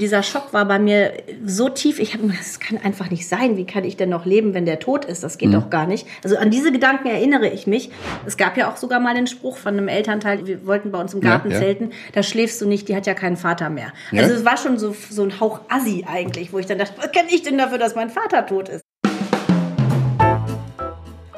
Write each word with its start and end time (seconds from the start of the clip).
Dieser 0.00 0.22
Schock 0.22 0.54
war 0.54 0.64
bei 0.64 0.78
mir 0.78 1.12
so 1.44 1.68
tief, 1.68 1.98
ich 1.98 2.14
habe 2.14 2.26
das 2.28 2.58
kann 2.58 2.78
einfach 2.78 3.10
nicht 3.10 3.28
sein. 3.28 3.58
Wie 3.58 3.66
kann 3.66 3.84
ich 3.84 3.98
denn 3.98 4.08
noch 4.08 4.24
leben, 4.24 4.54
wenn 4.54 4.64
der 4.64 4.78
tot 4.78 5.04
ist? 5.04 5.22
Das 5.22 5.36
geht 5.36 5.50
mhm. 5.50 5.54
doch 5.54 5.70
gar 5.70 5.86
nicht. 5.86 6.06
Also 6.24 6.38
an 6.38 6.50
diese 6.50 6.72
Gedanken 6.72 7.08
erinnere 7.08 7.48
ich 7.48 7.66
mich. 7.66 7.90
Es 8.24 8.38
gab 8.38 8.56
ja 8.56 8.70
auch 8.70 8.76
sogar 8.76 8.98
mal 8.98 9.14
den 9.14 9.26
Spruch 9.26 9.58
von 9.58 9.76
einem 9.76 9.88
Elternteil, 9.88 10.46
wir 10.46 10.66
wollten 10.66 10.90
bei 10.90 10.98
uns 10.98 11.12
im 11.12 11.20
Garten 11.20 11.50
ja, 11.50 11.56
ja. 11.56 11.60
zelten, 11.60 11.90
da 12.14 12.22
schläfst 12.22 12.60
du 12.62 12.66
nicht, 12.66 12.88
die 12.88 12.96
hat 12.96 13.06
ja 13.06 13.12
keinen 13.12 13.36
Vater 13.36 13.68
mehr. 13.68 13.92
Ja. 14.10 14.22
Also 14.22 14.34
es 14.34 14.44
war 14.44 14.56
schon 14.56 14.78
so, 14.78 14.96
so 15.10 15.22
ein 15.22 15.38
Hauch 15.38 15.60
Assi 15.68 16.06
eigentlich, 16.10 16.52
wo 16.52 16.58
ich 16.58 16.66
dann 16.66 16.78
dachte, 16.78 16.94
was 16.96 17.12
kann 17.12 17.26
ich 17.28 17.42
denn 17.42 17.58
dafür, 17.58 17.76
dass 17.76 17.94
mein 17.94 18.08
Vater 18.08 18.46
tot 18.46 18.70
ist? 18.70 18.82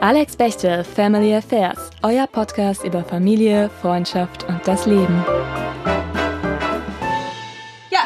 Alex 0.01 0.37
Bechtel, 0.37 0.85
Family 0.85 1.35
Affairs, 1.35 1.91
euer 2.03 2.29
Podcast 2.29 2.85
über 2.85 3.03
Familie, 3.03 3.71
Freundschaft 3.81 4.45
und 4.49 4.61
das 4.67 4.87
Leben 4.87 5.25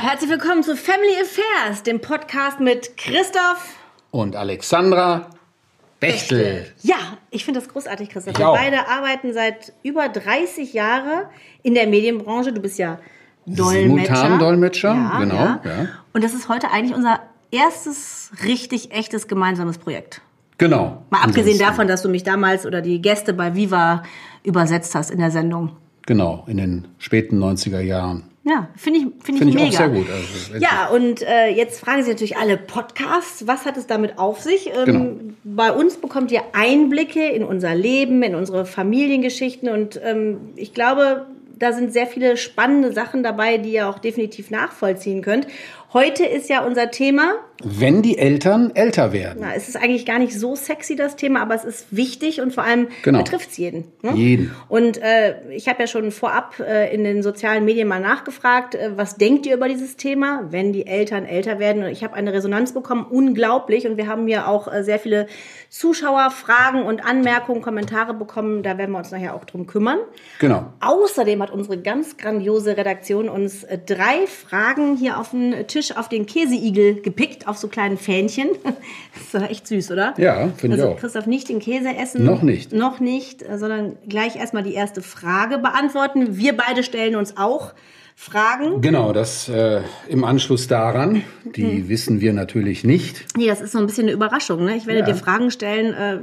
herzlich 0.02 0.30
willkommen 0.30 0.62
zu 0.62 0.76
Family 0.76 1.14
Affairs, 1.22 1.82
dem 1.82 2.00
Podcast 2.00 2.60
mit 2.60 2.98
Christoph 2.98 3.77
und 4.10 4.36
Alexandra 4.36 5.30
Bechtel. 6.00 6.66
Ja, 6.82 6.96
ich 7.30 7.46
finde 7.46 7.60
das 7.60 7.69
großartig, 7.70 8.10
Christoph. 8.10 8.38
Wir 8.38 8.46
beide 8.46 8.88
arbeiten 8.88 9.32
seit 9.32 9.72
über 9.82 10.10
30 10.10 10.74
Jahren 10.74 11.24
in 11.62 11.72
der 11.72 11.86
Medienbranche. 11.86 12.52
Du 12.52 12.60
bist 12.60 12.78
ja 12.78 12.98
Dolmetscher. 13.46 14.16
Simultan-Dolmetscher, 14.16 14.95
ja, 14.95 15.19
genau. 15.19 15.34
Ja. 15.36 15.60
Ja. 15.64 15.88
Und 16.12 16.22
das 16.22 16.34
ist 16.34 16.50
heute 16.50 16.70
eigentlich 16.70 16.94
unser 16.94 17.20
erstes 17.50 18.33
richtig 18.44 18.92
echtes 18.92 19.28
gemeinsames 19.28 19.78
Projekt. 19.78 20.20
Genau. 20.58 21.05
Mal 21.08 21.22
abgesehen 21.22 21.58
davon, 21.58 21.88
dass 21.88 22.02
du 22.02 22.10
mich 22.10 22.22
damals 22.22 22.66
oder 22.66 22.83
die 22.83 23.00
Gäste 23.00 23.33
bei 23.33 23.55
Viva 23.55 24.02
übersetzt 24.42 24.94
hast 24.94 25.10
in 25.10 25.20
der 25.20 25.30
Sendung. 25.30 25.74
Genau, 26.05 26.44
in 26.47 26.58
den 26.58 26.88
späten 26.98 27.42
90er 27.42 27.80
Jahren. 27.80 28.24
Ja, 28.48 28.68
finde 28.77 29.00
ich, 29.00 29.06
finde 29.24 29.41
find 29.41 29.50
ich, 29.50 29.55
mega. 29.56 29.66
auch 29.66 29.73
sehr 29.73 29.88
gut. 29.88 30.06
Also, 30.09 30.55
ja, 30.64 30.86
und 30.86 31.20
äh, 31.23 31.48
jetzt 31.48 31.80
fragen 31.80 32.05
Sie 32.05 32.10
natürlich 32.10 32.36
alle 32.36 32.56
Podcasts, 32.56 33.48
was 33.48 33.64
hat 33.64 33.77
es 33.77 33.89
damit 33.89 34.20
auf 34.20 34.41
sich? 34.41 34.69
Ähm, 34.69 34.84
genau. 34.84 35.34
Bei 35.42 35.72
uns 35.72 35.97
bekommt 35.97 36.30
ihr 36.30 36.42
Einblicke 36.52 37.27
in 37.27 37.42
unser 37.42 37.74
Leben, 37.74 38.22
in 38.22 38.36
unsere 38.36 38.64
Familiengeschichten 38.64 39.69
und 39.69 40.00
ähm, 40.00 40.52
ich 40.55 40.72
glaube, 40.72 41.27
da 41.58 41.72
sind 41.72 41.92
sehr 41.92 42.06
viele 42.06 42.36
spannende 42.36 42.92
Sachen 42.92 43.24
dabei, 43.24 43.58
die 43.58 43.72
ihr 43.72 43.89
auch 43.89 43.98
definitiv 43.98 44.50
nachvollziehen 44.50 45.22
könnt. 45.22 45.48
Heute 45.97 46.27
ist 46.27 46.50
ja 46.50 46.62
unser 46.62 46.91
Thema. 46.91 47.36
Wenn 47.64 48.02
die 48.02 48.19
Eltern 48.19 48.70
älter 48.75 49.14
werden. 49.14 49.39
Na, 49.41 49.55
es 49.55 49.66
ist 49.66 49.77
eigentlich 49.77 50.05
gar 50.05 50.19
nicht 50.19 50.39
so 50.39 50.55
sexy, 50.55 50.94
das 50.94 51.16
Thema, 51.16 51.41
aber 51.41 51.55
es 51.55 51.64
ist 51.64 51.86
wichtig 51.91 52.42
und 52.42 52.52
vor 52.52 52.64
allem 52.64 52.89
genau. 53.02 53.20
betrifft 53.20 53.52
es 53.52 53.56
jeden. 53.56 53.84
Ne? 54.02 54.12
Jeden. 54.14 54.55
Und 54.69 54.98
äh, 54.98 55.36
ich 55.52 55.67
habe 55.67 55.80
ja 55.80 55.86
schon 55.86 56.11
vorab 56.11 56.61
äh, 56.61 56.94
in 56.94 57.02
den 57.02 57.22
sozialen 57.22 57.64
Medien 57.64 57.89
mal 57.89 57.98
nachgefragt, 57.98 58.74
äh, 58.74 58.91
was 58.94 59.17
denkt 59.17 59.47
ihr 59.47 59.55
über 59.55 59.69
dieses 59.69 59.97
Thema, 59.97 60.48
wenn 60.50 60.74
die 60.74 60.86
Eltern 60.86 61.24
älter 61.24 61.58
werden? 61.58 61.83
Und 61.83 61.89
ich 61.89 62.05
habe 62.05 62.12
eine 62.12 62.34
Resonanz 62.34 62.74
bekommen, 62.74 63.06
unglaublich. 63.08 63.86
Und 63.86 63.97
wir 63.97 64.06
haben 64.06 64.27
hier 64.27 64.48
auch 64.48 64.70
äh, 64.70 64.84
sehr 64.84 64.98
viele 64.98 65.27
Zuschauerfragen 65.70 66.83
und 66.83 67.06
Anmerkungen, 67.06 67.62
Kommentare 67.62 68.12
bekommen. 68.12 68.62
Da 68.62 68.77
werden 68.77 68.92
wir 68.92 68.98
uns 68.98 69.12
nachher 69.12 69.34
auch 69.34 69.47
drum 69.47 69.67
kümmern. 69.67 70.00
Genau. 70.41 70.74
Außerdem 70.80 71.41
hat 71.41 71.50
unsere 71.50 71.78
ganz 71.78 72.19
grandiose 72.19 72.77
Redaktion 72.77 73.30
uns 73.30 73.64
äh, 73.64 73.78
drei 73.78 74.27
Fragen 74.27 74.98
hier 74.98 75.19
auf 75.19 75.30
den 75.30 75.67
Tisch 75.67 75.86
auf 75.92 76.09
den 76.09 76.27
Käseigel 76.27 77.01
gepickt, 77.01 77.47
auf 77.47 77.59
so 77.59 77.69
kleinen 77.69 77.97
Fähnchen. 77.97 78.48
Das 79.33 79.42
ist 79.42 79.51
echt 79.51 79.67
süß, 79.67 79.91
oder? 79.91 80.15
Ja, 80.19 80.48
finde 80.56 80.77
also, 80.77 80.89
ich 80.89 80.95
auch. 80.95 81.01
Christoph, 81.01 81.27
nicht 81.27 81.48
den 81.48 81.59
Käse 81.59 81.95
essen. 81.95 82.25
Noch 82.25 82.42
nicht. 82.42 82.73
Noch 82.73 83.01
nicht, 83.01 83.45
sondern 83.56 83.97
gleich 84.09 84.37
erstmal 84.37 84.62
die 84.62 84.75
erste 84.75 85.03
Frage 85.03 85.59
beantworten. 85.59 86.37
Wir 86.37 86.57
beide 86.57 86.83
stellen 86.83 87.17
uns 87.17 87.37
auch 87.37 87.73
Fragen. 88.19 88.81
Genau, 88.81 89.12
das 89.12 89.47
äh, 89.50 89.83
im 90.09 90.25
Anschluss 90.25 90.67
daran. 90.67 91.22
Die 91.55 91.62
mhm. 91.62 91.89
wissen 91.91 92.20
wir 92.23 92.33
natürlich 92.33 92.83
nicht. 92.83 93.27
Nee, 93.36 93.47
das 93.47 93.61
ist 93.61 93.73
so 93.73 93.78
ein 93.78 93.86
bisschen 93.86 94.05
eine 94.05 94.12
Überraschung. 94.12 94.64
Ne? 94.64 94.75
Ich 94.75 94.86
werde 94.86 95.00
ja. 95.00 95.06
dir 95.06 95.14
Fragen 95.14 95.50
stellen. 95.50 95.92
Äh, 95.92 96.17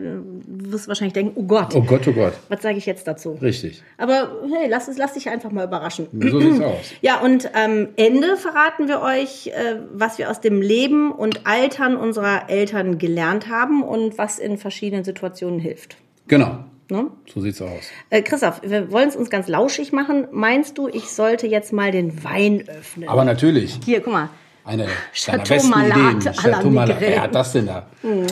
du 0.43 0.71
wirst 0.71 0.87
wahrscheinlich 0.87 1.13
denken, 1.13 1.33
oh 1.35 1.43
Gott. 1.43 1.75
Oh 1.75 1.83
Gott, 1.83 2.07
oh 2.07 2.11
Gott. 2.11 2.33
Was 2.49 2.63
sage 2.63 2.79
ich 2.79 2.87
jetzt 2.87 3.07
dazu? 3.07 3.37
Richtig. 3.39 3.83
Aber 3.97 4.41
hey, 4.51 4.67
lass, 4.69 4.87
es, 4.87 4.97
lass 4.97 5.13
dich 5.13 5.29
einfach 5.29 5.51
mal 5.51 5.65
überraschen. 5.65 6.07
So 6.11 6.41
sieht's 6.41 6.59
aus. 6.59 6.93
Ja, 7.01 7.19
und 7.19 7.53
am 7.53 7.89
Ende 7.95 8.37
verraten 8.37 8.87
wir 8.87 9.01
euch, 9.01 9.47
äh, 9.47 9.79
was 9.93 10.17
wir 10.17 10.31
aus 10.31 10.41
dem 10.41 10.61
Leben 10.61 11.11
und 11.11 11.45
Altern 11.45 11.95
unserer 11.95 12.49
Eltern 12.49 12.97
gelernt 12.97 13.49
haben 13.49 13.83
und 13.83 14.17
was 14.17 14.39
in 14.39 14.57
verschiedenen 14.57 15.03
Situationen 15.03 15.59
hilft. 15.59 15.97
Genau. 16.27 16.65
Ne? 16.93 17.07
So 17.33 17.41
sieht's 17.41 17.59
aus. 17.59 17.85
Äh, 18.11 18.21
Christoph, 18.21 18.61
wir 18.63 18.91
wollen 18.91 19.09
es 19.09 19.15
uns 19.15 19.31
ganz 19.31 19.47
lauschig 19.47 19.91
machen. 19.93 20.27
Meinst 20.31 20.77
du, 20.77 20.87
ich 20.87 21.09
sollte 21.09 21.47
jetzt 21.47 21.73
mal 21.73 21.91
den 21.91 22.23
Wein 22.23 22.65
öffnen? 22.67 23.09
Aber 23.09 23.25
natürlich. 23.25 23.79
Hier, 23.83 23.99
guck 23.99 24.13
mal. 24.13 24.29
Eine 24.63 24.87
Chateau 25.11 25.63
Malat 25.63 26.23
Chateau 26.35 26.69
Malat. 26.69 26.97
Wer 26.99 27.23
hat 27.23 27.33
das 27.33 27.51
denn 27.53 27.65
da? 27.65 27.87
Mhm. 28.03 28.27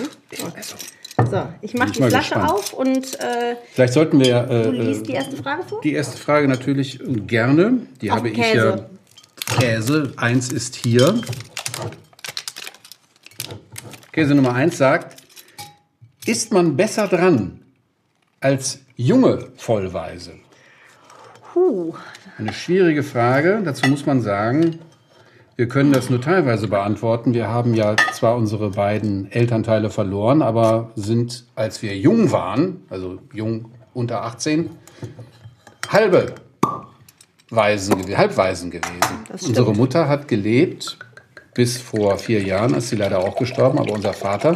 So, 1.30 1.44
ich 1.62 1.74
mache 1.74 1.92
die 1.92 2.04
Flasche 2.04 2.36
gespannt. 2.36 2.52
auf 2.52 2.74
und. 2.74 3.20
Äh, 3.20 3.56
Vielleicht 3.74 3.94
sollten 3.94 4.20
wir. 4.20 4.48
Äh, 4.48 4.64
du 4.66 4.72
liest 4.74 5.08
die 5.08 5.14
erste 5.14 5.36
Frage 5.38 5.64
vor? 5.64 5.82
Die 5.82 5.94
erste 5.94 6.18
Frage 6.18 6.48
natürlich 6.48 7.00
gerne. 7.26 7.80
Die 8.00 8.12
auf 8.12 8.18
habe 8.18 8.30
Käse. 8.30 8.86
ich 9.50 9.54
ja. 9.54 9.60
Käse. 9.60 10.14
Eins 10.18 10.52
ist 10.52 10.76
hier. 10.76 11.20
Käse 14.12 14.36
Nummer 14.36 14.54
eins 14.54 14.78
sagt: 14.78 15.20
Ist 16.28 16.54
man 16.54 16.78
besser 16.78 17.08
dran, 17.08 17.61
als 18.42 18.80
junge 18.96 19.48
Vollweise? 19.56 20.34
Puh. 21.54 21.94
Eine 22.38 22.54
schwierige 22.54 23.04
Frage. 23.04 23.62
Dazu 23.64 23.88
muss 23.88 24.06
man 24.06 24.22
sagen, 24.22 24.80
wir 25.56 25.68
können 25.68 25.94
das 25.94 26.10
nur 26.10 26.20
teilweise 26.20 26.68
beantworten. 26.68 27.34
Wir 27.36 27.50
haben 27.50 27.76
ja 27.76 27.96
zwar 28.14 28.36
unsere 28.36 28.72
beiden 28.72 29.32
Elternteile 29.32 29.92
verloren, 29.92 30.42
aber 30.42 30.92
sind, 30.96 31.46
als 31.56 31.84
wir 31.84 31.96
jung 31.98 32.32
waren, 32.32 32.84
also 32.90 33.20
jung 33.32 33.72
unter 33.94 34.24
18, 34.24 34.72
halbe 35.90 36.34
Waisen, 37.52 38.18
Halbwaisen 38.18 38.72
gewesen. 38.72 38.98
Unsere 39.46 39.74
Mutter 39.74 40.08
hat 40.08 40.28
gelebt 40.28 40.98
bis 41.54 41.78
vor 41.78 42.18
vier 42.18 42.42
Jahren, 42.42 42.74
ist 42.74 42.90
sie 42.90 42.96
leider 42.96 43.20
auch 43.20 43.36
gestorben, 43.36 43.78
aber 43.78 43.92
unser 43.92 44.14
Vater 44.14 44.52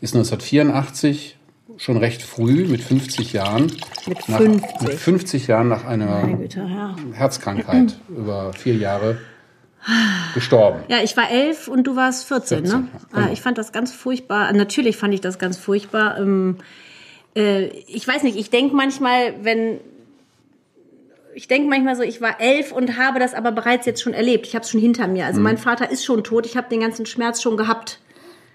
ist 0.00 0.14
1984 0.14 1.37
schon 1.78 1.96
recht 1.96 2.22
früh, 2.22 2.66
mit 2.66 2.82
50 2.82 3.32
Jahren. 3.32 3.72
Mit 4.06 4.22
50? 4.22 4.28
Nach, 4.28 4.80
mit 4.82 4.94
50 4.94 5.46
Jahren 5.46 5.68
nach 5.68 5.84
einer 5.84 6.26
Güte, 6.26 6.60
ja. 6.60 6.96
Herzkrankheit 7.12 7.98
über 8.08 8.52
vier 8.52 8.74
Jahre 8.74 9.18
gestorben. 10.34 10.80
Ja, 10.88 10.98
ich 11.02 11.16
war 11.16 11.30
elf 11.30 11.68
und 11.68 11.84
du 11.84 11.96
warst 11.96 12.26
14, 12.26 12.66
14 12.66 12.80
ne? 12.80 12.88
Ja, 12.92 13.20
genau. 13.20 13.32
Ich 13.32 13.40
fand 13.40 13.58
das 13.58 13.72
ganz 13.72 13.92
furchtbar. 13.92 14.52
Natürlich 14.52 14.96
fand 14.96 15.14
ich 15.14 15.20
das 15.20 15.38
ganz 15.38 15.56
furchtbar. 15.56 16.18
Ähm, 16.18 16.58
äh, 17.34 17.68
ich 17.86 18.06
weiß 18.06 18.24
nicht, 18.24 18.36
ich 18.36 18.50
denke 18.50 18.74
manchmal, 18.74 19.34
wenn 19.42 19.80
ich 21.34 21.46
denke 21.46 21.68
manchmal 21.68 21.94
so, 21.94 22.02
ich 22.02 22.20
war 22.20 22.40
elf 22.40 22.72
und 22.72 22.98
habe 22.98 23.20
das 23.20 23.32
aber 23.32 23.52
bereits 23.52 23.86
jetzt 23.86 24.02
schon 24.02 24.12
erlebt. 24.12 24.46
Ich 24.46 24.54
habe 24.56 24.64
es 24.64 24.70
schon 24.70 24.80
hinter 24.80 25.06
mir. 25.06 25.24
Also 25.24 25.38
mhm. 25.38 25.44
mein 25.44 25.58
Vater 25.58 25.88
ist 25.88 26.04
schon 26.04 26.24
tot. 26.24 26.44
Ich 26.46 26.56
habe 26.56 26.68
den 26.68 26.80
ganzen 26.80 27.06
Schmerz 27.06 27.40
schon 27.40 27.56
gehabt. 27.56 28.00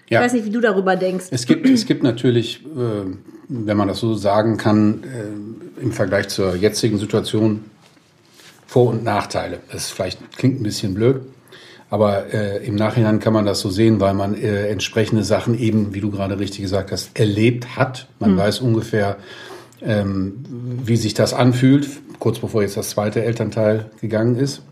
Ja. 0.08 0.20
Ich 0.20 0.26
weiß 0.26 0.32
nicht, 0.34 0.44
wie 0.44 0.50
du 0.50 0.60
darüber 0.60 0.96
denkst. 0.96 1.26
Es 1.30 1.46
gibt, 1.46 1.68
es 1.68 1.86
gibt 1.86 2.02
natürlich, 2.02 2.64
äh, 2.64 3.04
wenn 3.48 3.76
man 3.76 3.88
das 3.88 4.00
so 4.00 4.14
sagen 4.14 4.56
kann, 4.56 5.02
äh, 5.04 5.82
im 5.82 5.92
Vergleich 5.92 6.28
zur 6.28 6.54
jetzigen 6.54 6.98
Situation 6.98 7.64
Vor- 8.66 8.90
und 8.90 9.04
Nachteile. 9.04 9.60
Das 9.72 9.90
vielleicht 9.90 10.36
klingt 10.36 10.60
ein 10.60 10.62
bisschen 10.62 10.94
blöd, 10.94 11.22
aber 11.90 12.32
äh, 12.32 12.66
im 12.66 12.74
Nachhinein 12.74 13.20
kann 13.20 13.32
man 13.32 13.46
das 13.46 13.60
so 13.60 13.70
sehen, 13.70 14.00
weil 14.00 14.14
man 14.14 14.34
äh, 14.34 14.68
entsprechende 14.68 15.24
Sachen 15.24 15.58
eben, 15.58 15.94
wie 15.94 16.00
du 16.00 16.10
gerade 16.10 16.38
richtig 16.38 16.62
gesagt 16.62 16.92
hast, 16.92 17.18
erlebt 17.18 17.76
hat. 17.76 18.08
Man 18.18 18.32
mhm. 18.32 18.38
weiß 18.38 18.60
ungefähr, 18.60 19.16
ähm, 19.80 20.44
wie 20.84 20.96
sich 20.96 21.14
das 21.14 21.32
anfühlt, 21.32 21.88
kurz 22.18 22.38
bevor 22.38 22.62
jetzt 22.62 22.76
das 22.76 22.90
zweite 22.90 23.22
Elternteil 23.24 23.86
gegangen 24.00 24.36
ist. 24.36 24.62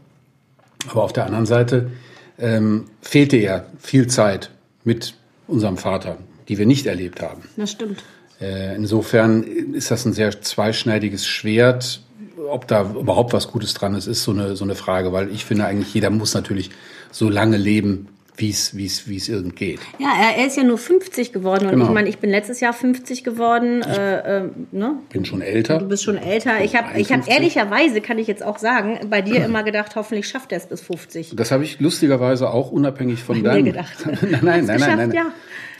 Aber 0.88 1.04
auf 1.04 1.12
der 1.12 1.26
anderen 1.26 1.46
Seite 1.46 1.90
ähm, 2.38 2.86
fehlte 3.00 3.36
ja 3.36 3.64
viel 3.78 4.06
Zeit 4.08 4.50
mit 4.84 5.14
unserem 5.46 5.76
Vater, 5.76 6.18
die 6.48 6.58
wir 6.58 6.66
nicht 6.66 6.86
erlebt 6.86 7.22
haben. 7.22 7.42
Das 7.56 7.70
stimmt. 7.70 8.02
Äh, 8.40 8.74
insofern 8.74 9.42
ist 9.42 9.90
das 9.90 10.04
ein 10.04 10.12
sehr 10.12 10.40
zweischneidiges 10.40 11.26
Schwert. 11.26 12.02
Ob 12.50 12.66
da 12.66 12.90
überhaupt 12.90 13.32
was 13.32 13.48
Gutes 13.48 13.74
dran 13.74 13.94
ist, 13.94 14.06
ist 14.06 14.24
so 14.24 14.32
eine, 14.32 14.56
so 14.56 14.64
eine 14.64 14.74
Frage, 14.74 15.12
weil 15.12 15.30
ich 15.30 15.44
finde 15.44 15.64
eigentlich, 15.66 15.94
jeder 15.94 16.10
muss 16.10 16.34
natürlich 16.34 16.70
so 17.10 17.28
lange 17.28 17.56
leben, 17.56 18.08
wie 18.36 18.50
es 18.50 18.76
wie 18.76 18.86
es 18.86 19.08
wie 19.08 19.16
es 19.16 19.28
irgend 19.28 19.56
geht. 19.56 19.80
Ja, 19.98 20.08
er, 20.36 20.46
ist 20.46 20.56
ja 20.56 20.64
nur 20.64 20.78
50 20.78 21.32
geworden 21.32 21.66
und 21.66 21.72
genau. 21.72 21.84
ich 21.84 21.90
meine, 21.90 22.08
ich 22.08 22.18
bin 22.18 22.30
letztes 22.30 22.60
Jahr 22.60 22.72
50 22.72 23.24
geworden. 23.24 23.80
Ich 23.80 23.98
äh, 23.98 24.38
äh, 24.38 24.50
ne? 24.70 24.96
bin 25.10 25.24
schon 25.24 25.42
älter. 25.42 25.78
Du 25.78 25.88
bist 25.88 26.04
schon 26.04 26.16
älter. 26.16 26.64
Ich 26.64 26.74
habe 26.74 26.98
ich 26.98 27.12
habe 27.12 27.24
ehrlicherweise 27.26 28.00
kann 28.00 28.18
ich 28.18 28.26
jetzt 28.26 28.42
auch 28.42 28.58
sagen, 28.58 29.00
bei 29.10 29.20
dir 29.20 29.44
immer 29.44 29.62
gedacht, 29.62 29.96
hoffentlich 29.96 30.28
schafft 30.28 30.52
er 30.52 30.58
es 30.58 30.66
bis 30.66 30.80
50. 30.80 31.34
Das 31.36 31.50
habe 31.50 31.64
ich 31.64 31.80
lustigerweise 31.80 32.50
auch 32.50 32.70
unabhängig 32.70 33.22
von 33.22 33.42
deinem. 33.42 33.66
gedacht. 33.66 33.96
nein, 34.06 34.40
nein, 34.42 34.42
nein, 34.42 34.66
nein, 34.66 34.80
nein, 34.80 34.96
nein. 34.96 35.12
Ja. 35.12 35.26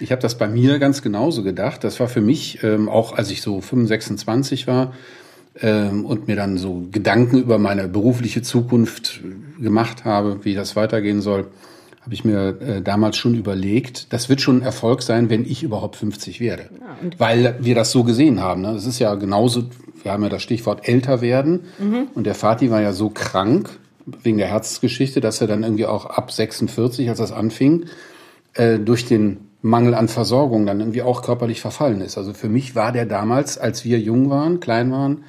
Ich 0.00 0.10
habe 0.10 0.20
das 0.20 0.37
bei 0.37 0.49
mir 0.49 0.78
ganz 0.78 1.00
genauso 1.00 1.43
gedacht. 1.43 1.84
Das 1.84 2.00
war 2.00 2.08
für 2.08 2.20
mich 2.20 2.62
ähm, 2.62 2.88
auch, 2.88 3.12
als 3.12 3.31
ich 3.31 3.40
so 3.40 3.60
25, 3.60 3.88
26 3.88 4.66
war 4.66 4.94
ähm, 5.60 6.04
und 6.04 6.26
mir 6.26 6.37
dann 6.37 6.58
so 6.58 6.87
Gedanken 6.90 7.38
über 7.38 7.58
meine 7.58 7.88
berufliche 7.88 8.43
Zukunft 8.43 9.20
gemacht 9.60 10.04
habe, 10.04 10.44
wie 10.44 10.54
das 10.54 10.76
weitergehen 10.76 11.20
soll, 11.20 11.46
habe 12.02 12.14
ich 12.14 12.25
mir 12.25 12.60
äh, 12.60 12.82
damals 12.82 13.16
schon 13.16 13.34
überlegt, 13.34 14.12
das 14.12 14.28
wird 14.28 14.40
schon 14.40 14.58
ein 14.58 14.62
Erfolg 14.62 15.02
sein, 15.02 15.31
wenn 15.31 15.44
ich 15.44 15.62
überhaupt 15.62 15.96
50 15.96 16.40
werde. 16.40 16.69
Ja, 16.81 16.96
Weil 17.19 17.56
wir 17.60 17.75
das 17.75 17.93
so 17.93 18.02
gesehen 18.02 18.40
haben. 18.40 18.62
Ne? 18.62 18.75
Das 18.75 18.87
ist 18.87 18.99
ja 18.99 19.14
genauso, 19.14 19.64
wir 20.02 20.12
haben 20.12 20.22
ja 20.25 20.28
das 20.28 20.43
Stichwort 20.43 20.88
älter 20.88 21.20
werden. 21.20 21.60
Mhm. 21.78 22.08
Und 22.14 22.25
der 22.25 22.34
Vati 22.34 22.70
war 22.70 22.82
ja 22.82 22.93
so 22.93 23.08
krank 23.08 23.70
wegen 24.22 24.38
der 24.38 24.49
Herzgeschichte, 24.49 25.20
dass 25.20 25.40
er 25.40 25.46
dann 25.46 25.62
irgendwie 25.62 25.87
auch 25.87 26.06
ab 26.06 26.32
46, 26.32 27.08
als 27.08 27.19
das 27.19 27.31
anfing, 27.31 27.87
äh, 28.54 28.81
durch 28.81 29.06
den 29.06 29.49
Mangel 29.62 29.94
an 29.94 30.08
Versorgung 30.08 30.66
dann 30.66 30.81
irgendwie 30.81 31.02
auch 31.02 31.22
körperlich 31.22 31.60
verfallen 31.60 32.00
ist. 32.00 32.19
Also 32.19 32.34
für 32.34 32.49
mich 32.49 32.75
war 32.75 32.90
der 32.90 33.06
damals, 33.06 33.58
als 33.58 33.84
wir 33.84 34.00
jung 34.00 34.28
waren, 34.28 34.58
klein 34.58 34.90
waren, 34.90 35.22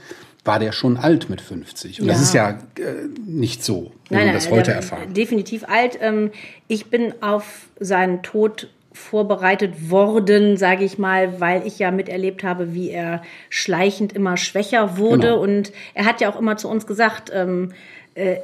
war 0.45 0.60
der 0.60 0.72
schon 0.72 0.98
alt 0.98 1.30
mit 1.30 1.42
50. 1.42 2.01
Und 2.01 2.07
ja. 2.07 2.13
das 2.13 2.22
ist 2.22 2.34
ja 2.34 2.50
äh, 2.50 3.07
nicht 3.25 3.63
so, 3.63 3.92
wenn 4.10 4.18
nein, 4.18 4.28
man 4.28 4.36
das 4.36 4.50
heute 4.50 4.72
erfahren. 4.72 5.13
Definitiv 5.13 5.63
alt. 5.68 5.98
Ähm, 6.01 6.31
ich 6.68 6.88
bin 6.88 7.13
auf 7.22 7.68
seinen 7.80 8.24
Tod 8.24 8.69
vorbereitet 8.92 9.90
worden, 9.90 10.57
sage 10.57 10.84
ich 10.84 10.98
mal, 10.98 11.40
weil 11.40 11.66
ich 11.66 11.80
ja 11.80 11.92
miterlebt 11.92 12.44
habe, 12.44 12.74
wie 12.74 12.90
er 12.90 13.24
schleichend 13.50 14.13
immer 14.13 14.38
schwächer 14.38 14.98
wurde. 14.98 15.30
Genau. 15.30 15.42
Und 15.42 15.72
er 15.94 16.06
hat 16.06 16.22
ja 16.22 16.30
auch 16.30 16.40
immer 16.40 16.57
zu 16.57 16.68
uns 16.68 16.86
gesagt, 16.86 17.31
ähm, 17.34 17.72
äh, 18.13 18.36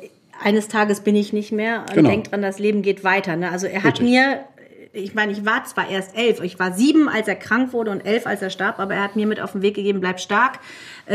eines 0.41 0.69
Tages 0.69 1.01
bin 1.01 1.15
ich 1.15 1.33
nicht 1.33 1.51
mehr 1.51 1.81
und 1.81 1.93
genau. 1.93 2.09
denkt 2.09 2.31
dran, 2.31 2.41
das 2.41 2.59
Leben 2.59 2.81
geht 2.81 3.03
weiter. 3.03 3.35
Ne? 3.35 3.51
Also 3.51 3.67
er 3.67 3.83
hat 3.83 3.99
Richtig. 3.99 4.09
mir 4.09 4.39
ich 4.91 5.13
meine, 5.13 5.31
ich 5.31 5.45
war 5.45 5.63
zwar 5.65 5.89
erst 5.89 6.17
elf, 6.17 6.41
ich 6.41 6.57
war 6.57 6.73
sieben, 6.73 7.09
als 7.09 7.27
er 7.27 7.35
krank 7.35 7.73
wurde 7.73 7.91
und 7.91 8.01
elf, 8.01 8.25
als 8.25 8.41
er 8.41 8.49
starb, 8.49 8.79
aber 8.79 8.95
er 8.95 9.03
hat 9.03 9.15
mir 9.15 9.27
mit 9.27 9.39
auf 9.39 9.51
den 9.51 9.61
Weg 9.61 9.75
gegeben, 9.75 9.99
bleib 9.99 10.19
stark, 10.19 10.59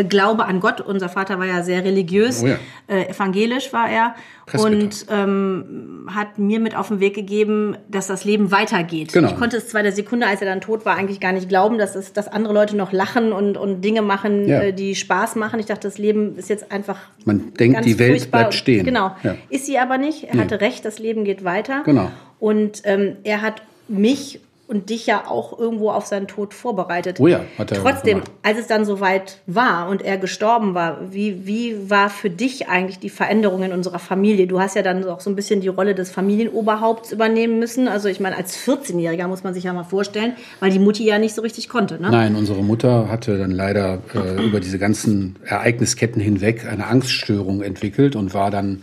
glaube 0.03 0.47
an 0.47 0.59
Gott. 0.59 0.81
Unser 0.81 1.09
Vater 1.09 1.39
war 1.39 1.47
ja 1.47 1.63
sehr 1.63 1.85
religiös, 1.85 2.43
oh 2.43 2.49
ja. 2.49 2.57
Äh, 2.89 3.11
evangelisch 3.11 3.73
war 3.73 3.89
er 3.89 4.15
und 4.53 5.07
ähm, 5.11 6.09
hat 6.13 6.39
mir 6.39 6.61
mit 6.61 6.77
auf 6.77 6.89
den 6.89 7.01
Weg 7.01 7.15
gegeben, 7.15 7.77
dass 7.89 8.09
das 8.09 8.25
Leben 8.25 8.51
weitergeht. 8.51 9.13
Genau. 9.13 9.29
Ich 9.29 9.37
konnte 9.37 9.57
es 9.57 9.69
zwar 9.69 9.83
der 9.83 9.93
Sekunde, 9.93 10.27
als 10.27 10.41
er 10.43 10.47
dann 10.47 10.61
tot 10.61 10.85
war, 10.85 10.97
eigentlich 10.97 11.21
gar 11.21 11.33
nicht 11.33 11.49
glauben, 11.49 11.79
dass, 11.79 11.95
es, 11.95 12.13
dass 12.13 12.29
andere 12.29 12.53
Leute 12.53 12.77
noch 12.77 12.93
lachen 12.93 13.33
und, 13.33 13.57
und 13.57 13.83
Dinge 13.83 14.03
machen, 14.03 14.49
ja. 14.49 14.61
äh, 14.61 14.73
die 14.73 14.95
Spaß 14.95 15.37
machen. 15.37 15.61
Ich 15.61 15.67
dachte, 15.67 15.89
das 15.89 15.99
Leben 15.99 16.37
ist 16.37 16.51
jetzt 16.51 16.73
einfach. 16.73 16.99
Man 17.25 17.55
denkt, 17.55 17.85
die 17.85 17.99
Welt 17.99 18.19
furchtbar. 18.19 18.41
bleibt 18.41 18.55
stehen. 18.55 18.85
Genau. 18.85 19.17
Ja. 19.23 19.37
Ist 19.49 19.67
sie 19.67 19.79
aber 19.79 19.99
nicht. 19.99 20.25
Er 20.25 20.37
nee. 20.37 20.43
hatte 20.43 20.61
recht, 20.61 20.85
das 20.85 20.99
Leben 20.99 21.25
geht 21.25 21.45
weiter. 21.45 21.83
Genau. 21.85 22.11
Und 22.39 22.83
ähm, 22.85 23.17
er 23.25 23.41
hat 23.41 23.63
mich 23.89 24.41
und 24.67 24.89
dich 24.89 25.07
ja 25.07 25.27
auch 25.29 25.59
irgendwo 25.59 25.91
auf 25.91 26.07
seinen 26.07 26.27
Tod 26.27 26.55
vorbereitet. 26.55 27.21
Oh 27.21 27.27
ja, 27.27 27.41
hat 27.59 27.71
er 27.71 27.83
Trotzdem, 27.83 28.23
als 28.43 28.59
es 28.59 28.67
dann 28.67 28.87
soweit 28.87 29.41
war 29.47 29.89
und 29.91 30.01
er 30.01 30.17
gestorben 30.17 30.75
war, 30.75 31.13
wie, 31.13 31.47
wie 31.47 31.91
war 31.91 32.09
für 32.09 32.31
dich 32.31 32.69
eigentlich 32.69 32.99
die 32.99 33.11
Veränderung 33.11 33.63
in 33.63 33.73
unserer 33.73 33.99
Familie? 33.99 34.47
Du 34.47 34.61
hast 34.61 34.75
ja 34.75 34.83
dann 34.83 35.05
auch 35.05 35.21
so 35.21 35.29
ein 35.29 35.37
bisschen 35.37 35.61
die 35.61 35.69
Rolle 35.69 35.95
des 35.95 36.11
Familienoberhaupts 36.11 37.13
übernehmen 37.13 37.59
müssen. 37.59 37.89
Also 37.89 38.09
ich 38.09 38.21
meine, 38.21 38.37
als 38.37 38.57
14-Jähriger 38.57 39.27
muss 39.27 39.45
man 39.45 39.53
sich 39.53 39.65
ja 39.65 39.73
mal 39.75 39.85
vorstellen, 39.85 40.33
weil 40.61 40.71
die 40.71 40.79
Mutti 40.79 41.05
ja 41.05 41.19
nicht 41.19 41.35
so 41.35 41.43
richtig 41.43 41.69
konnte. 41.69 42.01
Ne? 42.01 42.11
Nein, 42.11 42.35
unsere 42.35 42.65
Mutter 42.65 43.09
hatte 43.11 43.37
dann 43.37 43.51
leider 43.51 44.01
äh, 44.15 44.43
über 44.47 44.61
diese 44.61 44.79
ganzen 44.79 45.37
Ereignisketten 45.45 46.23
hinweg 46.23 46.67
eine 46.67 46.87
Angststörung 46.87 47.63
entwickelt 47.63 48.17
und 48.17 48.33
war 48.33 48.51
dann 48.51 48.83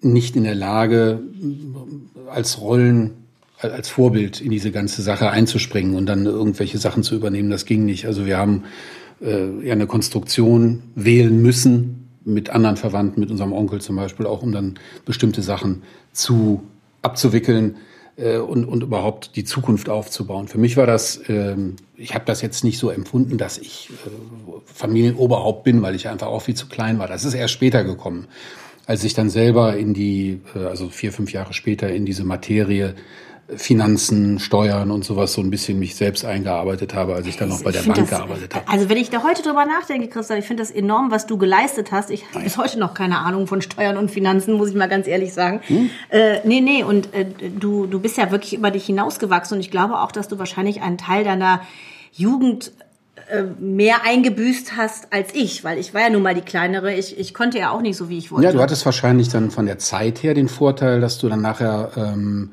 nicht 0.00 0.34
in 0.34 0.44
der 0.44 0.56
Lage, 0.56 1.20
als 2.28 2.60
Rollen 2.60 3.23
als 3.72 3.88
Vorbild 3.88 4.40
in 4.40 4.50
diese 4.50 4.70
ganze 4.70 5.02
Sache 5.02 5.30
einzuspringen 5.30 5.96
und 5.96 6.06
dann 6.06 6.26
irgendwelche 6.26 6.78
Sachen 6.78 7.02
zu 7.02 7.14
übernehmen. 7.14 7.50
Das 7.50 7.64
ging 7.64 7.84
nicht. 7.84 8.06
Also 8.06 8.26
wir 8.26 8.38
haben 8.38 8.64
äh, 9.20 9.66
ja 9.66 9.72
eine 9.72 9.86
Konstruktion 9.86 10.82
wählen 10.94 11.40
müssen 11.40 12.08
mit 12.24 12.50
anderen 12.50 12.76
Verwandten, 12.76 13.20
mit 13.20 13.30
unserem 13.30 13.52
Onkel 13.52 13.80
zum 13.80 13.96
Beispiel, 13.96 14.26
auch 14.26 14.42
um 14.42 14.52
dann 14.52 14.74
bestimmte 15.04 15.42
Sachen 15.42 15.82
zu 16.12 16.62
abzuwickeln 17.02 17.76
äh, 18.16 18.38
und, 18.38 18.64
und 18.64 18.82
überhaupt 18.82 19.36
die 19.36 19.44
Zukunft 19.44 19.88
aufzubauen. 19.88 20.48
Für 20.48 20.58
mich 20.58 20.76
war 20.76 20.86
das, 20.86 21.16
äh, 21.28 21.56
ich 21.96 22.14
habe 22.14 22.24
das 22.24 22.42
jetzt 22.42 22.64
nicht 22.64 22.78
so 22.78 22.90
empfunden, 22.90 23.38
dass 23.38 23.58
ich 23.58 23.90
äh, 24.06 24.10
Familienoberhaupt 24.64 25.64
bin, 25.64 25.82
weil 25.82 25.94
ich 25.94 26.08
einfach 26.08 26.28
auch 26.28 26.42
viel 26.42 26.54
zu 26.54 26.66
klein 26.66 26.98
war. 26.98 27.08
Das 27.08 27.24
ist 27.24 27.34
erst 27.34 27.54
später 27.54 27.84
gekommen 27.84 28.26
als 28.86 29.04
ich 29.04 29.14
dann 29.14 29.30
selber 29.30 29.76
in 29.76 29.94
die, 29.94 30.40
äh, 30.54 30.64
also 30.64 30.88
vier, 30.88 31.12
fünf 31.12 31.32
Jahre 31.32 31.52
später 31.52 31.90
in 31.90 32.04
diese 32.04 32.24
Materie 32.24 32.94
Finanzen, 33.56 34.38
Steuern 34.38 34.90
und 34.90 35.04
sowas 35.04 35.34
so 35.34 35.42
ein 35.42 35.50
bisschen 35.50 35.78
mich 35.78 35.96
selbst 35.96 36.24
eingearbeitet 36.24 36.94
habe, 36.94 37.14
als 37.14 37.26
ich 37.26 37.36
dann 37.36 37.50
noch 37.50 37.62
bei 37.62 37.72
der 37.72 37.82
Bank 37.82 37.96
das, 37.96 38.08
gearbeitet 38.08 38.54
habe. 38.54 38.66
Also 38.68 38.88
wenn 38.88 38.96
ich 38.96 39.10
da 39.10 39.22
heute 39.22 39.42
drüber 39.42 39.66
nachdenke, 39.66 40.08
Christian, 40.08 40.38
ich 40.38 40.46
finde 40.46 40.62
das 40.62 40.70
enorm, 40.70 41.10
was 41.10 41.26
du 41.26 41.36
geleistet 41.36 41.92
hast. 41.92 42.10
Ich 42.10 42.24
habe 42.32 42.44
bis 42.44 42.56
heute 42.56 42.78
noch 42.78 42.94
keine 42.94 43.18
Ahnung 43.18 43.46
von 43.46 43.60
Steuern 43.60 43.98
und 43.98 44.10
Finanzen, 44.10 44.54
muss 44.54 44.70
ich 44.70 44.74
mal 44.74 44.88
ganz 44.88 45.06
ehrlich 45.06 45.34
sagen. 45.34 45.60
Hm? 45.66 45.90
Äh, 46.08 46.38
nee, 46.44 46.60
nee, 46.62 46.84
und 46.84 47.12
äh, 47.12 47.26
du, 47.58 47.86
du 47.86 48.00
bist 48.00 48.16
ja 48.16 48.30
wirklich 48.30 48.54
über 48.54 48.70
dich 48.70 48.86
hinausgewachsen 48.86 49.56
und 49.56 49.60
ich 49.60 49.70
glaube 49.70 50.00
auch, 50.00 50.10
dass 50.10 50.28
du 50.28 50.38
wahrscheinlich 50.38 50.80
einen 50.80 50.96
Teil 50.96 51.24
deiner 51.24 51.60
Jugend 52.12 52.72
äh, 53.28 53.42
mehr 53.60 54.04
eingebüßt 54.04 54.76
hast 54.76 55.12
als 55.12 55.34
ich, 55.34 55.64
weil 55.64 55.78
ich 55.78 55.92
war 55.92 56.00
ja 56.00 56.10
nun 56.10 56.22
mal 56.22 56.34
die 56.34 56.40
kleinere. 56.40 56.94
Ich, 56.94 57.18
ich 57.18 57.34
konnte 57.34 57.58
ja 57.58 57.70
auch 57.70 57.82
nicht 57.82 57.96
so, 57.96 58.08
wie 58.08 58.16
ich 58.16 58.32
wollte. 58.32 58.46
Ja, 58.46 58.52
du 58.52 58.60
hattest 58.60 58.86
wahrscheinlich 58.86 59.28
dann 59.28 59.50
von 59.50 59.66
der 59.66 59.78
Zeit 59.78 60.22
her 60.22 60.32
den 60.32 60.48
Vorteil, 60.48 61.00
dass 61.00 61.18
du 61.18 61.28
dann 61.28 61.42
nachher 61.42 61.90
ähm, 61.96 62.52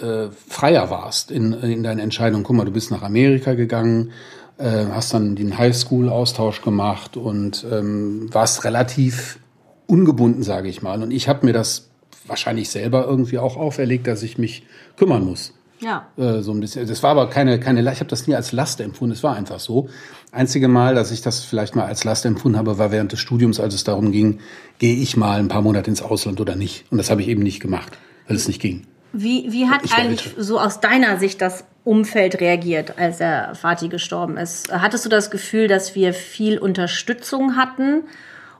äh, 0.00 0.28
freier 0.48 0.90
warst 0.90 1.30
in, 1.30 1.52
in 1.52 1.82
deinen 1.82 2.00
Entscheidungen. 2.00 2.44
Guck 2.44 2.56
mal, 2.56 2.64
du 2.64 2.72
bist 2.72 2.90
nach 2.90 3.02
Amerika 3.02 3.54
gegangen, 3.54 4.12
äh, 4.58 4.86
hast 4.90 5.14
dann 5.14 5.36
den 5.36 5.58
Highschool-Austausch 5.58 6.62
gemacht 6.62 7.16
und 7.16 7.66
ähm, 7.70 8.28
warst 8.32 8.64
relativ 8.64 9.38
ungebunden, 9.86 10.42
sage 10.42 10.68
ich 10.68 10.82
mal. 10.82 11.02
Und 11.02 11.10
ich 11.10 11.28
habe 11.28 11.46
mir 11.46 11.52
das 11.52 11.90
wahrscheinlich 12.26 12.70
selber 12.70 13.06
irgendwie 13.06 13.38
auch 13.38 13.56
auferlegt, 13.56 14.06
dass 14.06 14.22
ich 14.22 14.38
mich 14.38 14.64
kümmern 14.96 15.24
muss. 15.24 15.52
Ja. 15.80 16.08
Äh, 16.16 16.40
so 16.40 16.52
ein 16.52 16.60
bisschen. 16.60 16.86
Das 16.86 17.02
war 17.02 17.10
aber 17.10 17.28
keine, 17.28 17.60
keine, 17.60 17.80
ich 17.92 18.00
habe 18.00 18.10
das 18.10 18.26
nie 18.26 18.34
als 18.34 18.52
Last 18.52 18.80
empfunden. 18.80 19.12
Es 19.12 19.22
war 19.22 19.36
einfach 19.36 19.60
so. 19.60 19.88
Einzige 20.32 20.68
Mal, 20.68 20.94
dass 20.94 21.10
ich 21.10 21.22
das 21.22 21.44
vielleicht 21.44 21.76
mal 21.76 21.84
als 21.84 22.04
Last 22.04 22.24
empfunden 22.24 22.58
habe, 22.58 22.78
war 22.78 22.90
während 22.90 23.12
des 23.12 23.20
Studiums, 23.20 23.60
als 23.60 23.74
es 23.74 23.84
darum 23.84 24.12
ging, 24.12 24.40
gehe 24.78 24.96
ich 24.96 25.16
mal 25.16 25.38
ein 25.38 25.48
paar 25.48 25.62
Monate 25.62 25.90
ins 25.90 26.02
Ausland 26.02 26.40
oder 26.40 26.56
nicht. 26.56 26.84
Und 26.90 26.98
das 26.98 27.10
habe 27.10 27.22
ich 27.22 27.28
eben 27.28 27.42
nicht 27.42 27.60
gemacht, 27.60 27.96
weil 28.26 28.36
es 28.36 28.48
nicht 28.48 28.60
ging. 28.60 28.86
Wie, 29.18 29.50
wie 29.50 29.68
hat 29.68 29.80
eigentlich 29.96 30.34
so 30.36 30.60
aus 30.60 30.80
deiner 30.80 31.18
Sicht 31.18 31.40
das 31.40 31.64
Umfeld 31.84 32.40
reagiert, 32.40 32.98
als 32.98 33.18
der 33.18 33.54
Vati 33.54 33.88
gestorben 33.88 34.36
ist? 34.36 34.70
Hattest 34.70 35.06
du 35.06 35.08
das 35.08 35.30
Gefühl, 35.30 35.68
dass 35.68 35.94
wir 35.94 36.12
viel 36.12 36.58
Unterstützung 36.58 37.56
hatten 37.56 38.02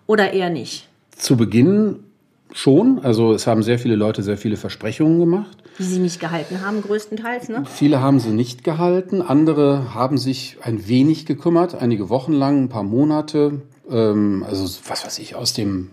oder 0.06 0.32
eher 0.32 0.48
nicht? 0.48 0.88
Zu 1.14 1.36
Beginn 1.36 2.04
schon. 2.52 3.00
Also 3.02 3.32
es 3.32 3.46
haben 3.46 3.62
sehr 3.62 3.78
viele 3.78 3.96
Leute 3.96 4.22
sehr 4.22 4.38
viele 4.38 4.56
Versprechungen 4.56 5.18
gemacht. 5.18 5.56
Die 5.78 5.82
sie 5.82 5.98
nicht 5.98 6.20
gehalten 6.20 6.62
haben, 6.64 6.80
größtenteils, 6.80 7.50
ne? 7.50 7.64
Viele 7.66 8.00
haben 8.00 8.18
sie 8.18 8.30
nicht 8.30 8.64
gehalten. 8.64 9.20
Andere 9.20 9.92
haben 9.94 10.16
sich 10.16 10.56
ein 10.62 10.88
wenig 10.88 11.26
gekümmert, 11.26 11.74
einige 11.74 12.08
Wochen 12.08 12.32
lang, 12.32 12.64
ein 12.64 12.68
paar 12.70 12.82
Monate. 12.82 13.60
Ähm, 13.90 14.42
also 14.48 14.64
was 14.88 15.04
weiß 15.04 15.18
ich, 15.18 15.34
aus 15.34 15.52
dem 15.52 15.90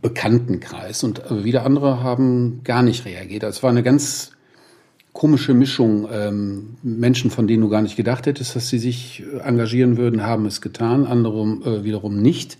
Bekanntenkreis 0.00 1.02
und 1.02 1.22
wieder 1.44 1.66
andere 1.66 2.02
haben 2.02 2.60
gar 2.62 2.82
nicht 2.82 3.04
reagiert. 3.04 3.42
Es 3.42 3.62
war 3.62 3.70
eine 3.70 3.82
ganz 3.82 4.32
komische 5.12 5.54
Mischung. 5.54 6.08
Ähm, 6.12 6.76
Menschen, 6.82 7.30
von 7.30 7.46
denen 7.46 7.62
du 7.62 7.68
gar 7.68 7.82
nicht 7.82 7.96
gedacht 7.96 8.26
hättest, 8.26 8.56
dass 8.56 8.68
sie 8.68 8.78
sich 8.78 9.22
äh, 9.22 9.40
engagieren 9.40 9.96
würden, 9.96 10.22
haben 10.22 10.46
es 10.46 10.60
getan, 10.60 11.06
andere 11.06 11.42
äh, 11.64 11.84
wiederum 11.84 12.20
nicht. 12.22 12.58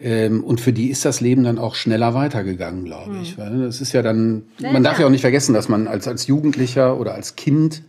Ähm, 0.00 0.44
und 0.44 0.60
für 0.60 0.72
die 0.72 0.90
ist 0.90 1.04
das 1.04 1.20
Leben 1.20 1.42
dann 1.42 1.58
auch 1.58 1.74
schneller 1.74 2.14
weitergegangen, 2.14 2.84
glaube 2.84 3.16
ich. 3.22 3.36
Mhm. 3.36 3.42
Weil 3.42 3.58
das 3.62 3.80
ist 3.80 3.92
ja 3.92 4.02
dann, 4.02 4.44
ja, 4.58 4.72
man 4.72 4.84
darf 4.84 4.98
ja 5.00 5.06
auch 5.06 5.10
nicht 5.10 5.22
vergessen, 5.22 5.54
dass 5.54 5.68
man 5.68 5.88
als, 5.88 6.06
als 6.06 6.26
Jugendlicher 6.26 6.98
oder 6.98 7.14
als 7.14 7.36
Kind, 7.36 7.82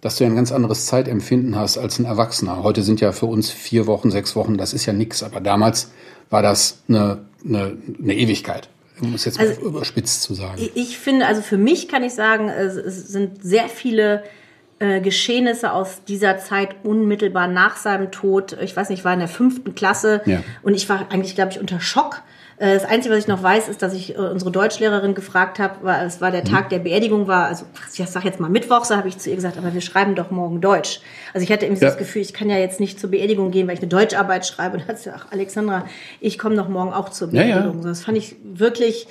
dass 0.00 0.16
du 0.16 0.24
ja 0.24 0.30
ein 0.30 0.36
ganz 0.36 0.52
anderes 0.52 0.86
Zeitempfinden 0.86 1.56
hast 1.56 1.78
als 1.78 1.98
ein 1.98 2.06
Erwachsener. 2.06 2.62
Heute 2.62 2.82
sind 2.82 3.00
ja 3.00 3.12
für 3.12 3.26
uns 3.26 3.50
vier 3.50 3.86
Wochen, 3.86 4.10
sechs 4.10 4.36
Wochen, 4.36 4.56
das 4.56 4.72
ist 4.72 4.86
ja 4.86 4.92
nichts. 4.92 5.22
Aber 5.22 5.40
damals 5.40 5.90
war 6.30 6.42
das 6.42 6.82
eine 6.88 7.24
eine, 7.44 7.76
eine 8.02 8.14
Ewigkeit. 8.14 8.68
Um 9.00 9.14
es 9.14 9.24
jetzt 9.24 9.40
also, 9.40 9.60
mal 9.60 9.68
überspitzt 9.68 10.22
zu 10.22 10.34
sagen. 10.34 10.70
Ich 10.74 10.98
finde, 10.98 11.26
also 11.26 11.42
für 11.42 11.58
mich 11.58 11.88
kann 11.88 12.04
ich 12.04 12.14
sagen, 12.14 12.48
es 12.48 13.08
sind 13.08 13.42
sehr 13.42 13.68
viele 13.68 14.22
äh, 14.78 15.00
Geschehnisse 15.00 15.72
aus 15.72 16.04
dieser 16.06 16.38
Zeit 16.38 16.76
unmittelbar 16.84 17.48
nach 17.48 17.76
seinem 17.76 18.12
Tod. 18.12 18.56
Ich 18.62 18.76
weiß 18.76 18.90
nicht, 18.90 19.00
ich 19.00 19.04
war 19.04 19.12
in 19.12 19.18
der 19.18 19.28
fünften 19.28 19.74
Klasse 19.74 20.22
ja. 20.26 20.44
und 20.62 20.74
ich 20.74 20.88
war 20.88 21.10
eigentlich, 21.10 21.34
glaube 21.34 21.50
ich, 21.50 21.58
unter 21.58 21.80
Schock 21.80 22.22
äh, 22.22 22.33
das 22.58 22.84
Einzige, 22.84 23.14
was 23.14 23.24
ich 23.24 23.28
noch 23.28 23.42
weiß, 23.42 23.68
ist, 23.68 23.82
dass 23.82 23.94
ich 23.94 24.14
äh, 24.14 24.18
unsere 24.18 24.50
Deutschlehrerin 24.50 25.14
gefragt 25.14 25.58
habe, 25.58 25.76
weil 25.82 26.06
es 26.06 26.20
war 26.20 26.30
der 26.30 26.42
mhm. 26.42 26.48
Tag 26.48 26.68
der 26.70 26.78
Beerdigung, 26.78 27.26
war, 27.26 27.46
also 27.46 27.64
ich 27.92 28.08
sage 28.08 28.26
jetzt 28.26 28.38
mal 28.38 28.48
Mittwoch, 28.48 28.84
so 28.84 28.96
habe 28.96 29.08
ich 29.08 29.18
zu 29.18 29.30
ihr 29.30 29.36
gesagt, 29.36 29.58
aber 29.58 29.74
wir 29.74 29.80
schreiben 29.80 30.14
doch 30.14 30.30
morgen 30.30 30.60
Deutsch. 30.60 31.00
Also 31.32 31.44
ich 31.44 31.52
hatte 31.52 31.66
irgendwie 31.66 31.82
ja. 31.82 31.88
das 31.88 31.98
Gefühl, 31.98 32.22
ich 32.22 32.32
kann 32.32 32.48
ja 32.50 32.58
jetzt 32.58 32.80
nicht 32.80 33.00
zur 33.00 33.10
Beerdigung 33.10 33.50
gehen, 33.50 33.66
weil 33.66 33.74
ich 33.74 33.80
eine 33.80 33.88
Deutscharbeit 33.88 34.46
schreibe. 34.46 34.74
Und 34.74 34.82
dann 34.82 34.88
hat 34.88 34.98
sie 34.98 35.04
gesagt, 35.04 35.26
ach 35.28 35.32
Alexandra, 35.32 35.86
ich 36.20 36.38
komme 36.38 36.54
doch 36.56 36.68
morgen 36.68 36.92
auch 36.92 37.08
zur 37.08 37.28
Beerdigung. 37.28 37.78
Ja, 37.78 37.82
ja. 37.82 37.88
Das 37.88 38.04
fand 38.04 38.18
ich 38.18 38.36
wirklich 38.44 39.08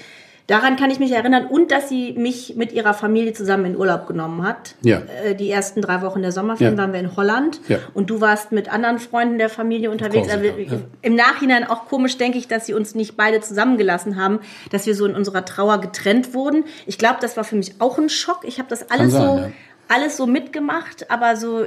Daran 0.48 0.76
kann 0.76 0.92
ich 0.92 1.00
mich 1.00 1.12
erinnern 1.14 1.48
und 1.48 1.72
dass 1.72 1.88
sie 1.88 2.14
mich 2.14 2.56
mit 2.58 2.74
ihrer 2.74 2.94
Familie 2.94 3.32
zusammen 3.32 3.64
in 3.66 3.78
Urlaub 3.78 4.08
genommen 4.08 4.44
hat. 4.46 4.76
Ja. 4.82 5.02
Äh, 5.24 5.36
Die 5.36 5.50
ersten 5.50 5.82
drei 5.82 6.02
Wochen 6.02 6.22
der 6.22 6.34
Sommerferien 6.34 6.76
Ja. 6.76 6.82
waren 6.84 6.92
wir 6.92 7.00
in 7.00 7.16
Holland 7.16 7.62
Ja. 7.70 7.78
und 7.94 8.10
du 8.10 8.20
warst 8.20 8.52
mit 8.52 8.72
anderen 8.72 9.00
Freunden 9.00 9.38
der 9.38 9.50
Familie 9.50 9.90
unterwegs. 9.90 10.28
Korsika, 10.28 10.54
Also, 10.54 10.76
ja. 10.76 10.82
Im 11.02 11.16
Nachhinein 11.16 11.66
auch 11.66 11.86
komisch, 11.86 12.18
denke 12.18 12.38
ich, 12.38 12.50
dass 12.50 12.66
sie 12.66 12.74
uns 12.74 12.94
nicht 12.94 13.16
beide 13.16 13.40
zusammengelassen 13.40 14.18
haben, 14.22 14.40
dass 14.70 14.86
wir 14.86 14.96
so 14.96 15.06
in 15.06 15.16
unserer 15.16 15.46
Trauer 15.46 15.80
getrennt 15.80 16.34
wurden. 16.34 16.66
Ich 16.86 16.98
glaube, 16.98 17.18
das 17.22 17.38
war 17.38 17.46
für 17.46 17.56
mich 17.56 17.76
auch 17.80 17.98
ein 17.98 18.10
Schock. 18.10 18.42
Ich 18.44 18.60
habe 18.60 18.68
das 18.70 18.92
alles 18.92 19.14
sein, 19.14 19.22
so 19.38 19.52
alles 19.88 20.18
so 20.18 20.26
mitgemacht, 20.26 21.10
aber 21.12 21.36
so 21.36 21.66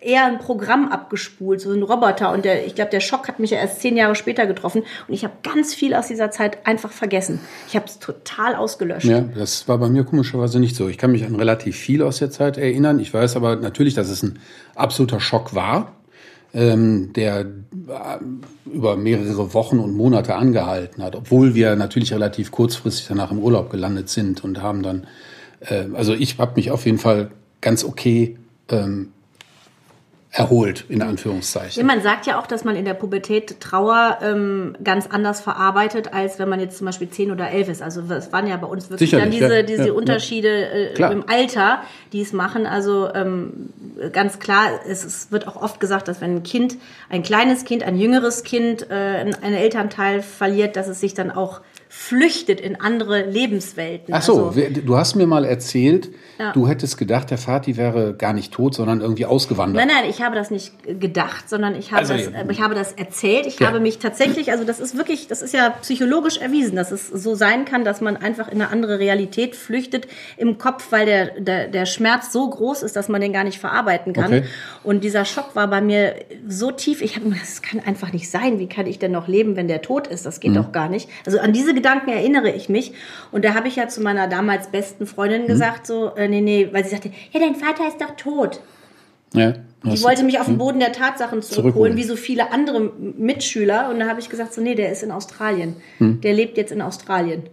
eher 0.00 0.26
ein 0.26 0.38
Programm 0.38 0.88
abgespult, 0.88 1.60
so 1.60 1.72
ein 1.72 1.82
Roboter. 1.82 2.32
Und 2.32 2.44
der, 2.44 2.66
ich 2.66 2.74
glaube, 2.74 2.90
der 2.90 3.00
Schock 3.00 3.28
hat 3.28 3.38
mich 3.38 3.50
ja 3.50 3.58
erst 3.58 3.80
zehn 3.80 3.96
Jahre 3.96 4.14
später 4.14 4.46
getroffen. 4.46 4.82
Und 5.08 5.14
ich 5.14 5.24
habe 5.24 5.34
ganz 5.42 5.74
viel 5.74 5.94
aus 5.94 6.08
dieser 6.08 6.30
Zeit 6.30 6.66
einfach 6.66 6.92
vergessen. 6.92 7.40
Ich 7.68 7.76
habe 7.76 7.86
es 7.86 7.98
total 7.98 8.54
ausgelöscht. 8.54 9.06
Ja, 9.06 9.20
das 9.20 9.68
war 9.68 9.78
bei 9.78 9.88
mir 9.88 10.04
komischerweise 10.04 10.60
nicht 10.60 10.76
so. 10.76 10.88
Ich 10.88 10.98
kann 10.98 11.12
mich 11.12 11.24
an 11.24 11.34
relativ 11.34 11.76
viel 11.76 12.02
aus 12.02 12.18
der 12.18 12.30
Zeit 12.30 12.58
erinnern. 12.58 13.00
Ich 13.00 13.12
weiß 13.12 13.36
aber 13.36 13.56
natürlich, 13.56 13.94
dass 13.94 14.08
es 14.08 14.22
ein 14.22 14.38
absoluter 14.74 15.20
Schock 15.20 15.54
war, 15.54 15.92
ähm, 16.54 17.12
der 17.14 17.40
äh, 17.40 17.44
über 18.66 18.96
mehrere 18.96 19.54
Wochen 19.54 19.78
und 19.78 19.94
Monate 19.94 20.34
angehalten 20.34 21.02
hat, 21.02 21.16
obwohl 21.16 21.54
wir 21.54 21.76
natürlich 21.76 22.12
relativ 22.12 22.50
kurzfristig 22.50 23.06
danach 23.08 23.30
im 23.30 23.38
Urlaub 23.38 23.70
gelandet 23.70 24.08
sind 24.08 24.44
und 24.44 24.62
haben 24.62 24.82
dann, 24.82 25.06
äh, 25.60 25.84
also 25.94 26.14
ich 26.14 26.38
habe 26.38 26.52
mich 26.56 26.70
auf 26.70 26.86
jeden 26.86 26.98
Fall 26.98 27.30
ganz 27.60 27.84
okay 27.84 28.38
ähm, 28.70 29.12
erholt, 30.30 30.84
in 30.88 31.00
Ja, 31.00 31.06
Anführungszeichen. 31.06 31.86
man 31.86 32.02
sagt 32.02 32.26
ja 32.26 32.38
auch, 32.38 32.46
dass 32.46 32.64
man 32.64 32.76
in 32.76 32.84
der 32.84 32.94
Pubertät 32.94 33.60
Trauer 33.60 34.18
ähm, 34.22 34.76
ganz 34.82 35.06
anders 35.06 35.40
verarbeitet, 35.40 36.12
als 36.12 36.38
wenn 36.38 36.48
man 36.48 36.60
jetzt 36.60 36.78
zum 36.78 36.84
Beispiel 36.86 37.08
10 37.08 37.30
oder 37.30 37.50
11 37.50 37.68
ist. 37.68 37.82
Also 37.82 38.02
es 38.12 38.32
waren 38.32 38.46
ja 38.46 38.56
bei 38.56 38.66
uns 38.66 38.90
wirklich 38.90 39.10
dann 39.12 39.30
Sicherlich, 39.32 39.38
diese, 39.40 39.56
ja, 39.56 39.62
diese 39.62 39.82
ja, 39.82 39.86
ja. 39.88 39.92
Unterschiede 39.92 40.48
äh, 40.98 41.12
im 41.12 41.24
Alter, 41.28 41.82
die 42.12 42.20
es 42.20 42.32
machen. 42.32 42.66
Also 42.66 43.08
ähm, 43.14 43.70
ganz 44.12 44.38
klar, 44.38 44.68
es, 44.86 45.04
es 45.04 45.32
wird 45.32 45.48
auch 45.48 45.56
oft 45.56 45.80
gesagt, 45.80 46.08
dass 46.08 46.20
wenn 46.20 46.36
ein 46.36 46.42
Kind, 46.42 46.76
ein 47.08 47.22
kleines 47.22 47.64
Kind, 47.64 47.82
ein 47.82 47.96
jüngeres 47.96 48.42
Kind 48.42 48.90
äh, 48.90 48.94
einen 48.94 49.54
Elternteil 49.54 50.22
verliert, 50.22 50.76
dass 50.76 50.88
es 50.88 51.00
sich 51.00 51.14
dann 51.14 51.30
auch 51.30 51.60
flüchtet 51.98 52.60
in 52.60 52.78
andere 52.78 53.22
Lebenswelten. 53.24 54.12
Ach 54.12 54.20
so, 54.22 54.48
Also, 54.48 54.60
du 54.84 54.96
hast 54.98 55.14
mir 55.16 55.26
mal 55.26 55.44
erzählt, 55.46 56.10
Ja. 56.38 56.52
du 56.52 56.68
hättest 56.68 56.98
gedacht, 56.98 57.30
der 57.30 57.38
Vati 57.38 57.78
wäre 57.78 58.12
gar 58.14 58.34
nicht 58.34 58.52
tot, 58.52 58.74
sondern 58.74 59.00
irgendwie 59.00 59.24
ausgewandert. 59.24 59.82
Nein, 59.86 59.92
nein, 60.02 60.10
ich 60.10 60.20
habe 60.22 60.34
das 60.36 60.50
nicht 60.50 60.72
gedacht, 61.00 61.48
sondern 61.48 61.74
ich 61.74 61.92
habe, 61.92 62.00
Also, 62.02 62.12
das, 62.12 62.24
ja. 62.26 62.44
ich 62.50 62.60
habe 62.60 62.74
das 62.74 62.92
erzählt. 62.92 63.46
Ich 63.46 63.58
Ja. 63.60 63.68
habe 63.68 63.80
mich 63.80 63.98
tatsächlich, 63.98 64.52
also 64.52 64.62
das 64.64 64.78
ist 64.78 64.96
wirklich, 64.98 65.26
das 65.26 65.40
ist 65.40 65.54
ja 65.54 65.70
psychologisch 65.80 66.36
erwiesen, 66.36 66.76
dass 66.76 66.92
es 66.92 67.08
so 67.08 67.34
sein 67.34 67.64
kann, 67.64 67.82
dass 67.84 68.02
man 68.02 68.18
einfach 68.18 68.48
in 68.48 68.60
eine 68.60 68.70
andere 68.70 68.98
Realität 68.98 69.56
flüchtet 69.56 70.06
im 70.36 70.58
Kopf, 70.58 70.88
weil 70.92 71.06
der, 71.06 71.40
der, 71.40 71.68
der 71.68 71.86
Schmerz 71.86 72.30
so 72.30 72.48
groß 72.48 72.82
ist, 72.82 72.94
dass 72.94 73.08
man 73.08 73.22
den 73.22 73.32
gar 73.32 73.44
nicht 73.44 73.58
verarbeiten 73.58 74.12
kann. 74.12 74.26
Okay. 74.26 74.44
Und 74.84 75.02
dieser 75.02 75.24
Schock 75.24 75.56
war 75.56 75.66
bei 75.68 75.80
mir 75.80 76.14
so 76.46 76.70
tief, 76.70 77.00
ich 77.00 77.16
habe 77.16 77.26
mir, 77.26 77.36
das 77.40 77.62
kann 77.62 77.80
einfach 77.80 78.12
nicht 78.12 78.30
sein. 78.30 78.58
Wie 78.58 78.68
kann 78.68 78.86
ich 78.86 78.98
denn 78.98 79.12
noch 79.12 79.28
leben, 79.28 79.56
wenn 79.56 79.66
der 79.66 79.80
tot 79.80 80.06
ist? 80.06 80.26
Das 80.26 80.40
geht 80.40 80.50
Mhm. 80.50 80.56
doch 80.56 80.72
gar 80.72 80.90
nicht. 80.90 81.08
Also 81.24 81.38
an 81.40 81.54
diese 81.54 81.72
Gedanken 81.72 81.85
erinnere 81.86 82.50
ich 82.50 82.68
mich. 82.68 82.92
Und 83.32 83.44
da 83.44 83.54
habe 83.54 83.68
ich 83.68 83.76
ja 83.76 83.88
zu 83.88 84.00
meiner 84.02 84.28
damals 84.28 84.68
besten 84.68 85.06
Freundin 85.06 85.42
Mhm. 85.42 85.46
gesagt, 85.46 85.86
so, 85.86 86.14
äh, 86.16 86.28
nee, 86.28 86.40
nee, 86.40 86.68
weil 86.72 86.84
sie 86.84 86.90
sagte, 86.90 87.10
ja, 87.32 87.40
dein 87.40 87.54
Vater 87.54 87.88
ist 87.88 88.00
doch 88.00 88.16
tot. 88.16 88.60
Ja, 89.34 89.54
Die 89.84 90.02
wollte 90.02 90.22
mich 90.24 90.38
auf 90.40 90.46
den 90.46 90.56
Boden 90.58 90.80
der 90.80 90.92
Tatsachen 90.92 91.42
zurückholen, 91.42 91.96
wie 91.96 92.04
so 92.04 92.16
viele 92.16 92.52
andere 92.52 92.80
Mitschüler. 92.80 93.90
Und 93.90 94.00
da 94.00 94.06
habe 94.08 94.20
ich 94.20 94.28
gesagt, 94.28 94.54
so, 94.54 94.60
nee, 94.60 94.74
der 94.74 94.90
ist 94.92 95.02
in 95.02 95.10
Australien. 95.10 95.76
Der 96.00 96.32
lebt 96.32 96.56
jetzt 96.56 96.72
in 96.72 96.80
Australien. 96.82 97.44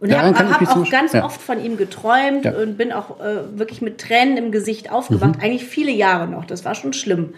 Und 0.00 0.12
habe 0.14 0.36
hab 0.36 0.76
auch 0.76 0.90
ganz 0.90 1.12
ja. 1.14 1.24
oft 1.24 1.40
von 1.40 1.64
ihm 1.64 1.76
geträumt 1.76 2.44
Ja. 2.44 2.50
Mhm. 2.52 2.56
und 2.58 2.76
bin 2.76 2.92
auch 2.92 3.20
äh, 3.20 3.58
wirklich 3.58 3.80
mit 3.80 3.98
Tränen 3.98 4.36
im 4.36 4.52
Gesicht 4.52 4.90
aufgewacht. 4.92 5.38
Eigentlich 5.40 5.64
viele 5.64 5.92
Jahre 5.92 6.28
noch. 6.28 6.44
Das 6.44 6.64
war 6.64 6.74
schon 6.74 6.92
schlimm. 6.92 7.34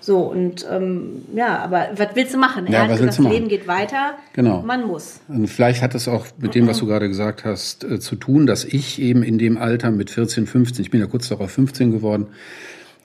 So, 0.00 0.18
und 0.18 0.66
ähm, 0.70 1.22
ja, 1.34 1.58
aber 1.58 1.90
was 1.96 2.08
willst 2.14 2.34
du 2.34 2.38
machen? 2.38 2.66
Ja, 2.68 2.88
was 2.88 3.00
willst 3.00 3.20
machen? 3.20 3.32
Leben 3.32 3.48
geht 3.48 3.68
weiter. 3.68 4.14
Genau. 4.32 4.62
Man 4.62 4.86
muss. 4.86 5.20
Und 5.28 5.46
vielleicht 5.46 5.82
hat 5.82 5.94
es 5.94 6.08
auch 6.08 6.26
mit 6.38 6.54
dem, 6.54 6.66
was 6.66 6.78
du 6.78 6.86
gerade 6.86 7.08
gesagt 7.08 7.44
hast, 7.44 7.84
äh, 7.84 8.00
zu 8.00 8.16
tun, 8.16 8.46
dass 8.46 8.64
ich 8.64 9.00
eben 9.00 9.22
in 9.22 9.38
dem 9.38 9.58
Alter 9.58 9.90
mit 9.90 10.10
14, 10.10 10.46
15, 10.46 10.84
ich 10.84 10.90
bin 10.90 11.00
ja 11.00 11.06
kurz 11.06 11.28
darauf 11.28 11.50
15 11.50 11.92
geworden, 11.92 12.28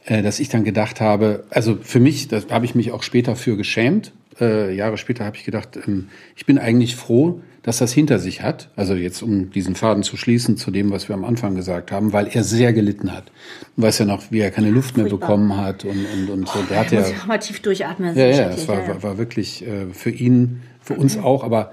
äh, 0.05 0.21
dass 0.21 0.39
ich 0.39 0.49
dann 0.49 0.63
gedacht 0.63 1.01
habe, 1.01 1.43
also 1.49 1.77
für 1.81 1.99
mich, 1.99 2.29
da 2.29 2.41
habe 2.49 2.65
ich 2.65 2.75
mich 2.75 2.91
auch 2.91 3.03
später 3.03 3.35
für 3.35 3.57
geschämt. 3.57 4.13
Äh, 4.39 4.73
Jahre 4.75 4.97
später 4.97 5.25
habe 5.25 5.35
ich 5.35 5.43
gedacht, 5.43 5.77
ähm, 5.87 6.09
ich 6.35 6.45
bin 6.45 6.57
eigentlich 6.57 6.95
froh, 6.95 7.41
dass 7.65 7.79
das 7.79 7.91
hinter 7.91 8.19
sich 8.19 8.43
hat. 8.43 8.69
Also 8.75 8.93
jetzt, 8.93 9.23
um 9.23 9.49
diesen 9.49 9.73
Faden 9.73 10.03
zu 10.03 10.17
schließen 10.17 10.55
zu 10.55 10.69
dem, 10.69 10.91
was 10.91 11.09
wir 11.09 11.15
am 11.15 11.25
Anfang 11.25 11.55
gesagt 11.55 11.91
haben, 11.91 12.13
weil 12.13 12.27
er 12.27 12.43
sehr 12.43 12.73
gelitten 12.73 13.11
hat. 13.11 13.31
Du 13.75 13.81
weißt 13.81 14.01
ja 14.01 14.05
noch, 14.05 14.21
wie 14.29 14.39
er 14.39 14.51
keine 14.51 14.69
Luft 14.69 14.97
mehr 14.97 15.07
furchtbar. 15.07 15.29
bekommen 15.29 15.57
hat 15.57 15.83
und, 15.83 16.05
und, 16.13 16.29
und 16.29 16.47
so. 16.47 16.59
Der 16.69 16.81
hat 16.81 16.91
ja 16.91 17.01
muss 17.01 17.25
mal 17.25 17.39
tief 17.39 17.63
durchatmen. 17.63 18.15
ja, 18.15 18.27
ja, 18.27 18.49
es 18.49 18.67
war, 18.67 18.87
war, 18.87 19.01
war 19.01 19.17
wirklich 19.17 19.65
äh, 19.65 19.87
für 19.91 20.11
ihn, 20.11 20.61
für 20.79 20.93
uns 20.93 21.17
auch, 21.17 21.43
aber 21.43 21.71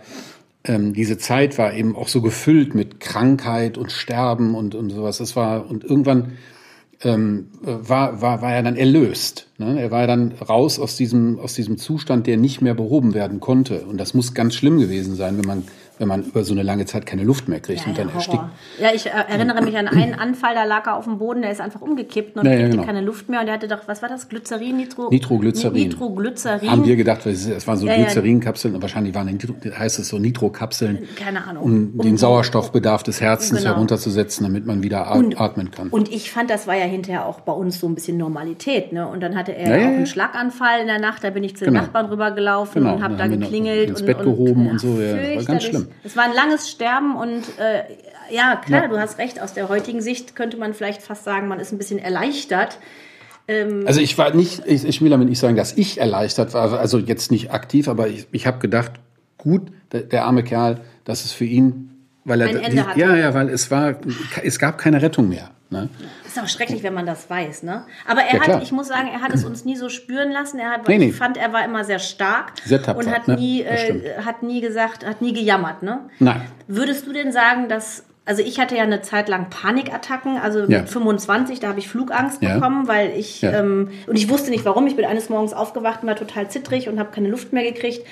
ähm, 0.64 0.94
diese 0.94 1.18
Zeit 1.18 1.58
war 1.58 1.74
eben 1.74 1.94
auch 1.94 2.08
so 2.08 2.22
gefüllt 2.22 2.74
mit 2.74 2.98
Krankheit 2.98 3.76
und 3.76 3.92
Sterben 3.92 4.54
und, 4.54 4.74
und 4.74 4.88
sowas. 4.88 5.18
Das 5.18 5.36
war, 5.36 5.68
und 5.68 5.84
irgendwann 5.84 6.38
ähm, 7.04 7.48
war, 7.60 8.22
war, 8.22 8.42
war 8.42 8.54
er 8.54 8.62
dann 8.62 8.76
erlöst. 8.76 9.48
Ne? 9.58 9.80
Er 9.80 9.90
war 9.90 10.02
ja 10.02 10.06
dann 10.06 10.32
raus 10.32 10.78
aus 10.78 10.96
diesem, 10.96 11.38
aus 11.38 11.54
diesem 11.54 11.76
Zustand, 11.76 12.26
der 12.26 12.36
nicht 12.36 12.62
mehr 12.62 12.74
behoben 12.74 13.12
werden 13.12 13.40
konnte. 13.40 13.84
Und 13.84 13.98
das 13.98 14.14
muss 14.14 14.34
ganz 14.34 14.54
schlimm 14.54 14.78
gewesen 14.78 15.16
sein, 15.16 15.36
wenn 15.36 15.46
man, 15.46 15.64
wenn 15.98 16.08
man 16.08 16.22
über 16.24 16.42
so 16.44 16.52
eine 16.52 16.62
lange 16.62 16.84
Zeit 16.86 17.06
keine 17.06 17.22
Luft 17.22 17.48
mehr 17.48 17.60
kriegt 17.60 17.80
Ja, 17.82 17.86
und 17.88 17.98
dann 17.98 18.08
ja, 18.08 18.14
erstickt. 18.14 18.42
Ja, 18.80 18.88
ich 18.94 19.06
äh, 19.06 19.10
erinnere 19.10 19.62
mich 19.62 19.76
an 19.76 19.88
einen 19.88 20.14
Anfall, 20.14 20.54
da 20.54 20.64
lag 20.64 20.86
er 20.86 20.96
auf 20.96 21.04
dem 21.04 21.18
Boden, 21.18 21.42
der 21.42 21.52
ist 21.52 21.60
einfach 21.60 21.80
umgekippt 21.80 22.36
und 22.36 22.44
Ja, 22.44 22.52
kriegte 22.52 22.70
genau. 22.70 22.84
keine 22.84 23.00
Luft 23.02 23.28
mehr. 23.28 23.40
Und 23.40 23.46
der 23.46 23.54
hatte 23.54 23.68
doch, 23.68 23.86
was 23.86 24.02
war 24.02 24.08
das? 24.08 24.28
Glycerin, 24.28 24.76
Nitro? 24.76 25.08
Nitroglycerin. 25.10 25.74
Nitroglycerin. 25.74 26.70
Haben 26.70 26.84
wir 26.84 26.96
gedacht, 26.96 27.24
es 27.26 27.66
waren 27.66 27.76
so 27.78 27.86
Ja. 27.86 27.94
Glycerinkapseln, 27.96 28.80
wahrscheinlich 28.82 29.14
waren 29.14 29.26
Nitro, 29.26 29.54
heißt 29.78 29.98
es 29.98 30.08
so 30.08 30.18
Nitrokapseln, 30.18 31.06
Keine 31.16 31.46
Ahnung. 31.46 31.62
um 31.62 31.98
den 31.98 32.16
Sauerstoffbedarf 32.16 33.02
des 33.02 33.20
Herzens 33.20 33.60
Genau. 33.62 33.74
herunterzusetzen, 33.74 34.44
damit 34.44 34.66
man 34.66 34.82
wieder 34.82 35.12
Und- 35.14 35.40
atmen 35.40 35.70
kann. 35.70 35.88
Und 35.88 36.10
ich 36.12 36.30
fand, 36.32 36.50
das 36.50 36.66
war 36.66 36.74
ja 36.76 36.84
hinterher 36.84 37.26
auch 37.26 37.40
bei 37.40 37.52
uns 37.52 37.78
so 37.80 37.86
ein 37.86 37.94
bisschen 37.94 38.16
Normalität. 38.16 38.92
Ne? 38.92 39.06
Und 39.06 39.20
dann 39.22 39.36
hatte 39.36 39.54
er 39.54 39.76
auch 39.78 39.86
einen 39.94 40.06
Schlaganfall 40.06 40.80
in 40.80 40.86
der 40.86 40.98
Nacht. 40.98 41.22
Da 41.24 41.30
bin 41.30 41.44
ich 41.44 41.56
zu 41.56 41.64
den 41.64 41.74
Genau. 41.74 41.84
Nachbarn 41.86 42.06
rübergelaufen 42.06 42.82
Genau, 42.82 42.96
und 42.96 43.02
habe 43.02 43.16
da 43.16 43.26
geklingelt. 43.26 43.90
ins 43.90 44.00
und, 44.00 44.06
Bett 44.06 44.18
und, 44.18 44.24
gehoben 44.24 44.68
und 44.70 44.80
so, 44.80 44.88
ja, 45.00 45.12
war 45.12 45.44
ganz 45.44 45.64
fürchterlich. 45.64 45.72
Es 46.04 46.16
war 46.16 46.24
ein 46.24 46.34
langes 46.34 46.70
Sterben 46.70 47.16
und 47.16 47.42
äh, 47.58 47.82
ja, 48.30 48.56
klar, 48.56 48.82
Ja. 48.82 48.88
du 48.88 48.98
hast 48.98 49.18
recht. 49.18 49.40
Aus 49.40 49.52
der 49.52 49.68
heutigen 49.68 50.00
Sicht 50.00 50.36
könnte 50.36 50.56
man 50.56 50.74
vielleicht 50.74 51.02
fast 51.02 51.24
sagen, 51.24 51.48
man 51.48 51.60
ist 51.60 51.72
ein 51.72 51.78
bisschen 51.78 51.98
erleichtert. 51.98 52.78
Also 53.84 54.00
ich 54.00 54.16
war 54.16 54.32
nicht, 54.34 54.62
ich, 54.66 54.84
ich 54.84 55.02
will 55.02 55.10
damit 55.10 55.28
nicht 55.28 55.38
sagen, 55.40 55.56
dass 55.56 55.76
ich 55.76 55.98
erleichtert 56.00 56.54
war, 56.54 56.78
also 56.78 56.98
jetzt 56.98 57.30
nicht 57.30 57.50
aktiv, 57.50 57.88
aber 57.88 58.08
ich, 58.08 58.26
ich 58.30 58.46
habe 58.46 58.60
gedacht, 58.60 58.92
gut, 59.36 59.62
der, 59.90 60.02
der 60.02 60.24
arme 60.24 60.42
Kerl, 60.44 60.80
das 61.04 61.24
ist 61.24 61.32
für 61.32 61.44
ihn, 61.44 61.90
weil 62.24 62.40
er 62.40 62.48
die, 62.70 62.76
ja, 62.98 63.16
ja, 63.16 63.34
weil 63.34 63.48
es 63.48 63.70
war, 63.70 63.96
es 64.42 64.58
gab 64.58 64.78
keine 64.78 65.02
Rettung 65.02 65.28
mehr. 65.28 65.50
Ne? 65.70 65.88
Ist 66.34 66.42
auch 66.42 66.48
schrecklich, 66.48 66.82
wenn 66.82 66.94
man 66.94 67.04
das 67.06 67.28
weiß, 67.28 67.62
ne? 67.62 67.84
Aber 68.06 68.22
er 68.22 68.34
Ja, 68.36 68.40
klar. 68.42 68.56
hat, 68.56 68.62
ich 68.62 68.72
muss 68.72 68.88
sagen, 68.88 69.08
er 69.12 69.20
hat 69.20 69.34
es 69.34 69.44
uns 69.44 69.64
nie 69.64 69.76
so 69.76 69.88
spüren 69.88 70.30
lassen. 70.30 70.58
Er 70.58 70.70
hat, 70.70 70.88
Nee, 70.88 70.98
nee. 70.98 71.08
ich 71.08 71.14
fand, 71.16 71.36
er 71.36 71.52
war 71.52 71.64
immer 71.64 71.84
sehr 71.84 71.98
stark 71.98 72.52
Sehr 72.64 72.82
tapfer, 72.82 72.98
und 73.00 73.10
hat 73.10 73.28
ne? 73.28 73.34
nie, 73.36 73.62
äh, 73.62 74.14
hat 74.24 74.42
nie 74.42 74.60
gesagt, 74.60 75.04
hat 75.06 75.20
nie 75.20 75.32
gejammert, 75.32 75.82
ne? 75.82 76.00
Nein. 76.18 76.42
Würdest 76.68 77.06
du 77.06 77.12
denn 77.12 77.32
sagen, 77.32 77.68
dass 77.68 78.04
also 78.24 78.40
ich 78.40 78.60
hatte 78.60 78.76
ja 78.76 78.84
eine 78.84 79.02
Zeit 79.02 79.28
lang 79.28 79.50
Panikattacken, 79.50 80.36
also 80.38 80.60
Ja. 80.60 80.78
mit 80.82 80.88
25, 80.88 81.58
da 81.58 81.66
habe 81.68 81.80
ich 81.80 81.88
Flugangst 81.88 82.40
Ja. 82.40 82.54
bekommen, 82.54 82.86
weil 82.86 83.10
ich 83.16 83.42
ähm, 83.42 83.90
und 84.06 84.16
ich 84.16 84.28
wusste 84.28 84.50
nicht 84.50 84.64
warum. 84.64 84.86
Ich 84.86 84.94
bin 84.94 85.04
eines 85.04 85.28
Morgens 85.28 85.52
aufgewacht 85.52 86.02
und 86.02 86.08
war 86.08 86.14
total 86.14 86.48
zittrig 86.48 86.88
und 86.88 87.00
habe 87.00 87.10
keine 87.10 87.28
Luft 87.28 87.52
mehr 87.52 87.64
gekriegt. 87.64 88.06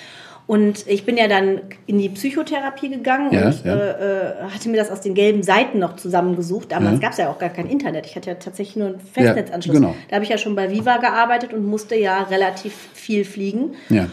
Und 0.51 0.89
ich 0.89 1.07
bin 1.07 1.17
ja 1.17 1.29
dann 1.29 1.61
in 1.87 1.99
die 2.01 2.09
Psychotherapie 2.09 2.89
gegangen 2.89 3.33
Ja, 3.33 3.47
und 3.47 3.65
ja. 3.65 3.73
Äh, 3.73 3.91
äh, 3.91 4.51
hatte 4.53 4.69
mir 4.69 4.79
das 4.79 4.91
aus 4.91 5.01
den 5.01 5.15
gelben 5.15 5.45
Seiten 5.45 5.79
noch 5.79 5.95
zusammengesucht. 5.95 6.73
Damals 6.73 6.95
Ja. 6.95 7.03
gab 7.03 7.13
es 7.13 7.19
ja 7.19 7.31
auch 7.31 7.39
gar 7.39 7.51
kein 7.51 7.69
Internet. 7.69 8.05
Ich 8.07 8.17
hatte 8.17 8.31
ja 8.31 8.35
tatsächlich 8.35 8.75
nur 8.75 8.89
einen 8.89 8.99
Festnetzanschluss. 8.99 9.77
genau. 9.77 9.95
Da 10.09 10.17
habe 10.17 10.25
ich 10.25 10.29
ja 10.29 10.39
schon 10.39 10.57
bei 10.57 10.73
Viva 10.73 10.97
gearbeitet 10.97 11.55
und 11.55 11.65
musste 11.67 11.95
ja 11.95 12.25
relativ 12.25 12.75
viel 12.95 13.25
fliegen. 13.25 13.77
Ja. 13.91 14.09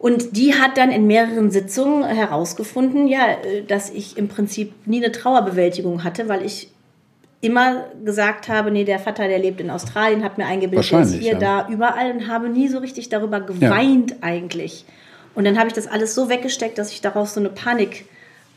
Und 0.00 0.36
die 0.36 0.54
hat 0.54 0.76
dann 0.76 0.90
in 0.90 1.06
mehreren 1.06 1.52
Sitzungen 1.52 2.04
herausgefunden, 2.04 3.06
ja, 3.06 3.36
dass 3.68 3.90
ich 3.90 4.18
im 4.18 4.26
Prinzip 4.26 4.72
nie 4.86 5.04
eine 5.04 5.12
Trauerbewältigung 5.12 6.02
hatte, 6.02 6.28
weil 6.28 6.44
ich 6.44 6.72
immer 7.42 7.84
gesagt 8.04 8.48
habe, 8.48 8.72
nee, 8.72 8.82
der 8.82 8.98
Vater, 8.98 9.28
der 9.28 9.38
lebt 9.38 9.60
in 9.60 9.70
Australien, 9.70 10.24
hat 10.24 10.36
mir 10.36 10.46
eingebildet, 10.46 10.90
der 10.90 11.00
ist 11.02 11.14
hier, 11.14 11.34
ja. 11.34 11.38
da, 11.38 11.68
überall 11.68 12.10
und 12.10 12.26
habe 12.26 12.48
nie 12.48 12.66
so 12.66 12.78
richtig 12.78 13.08
darüber 13.08 13.40
geweint 13.40 14.16
eigentlich. 14.20 14.84
Und 15.40 15.46
dann 15.46 15.58
habe 15.58 15.68
ich 15.68 15.72
das 15.72 15.86
alles 15.86 16.14
so 16.14 16.28
weggesteckt, 16.28 16.76
dass 16.76 16.92
ich 16.92 17.00
daraus 17.00 17.32
so 17.32 17.40
eine 17.40 17.48
Panik, 17.48 18.04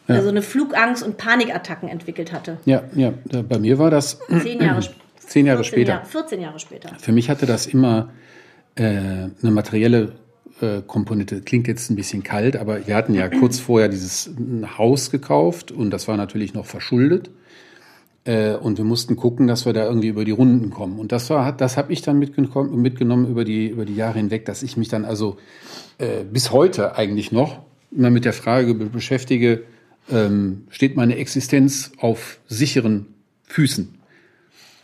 Ja. 0.10 0.16
also 0.16 0.28
eine 0.28 0.42
Flugangst 0.42 1.02
und 1.02 1.16
Panikattacken 1.16 1.88
entwickelt 1.88 2.34
hatte. 2.34 2.58
Ja, 2.66 2.84
ja, 2.94 3.14
bei 3.48 3.58
mir 3.58 3.80
war 3.80 3.90
das 3.90 4.20
Zehn 4.42 4.62
Jahre, 4.62 4.82
Zehn 5.18 5.46
Jahre 5.46 5.64
14 5.64 5.74
später. 5.74 5.94
Jahre, 5.94 6.06
14 6.06 6.42
Jahre 6.42 6.60
später. 6.60 6.90
Für 7.00 7.14
mich 7.14 7.30
hatte 7.30 7.46
das 7.46 7.68
immer 7.68 8.10
äh, 8.76 8.84
eine 8.84 9.32
materielle 9.52 10.12
äh, 10.60 10.82
Komponente. 10.86 11.40
Klingt 11.40 11.70
jetzt 11.70 11.90
ein 11.90 11.96
bisschen 11.96 12.22
kalt, 12.22 12.58
aber 12.58 12.86
wir 12.86 12.96
hatten 12.98 13.14
ja 13.14 13.30
kurz 13.40 13.60
vorher 13.60 13.88
dieses 13.88 14.32
Haus 14.78 15.10
gekauft 15.10 15.72
und 15.72 15.90
das 15.90 16.10
war 16.10 16.18
natürlich 16.18 16.54
noch 16.54 16.66
verschuldet. 16.66 17.30
Äh, 18.26 18.56
und 18.56 18.78
wir 18.78 18.86
mussten 18.86 19.16
gucken, 19.16 19.48
dass 19.48 19.66
wir 19.66 19.74
da 19.74 19.86
irgendwie 19.86 20.08
über 20.08 20.24
die 20.24 20.32
Runden 20.32 20.70
kommen. 20.70 21.00
Und 21.00 21.12
das 21.12 21.30
war, 21.30 21.52
das 21.52 21.76
habe 21.78 21.92
ich 21.92 22.02
dann 22.02 22.20
mitgenommen, 22.20 22.82
mitgenommen 22.82 23.28
über 23.28 23.44
die 23.44 23.68
über 23.68 23.86
die 23.86 23.96
Jahre 23.96 24.18
hinweg, 24.18 24.46
dass 24.46 24.64
ich 24.64 24.78
mich 24.78 24.88
dann 24.88 25.06
also 25.06 25.38
äh, 25.98 26.24
bis 26.24 26.52
heute 26.52 26.96
eigentlich 26.96 27.32
noch 27.32 27.62
immer 27.92 28.10
mit 28.10 28.26
der 28.26 28.34
Frage 28.34 28.74
beschäftige: 28.74 29.64
ähm, 30.10 30.64
Steht 30.70 30.96
meine 30.96 31.18
Existenz 31.18 31.92
auf 31.98 32.40
sicheren 32.48 33.08
Füßen? 33.44 33.96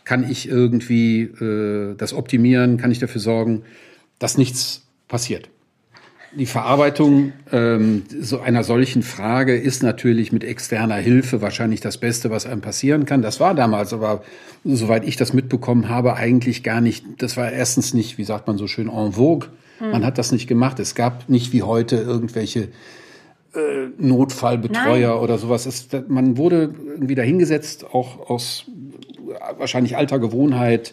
Kann 0.04 0.28
ich 0.28 0.48
irgendwie 0.48 1.22
äh, 1.22 1.94
das 1.96 2.12
optimieren? 2.12 2.76
Kann 2.76 2.90
ich 2.90 2.98
dafür 2.98 3.20
sorgen, 3.20 3.62
dass 4.18 4.36
nichts 4.36 4.86
passiert? 5.08 5.48
Die 6.32 6.46
Verarbeitung 6.46 7.32
ähm, 7.50 8.04
so 8.20 8.38
einer 8.38 8.62
solchen 8.62 9.02
Frage 9.02 9.56
ist 9.56 9.82
natürlich 9.82 10.30
mit 10.30 10.44
externer 10.44 10.94
Hilfe 10.94 11.42
wahrscheinlich 11.42 11.80
das 11.80 11.98
Beste, 11.98 12.30
was 12.30 12.46
einem 12.46 12.60
passieren 12.60 13.04
kann. 13.04 13.20
Das 13.20 13.40
war 13.40 13.54
damals 13.54 13.92
aber, 13.92 14.22
soweit 14.64 15.04
ich 15.04 15.16
das 15.16 15.32
mitbekommen 15.32 15.88
habe, 15.88 16.14
eigentlich 16.14 16.62
gar 16.62 16.80
nicht, 16.80 17.04
das 17.18 17.36
war 17.36 17.50
erstens 17.50 17.94
nicht, 17.94 18.16
wie 18.16 18.24
sagt 18.24 18.46
man 18.46 18.58
so 18.58 18.68
schön, 18.68 18.88
en 18.88 19.12
vogue. 19.12 19.48
Hm. 19.78 19.90
Man 19.90 20.04
hat 20.04 20.18
das 20.18 20.30
nicht 20.30 20.46
gemacht. 20.46 20.78
Es 20.78 20.94
gab 20.94 21.28
nicht 21.28 21.52
wie 21.52 21.64
heute 21.64 21.96
irgendwelche 21.96 22.68
äh, 23.54 23.88
Notfallbetreuer 23.98 25.14
Nein. 25.14 25.18
oder 25.18 25.36
sowas. 25.36 25.66
Es, 25.66 25.88
man 26.06 26.36
wurde 26.36 26.72
irgendwie 26.92 27.16
dahingesetzt, 27.16 27.86
auch 27.92 28.30
aus 28.30 28.66
wahrscheinlich 29.58 29.96
alter 29.96 30.20
Gewohnheit, 30.20 30.92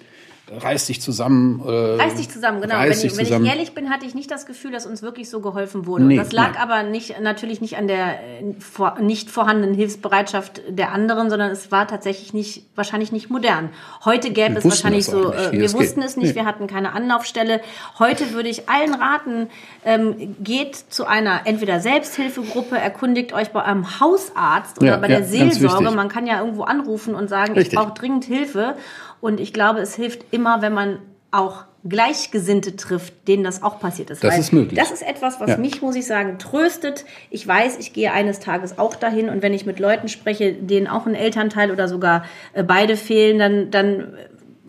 reiß 0.51 0.88
dich 0.88 1.01
zusammen. 1.01 1.62
Äh, 1.66 2.01
reiß 2.01 2.16
dich 2.16 2.30
zusammen, 2.30 2.62
genau. 2.62 2.80
Wenn, 2.80 2.92
ich, 2.92 3.18
wenn 3.18 3.25
ich, 3.25 3.50
ehrlich 3.50 3.74
bin, 3.74 3.89
hatte 3.89 4.06
ich 4.06 4.16
nicht 4.16 4.32
das 4.32 4.46
Gefühl, 4.46 4.72
dass 4.72 4.86
uns 4.86 5.01
wirklich 5.01 5.30
so 5.30 5.42
geholfen 5.42 5.86
wurde. 5.86 6.06
Nee, 6.06 6.18
das 6.18 6.32
lag 6.32 6.54
nein. 6.54 6.62
aber 6.62 6.84
nicht, 6.84 7.20
natürlich 7.20 7.60
nicht 7.60 7.77
an 7.77 7.88
der 7.88 8.20
äh, 8.20 8.54
vor, 8.60 8.98
nicht 9.00 9.30
vorhandenen 9.30 9.75
Hilfsbereitschaft 9.75 10.62
der 10.70 10.94
anderen, 10.94 11.30
sondern 11.30 11.51
es 11.51 11.72
war 11.72 11.88
tatsächlich 11.88 12.34
nicht, 12.34 12.66
wahrscheinlich 12.75 13.12
nicht 13.12 13.30
modern. 13.30 13.70
Heute 14.06 14.32
gäbe 14.32 14.56
wir 14.56 14.58
es 14.60 14.66
wahrscheinlich 14.66 15.06
so, 15.06 15.30
nicht, 15.30 15.38
äh, 15.38 15.51
wir 15.51 15.74
wussten 15.74 16.00
geht. 16.00 16.10
es 16.10 16.18
nicht, 16.18 16.30
nee. 16.30 16.36
wir 16.36 16.46
hatten 16.46 16.68
keine 16.68 16.94
Anlaufstelle. 16.94 17.60
Heute 18.00 18.32
würde 18.32 18.50
ich 18.50 18.70
allen 18.70 18.94
raten, 18.94 19.50
ähm, 19.84 20.36
geht 20.42 20.75
zu 20.75 21.06
einer 21.06 21.42
entweder 21.46 21.82
Selbsthilfegruppe, 21.82 22.77
erkundigt 22.77 23.34
euch 23.34 23.51
bei 23.51 23.63
einem 23.63 24.00
Hausarzt 24.00 24.80
oder 24.80 24.92
ja, 24.92 24.98
bei 24.98 25.08
der 25.08 25.20
ja, 25.20 25.25
Seelsorge. 25.25 25.92
Man 25.92 26.08
kann 26.08 26.25
ja 26.25 26.39
irgendwo 26.39 26.63
anrufen 26.63 27.16
und 27.16 27.27
sagen, 27.27 27.54
Richtig. 27.54 27.74
ich 27.74 27.80
brauche 27.80 27.94
dringend 27.94 28.24
Hilfe. 28.24 28.75
Und 29.22 29.40
ich 29.40 29.54
glaube, 29.54 29.80
es 29.80 29.96
hilft 29.96 30.26
immer, 30.32 30.62
wenn 30.62 30.74
man 30.74 31.00
auch 31.32 31.66
Gleichgesinnte 31.88 32.76
trifft, 32.76 33.28
denen 33.28 33.44
das 33.44 33.64
auch 33.64 33.80
passiert 33.80 34.10
ist. 34.10 34.24
Das 34.24 34.34
Weil 34.34 34.40
ist 34.40 34.52
möglich. 34.52 34.80
Das 34.80 34.92
ist 34.92 35.04
etwas, 35.04 35.40
was 35.40 35.52
ja. 35.52 35.58
mich, 35.58 35.82
muss 35.82 35.96
ich 35.96 36.06
sagen, 36.06 36.38
tröstet. 36.40 37.06
Ich 37.30 37.48
weiß, 37.48 37.78
ich 37.78 37.94
gehe 37.94 38.12
eines 38.12 38.40
Tages 38.40 38.78
auch 38.78 38.96
dahin 38.96 39.30
und 39.30 39.42
wenn 39.42 39.54
ich 39.54 39.66
mit 39.66 39.80
Leuten 39.80 40.08
spreche, 40.08 40.54
denen 40.54 40.88
auch 40.88 41.06
ein 41.06 41.16
Elternteil 41.16 41.72
oder 41.72 41.88
sogar 41.88 42.26
äh, 42.54 42.64
beide 42.64 42.98
fehlen, 42.98 43.40
dann, 43.40 43.72
dann 43.72 44.14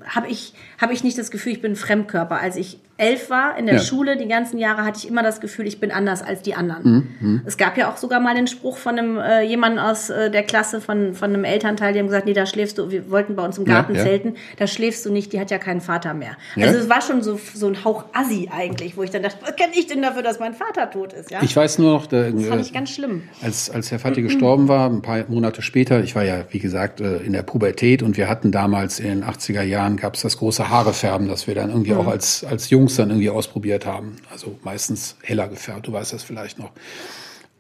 habe 0.05 0.29
ich, 0.29 0.55
hab 0.79 0.93
ich 0.93 1.05
nicht 1.05 1.19
das 1.19 1.31
Gefühl, 1.31 1.53
ich 1.53 1.61
bin 1.61 1.73
ein 1.73 1.77
Fremdkörper. 1.77 2.41
Als 2.41 2.57
ich 2.57 2.79
elf 2.99 3.31
war 3.31 3.57
in 3.57 3.67
der 3.67 3.77
ja. 3.77 3.81
Schule, 3.81 4.17
die 4.17 4.27
ganzen 4.27 4.59
Jahre 4.59 4.85
hatte 4.85 4.99
ich 4.99 5.09
immer 5.09 5.23
das 5.23 5.41
Gefühl, 5.41 5.67
ich 5.67 5.81
bin 5.81 5.93
anders 5.93 6.21
als 6.23 6.43
die 6.43 6.55
anderen. 6.55 6.83
Mhm. 7.21 7.29
mhm. 7.29 7.43
Es 7.47 7.57
gab 7.57 7.79
ja 7.79 7.91
auch 7.91 7.97
sogar 7.97 8.21
mal 8.21 8.35
den 8.35 8.49
Spruch 8.49 8.77
von 8.77 8.99
einem 8.99 9.19
äh, 9.19 9.43
jemanden 9.43 9.79
aus 9.79 10.11
äh, 10.11 10.31
der 10.31 10.43
Klasse, 10.43 10.81
von, 10.81 11.15
von 11.15 11.33
einem 11.33 11.45
Elternteil, 11.45 11.93
die 11.93 12.01
haben 12.01 12.07
gesagt, 12.07 12.27
nee, 12.27 12.33
da 12.33 12.45
schläfst 12.45 12.77
du, 12.77 12.91
wir 12.91 13.11
wollten 13.11 13.37
bei 13.37 13.45
uns 13.45 13.57
im 13.57 13.65
Garten 13.65 13.95
ja, 13.95 14.01
ja. 14.01 14.05
zelten, 14.05 14.35
da 14.57 14.67
schläfst 14.67 15.07
du 15.07 15.13
nicht, 15.13 15.33
die 15.33 15.39
hat 15.39 15.51
ja 15.51 15.59
keinen 15.59 15.81
Vater 15.81 16.13
mehr. 16.13 16.37
Also 16.57 16.79
es 16.79 16.89
war 16.89 17.01
schon 17.01 17.23
so, 17.23 17.39
so 17.55 17.69
ein 17.69 17.85
Hauch 17.85 18.05
Assi 18.13 18.51
eigentlich, 18.53 18.97
wo 18.97 19.05
ich 19.05 19.11
dann 19.11 19.23
dachte, 19.23 19.39
was 19.43 19.55
kenne 19.55 19.73
ich 19.75 19.87
denn 19.87 20.03
dafür, 20.03 20.23
dass 20.23 20.41
mein 20.41 20.55
Vater 20.55 20.91
tot 20.91 21.13
ist? 21.13 21.31
Ja? 21.31 21.41
Ich 21.43 21.55
weiß 21.55 21.79
nur 21.79 21.93
noch, 21.93 22.07
da, 22.07 22.31
das 22.31 22.47
fand 22.47 22.63
ich 22.63 22.73
ganz 22.73 22.91
schlimm. 22.91 23.23
Als, 23.43 23.71
als 23.71 23.93
Herr 23.93 24.01
Vati 24.01 24.23
gestorben 24.23 24.67
war, 24.67 24.91
ein 24.91 25.03
paar 25.03 25.25
Monate 25.29 25.63
später, 25.63 26.03
ich 26.03 26.17
war 26.17 26.25
ja, 26.25 26.45
wie 26.51 26.59
gesagt, 26.59 27.01
äh, 27.01 27.19
in 27.19 27.33
der 27.33 27.43
Pubertät 27.43 28.03
und 28.03 28.17
wir 28.17 28.29
hatten 28.29 28.51
damals 28.51 28.99
in 28.99 29.07
den 29.07 29.25
80er 29.25 29.63
Jahren, 29.63 29.97
gab 29.97 30.15
es 30.15 30.23
das 30.23 30.37
große 30.39 30.68
Haarefärben, 30.71 31.29
das 31.29 31.47
wir 31.47 31.55
dann 31.55 31.71
irgendwie 31.71 31.93
mhm. 31.93 31.99
auch 31.99 32.07
als, 32.07 32.45
als 32.45 32.71
Jungs 32.71 32.97
dann 32.97 33.11
irgendwie 33.11 33.31
ausprobiert 33.31 33.59
probiert 33.59 33.87
haben. 33.87 34.17
Also 34.31 34.57
meistens 34.63 35.17
heller 35.23 35.49
gefärbt, 35.49 35.89
du 35.89 35.93
weißt 35.93 36.13
das 36.13 36.23
vielleicht 36.23 36.59
noch. 36.59 36.71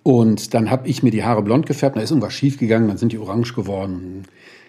Und 0.05 0.55
dann 0.55 0.71
habe 0.71 0.89
ich 0.89 1.03
mir 1.03 1.11
die 1.11 1.25
Haare 1.25 1.43
blond 1.43 1.67
gefärbt, 1.67 1.97
da 1.97 2.01
ist 2.01 2.11
irgendwas 2.11 2.33
schief 2.33 2.57
gegangen, 2.57 2.89
dann 2.89 2.99
sind 2.99 3.13
die 3.13 3.19
orange 3.19 3.53
geworden. 3.55 4.25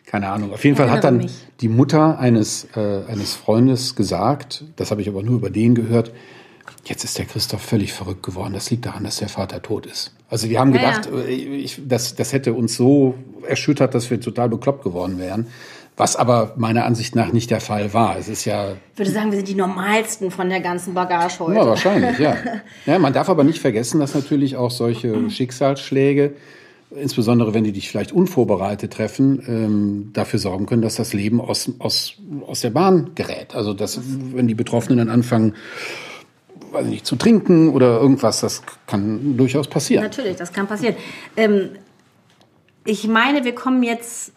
Keine 0.05 0.27
Ahnung. 0.29 0.51
Auf 0.51 0.65
jeden 0.65 0.75
Fall 0.75 0.89
hat 0.89 1.03
dann 1.03 1.17
mich. 1.17 1.31
die 1.61 1.67
Mutter 1.67 2.17
eines, 2.17 2.67
äh, 2.75 3.03
eines 3.07 3.35
Freundes 3.35 3.95
gesagt, 3.95 4.65
das 4.75 4.89
habe 4.89 5.01
ich 5.01 5.07
aber 5.07 5.21
nur 5.21 5.35
über 5.35 5.51
den 5.51 5.75
gehört, 5.75 6.11
jetzt 6.85 7.03
ist 7.03 7.19
der 7.19 7.25
Christoph 7.25 7.61
völlig 7.61 7.93
verrückt 7.93 8.23
geworden. 8.23 8.53
Das 8.53 8.71
liegt 8.71 8.87
daran, 8.87 9.03
dass 9.03 9.17
der 9.17 9.29
Vater 9.29 9.61
tot 9.61 9.85
ist. 9.85 10.13
Also 10.27 10.47
die 10.47 10.57
haben 10.57 10.71
gedacht, 10.71 11.05
ja, 11.05 11.19
ja. 11.19 11.25
Äh, 11.25 11.33
ich, 11.33 11.79
das, 11.87 12.15
das 12.15 12.33
hätte 12.33 12.53
uns 12.53 12.75
so 12.75 13.13
erschüttert, 13.47 13.93
dass 13.93 14.09
wir 14.09 14.19
total 14.19 14.49
bekloppt 14.49 14.83
geworden 14.83 15.19
wären. 15.19 15.47
Was 15.99 16.15
aber 16.15 16.53
meiner 16.55 16.85
Ansicht 16.85 17.13
nach 17.13 17.33
nicht 17.33 17.51
der 17.51 17.59
Fall 17.59 17.93
war. 17.93 18.17
Es 18.17 18.29
ist 18.29 18.45
ja. 18.45 18.71
Ich 18.93 18.99
würde 18.99 19.11
sagen, 19.11 19.31
wir 19.31 19.35
sind 19.35 19.49
die 19.49 19.55
normalsten 19.55 20.31
von 20.31 20.47
der 20.47 20.61
ganzen 20.61 20.93
Bagage 20.93 21.39
heute. 21.39 21.59
Ja, 21.59 21.67
wahrscheinlich, 21.67 22.17
ja. 22.17 22.37
ja 22.85 22.99
man 22.99 23.11
darf 23.11 23.27
aber 23.27 23.43
nicht 23.43 23.59
vergessen, 23.59 23.99
dass 23.99 24.15
natürlich 24.15 24.55
auch 24.55 24.71
solche 24.71 25.29
Schicksalsschläge, 25.29 26.35
insbesondere 26.91 27.53
wenn 27.53 27.65
die 27.65 27.73
dich 27.73 27.89
vielleicht 27.89 28.13
unvorbereitet 28.13 28.93
treffen, 28.93 29.43
ähm, 29.45 30.09
dafür 30.13 30.39
sorgen 30.39 30.67
können, 30.67 30.81
dass 30.81 30.95
das 30.95 31.11
Leben 31.11 31.41
aus, 31.41 31.69
aus, 31.79 32.13
aus 32.47 32.61
der 32.61 32.69
Bahn 32.69 33.11
gerät. 33.15 33.53
Also, 33.53 33.73
dass, 33.73 33.99
wenn 34.01 34.47
die 34.47 34.55
Betroffenen 34.55 34.99
dann 34.99 35.09
anfangen, 35.09 35.53
weiß 36.71 36.85
nicht, 36.85 37.05
zu 37.05 37.17
trinken 37.17 37.67
oder 37.67 37.99
irgendwas, 37.99 38.39
das 38.39 38.61
kann 38.87 39.35
durchaus 39.35 39.67
passieren. 39.67 40.05
Natürlich, 40.05 40.37
das 40.37 40.53
kann 40.53 40.65
passieren. 40.65 40.95
Ähm, 41.35 41.71
ich 42.85 43.05
meine, 43.05 43.43
wir 43.43 43.53
kommen 43.53 43.83
jetzt 43.83 44.31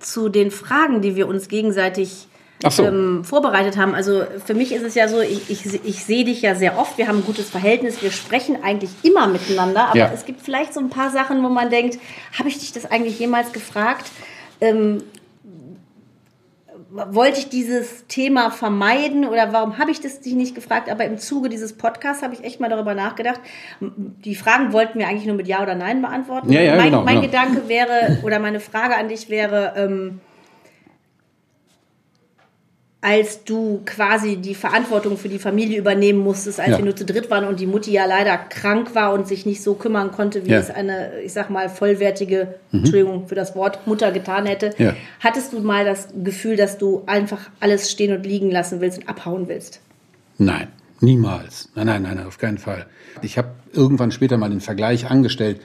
zu 0.00 0.28
den 0.28 0.50
Fragen, 0.50 1.02
die 1.02 1.16
wir 1.16 1.28
uns 1.28 1.48
gegenseitig 1.48 2.26
so. 2.68 2.84
ähm, 2.84 3.24
vorbereitet 3.24 3.76
haben. 3.76 3.94
Also 3.94 4.24
für 4.44 4.54
mich 4.54 4.72
ist 4.72 4.82
es 4.82 4.94
ja 4.94 5.08
so, 5.08 5.20
ich, 5.20 5.48
ich, 5.48 5.84
ich 5.84 6.04
sehe 6.04 6.24
dich 6.24 6.42
ja 6.42 6.54
sehr 6.54 6.78
oft, 6.78 6.98
wir 6.98 7.08
haben 7.08 7.18
ein 7.18 7.24
gutes 7.24 7.48
Verhältnis, 7.48 8.02
wir 8.02 8.10
sprechen 8.10 8.62
eigentlich 8.62 8.90
immer 9.02 9.26
miteinander, 9.26 9.88
aber 9.88 9.98
ja. 9.98 10.10
es 10.12 10.26
gibt 10.26 10.42
vielleicht 10.42 10.74
so 10.74 10.80
ein 10.80 10.90
paar 10.90 11.10
Sachen, 11.10 11.42
wo 11.42 11.48
man 11.48 11.70
denkt, 11.70 11.98
habe 12.38 12.48
ich 12.48 12.58
dich 12.58 12.72
das 12.72 12.90
eigentlich 12.90 13.18
jemals 13.18 13.52
gefragt? 13.52 14.10
Ähm, 14.60 15.02
wollte 16.90 17.38
ich 17.38 17.48
dieses 17.48 18.06
Thema 18.08 18.50
vermeiden 18.50 19.24
oder 19.24 19.52
warum 19.52 19.78
habe 19.78 19.90
ich 19.90 20.00
das 20.00 20.20
dich 20.20 20.34
nicht 20.34 20.54
gefragt? 20.54 20.90
Aber 20.90 21.04
im 21.04 21.18
Zuge 21.18 21.48
dieses 21.48 21.72
Podcasts 21.72 22.22
habe 22.22 22.34
ich 22.34 22.42
echt 22.42 22.60
mal 22.60 22.68
darüber 22.68 22.94
nachgedacht. 22.94 23.40
Die 23.80 24.34
Fragen 24.34 24.72
wollten 24.72 24.98
wir 24.98 25.06
eigentlich 25.06 25.26
nur 25.26 25.36
mit 25.36 25.46
Ja 25.46 25.62
oder 25.62 25.74
Nein 25.74 26.02
beantworten. 26.02 26.52
Ja, 26.52 26.60
ja, 26.60 26.76
mein, 26.76 26.86
genau, 26.86 27.02
mein 27.02 27.20
genau. 27.20 27.26
Gedanke 27.26 27.68
wäre 27.68 28.18
oder 28.24 28.38
meine 28.40 28.60
Frage 28.60 28.96
an 28.96 29.08
dich 29.08 29.28
wäre, 29.28 29.74
ähm, 29.76 30.20
als 33.02 33.44
du 33.44 33.80
quasi 33.86 34.36
die 34.36 34.54
Verantwortung 34.54 35.16
für 35.16 35.30
die 35.30 35.38
Familie 35.38 35.78
übernehmen 35.78 36.18
musstest, 36.18 36.60
als 36.60 36.70
ja. 36.70 36.78
wir 36.78 36.84
nur 36.84 36.96
zu 36.96 37.06
dritt 37.06 37.30
waren 37.30 37.46
und 37.46 37.58
die 37.58 37.66
Mutti 37.66 37.92
ja 37.92 38.04
leider 38.04 38.36
krank 38.36 38.94
war 38.94 39.14
und 39.14 39.26
sich 39.26 39.46
nicht 39.46 39.62
so 39.62 39.74
kümmern 39.74 40.10
konnte, 40.10 40.44
wie 40.44 40.50
ja. 40.50 40.58
es 40.58 40.68
eine, 40.68 41.20
ich 41.24 41.32
sag 41.32 41.48
mal, 41.48 41.70
vollwertige, 41.70 42.56
mhm. 42.72 42.80
Entschuldigung 42.80 43.26
für 43.26 43.34
das 43.34 43.56
Wort, 43.56 43.86
Mutter 43.86 44.12
getan 44.12 44.44
hätte. 44.44 44.74
Ja. 44.76 44.94
Hattest 45.20 45.54
du 45.54 45.60
mal 45.60 45.86
das 45.86 46.08
Gefühl, 46.22 46.56
dass 46.56 46.76
du 46.76 47.02
einfach 47.06 47.48
alles 47.58 47.90
stehen 47.90 48.14
und 48.14 48.26
liegen 48.26 48.50
lassen 48.50 48.82
willst 48.82 48.98
und 48.98 49.08
abhauen 49.08 49.48
willst? 49.48 49.80
Nein, 50.36 50.68
niemals. 51.00 51.70
Nein, 51.74 51.86
nein, 51.86 52.02
nein, 52.02 52.26
auf 52.26 52.36
keinen 52.36 52.58
Fall. 52.58 52.86
Ich 53.22 53.38
habe 53.38 53.48
irgendwann 53.72 54.12
später 54.12 54.36
mal 54.36 54.50
den 54.50 54.60
Vergleich 54.60 55.10
angestellt, 55.10 55.60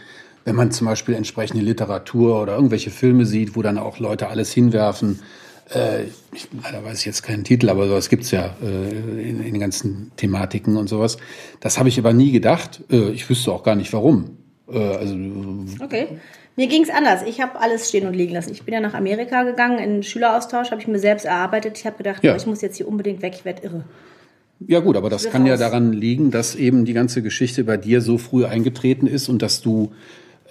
wenn 0.46 0.56
man 0.56 0.72
zum 0.72 0.88
Beispiel 0.88 1.16
entsprechende 1.16 1.64
Literatur 1.64 2.42
oder 2.42 2.56
irgendwelche 2.56 2.92
Filme 2.92 3.26
sieht, 3.26 3.58
wo 3.58 3.62
dann 3.62 3.78
auch 3.78 4.00
Leute 4.00 4.28
alles 4.30 4.54
hinwerfen, 4.54 5.20
äh, 5.74 6.04
ich, 6.34 6.48
leider 6.64 6.84
weiß 6.84 7.00
ich 7.00 7.06
jetzt 7.06 7.24
keinen 7.24 7.44
Titel, 7.44 7.70
aber 7.70 7.88
sowas 7.88 8.10
gibt's 8.10 8.32
ja 8.32 8.56
äh, 8.62 9.30
in, 9.30 9.44
den 9.44 9.60
ganzen 9.60 10.12
Thematiken 10.16 10.78
und 10.78 10.88
sowas. 10.88 11.18
Das 11.60 11.80
habe 11.80 11.90
ich 11.90 11.98
aber 11.98 12.14
nie 12.14 12.32
gedacht. 12.32 12.82
Äh, 12.92 13.10
ich 13.12 13.30
wüsste 13.30 13.52
auch 13.52 13.64
gar 13.64 13.76
nicht 13.76 13.92
warum. 13.94 14.38
Äh, 14.70 14.78
also, 14.78 15.16
okay. 15.84 16.08
Mir 16.56 16.68
ging's 16.68 16.90
anders. 16.90 17.24
Ich 17.28 17.42
habe 17.42 17.60
alles 17.60 17.90
stehen 17.90 18.08
und 18.08 18.14
liegen 18.14 18.34
lassen. 18.34 18.52
Ich 18.52 18.64
bin 18.64 18.74
ja 18.74 18.80
nach 18.80 18.94
Amerika 18.94 19.44
gegangen, 19.44 19.80
in 19.80 20.04
Schüleraustausch, 20.04 20.72
habe 20.72 20.82
ich 20.82 20.88
mir 20.88 21.00
selbst 21.00 21.26
erarbeitet. 21.26 21.78
Ich 21.78 21.86
habe 21.86 21.98
gedacht, 21.98 22.24
ja. 22.24 22.34
oh, 22.34 22.38
ich 22.38 22.46
muss 22.46 22.62
jetzt 22.62 22.78
hier 22.78 22.88
unbedingt 22.88 23.22
weg, 23.22 23.34
ich 23.36 23.44
werde 23.44 23.64
irre. 23.64 23.84
Ja 24.66 24.80
gut, 24.80 24.96
aber 24.96 25.10
das 25.10 25.30
kann 25.30 25.42
raus. 25.42 25.50
ja 25.50 25.58
daran 25.58 25.92
liegen, 25.92 26.32
dass 26.32 26.56
eben 26.56 26.86
die 26.86 26.94
ganze 26.94 27.22
Geschichte 27.22 27.66
bei 27.66 27.76
dir 27.76 28.00
so 28.00 28.18
früh 28.18 28.46
eingetreten 28.46 29.06
ist 29.06 29.28
und 29.28 29.42
dass 29.42 29.62
du 29.62 29.92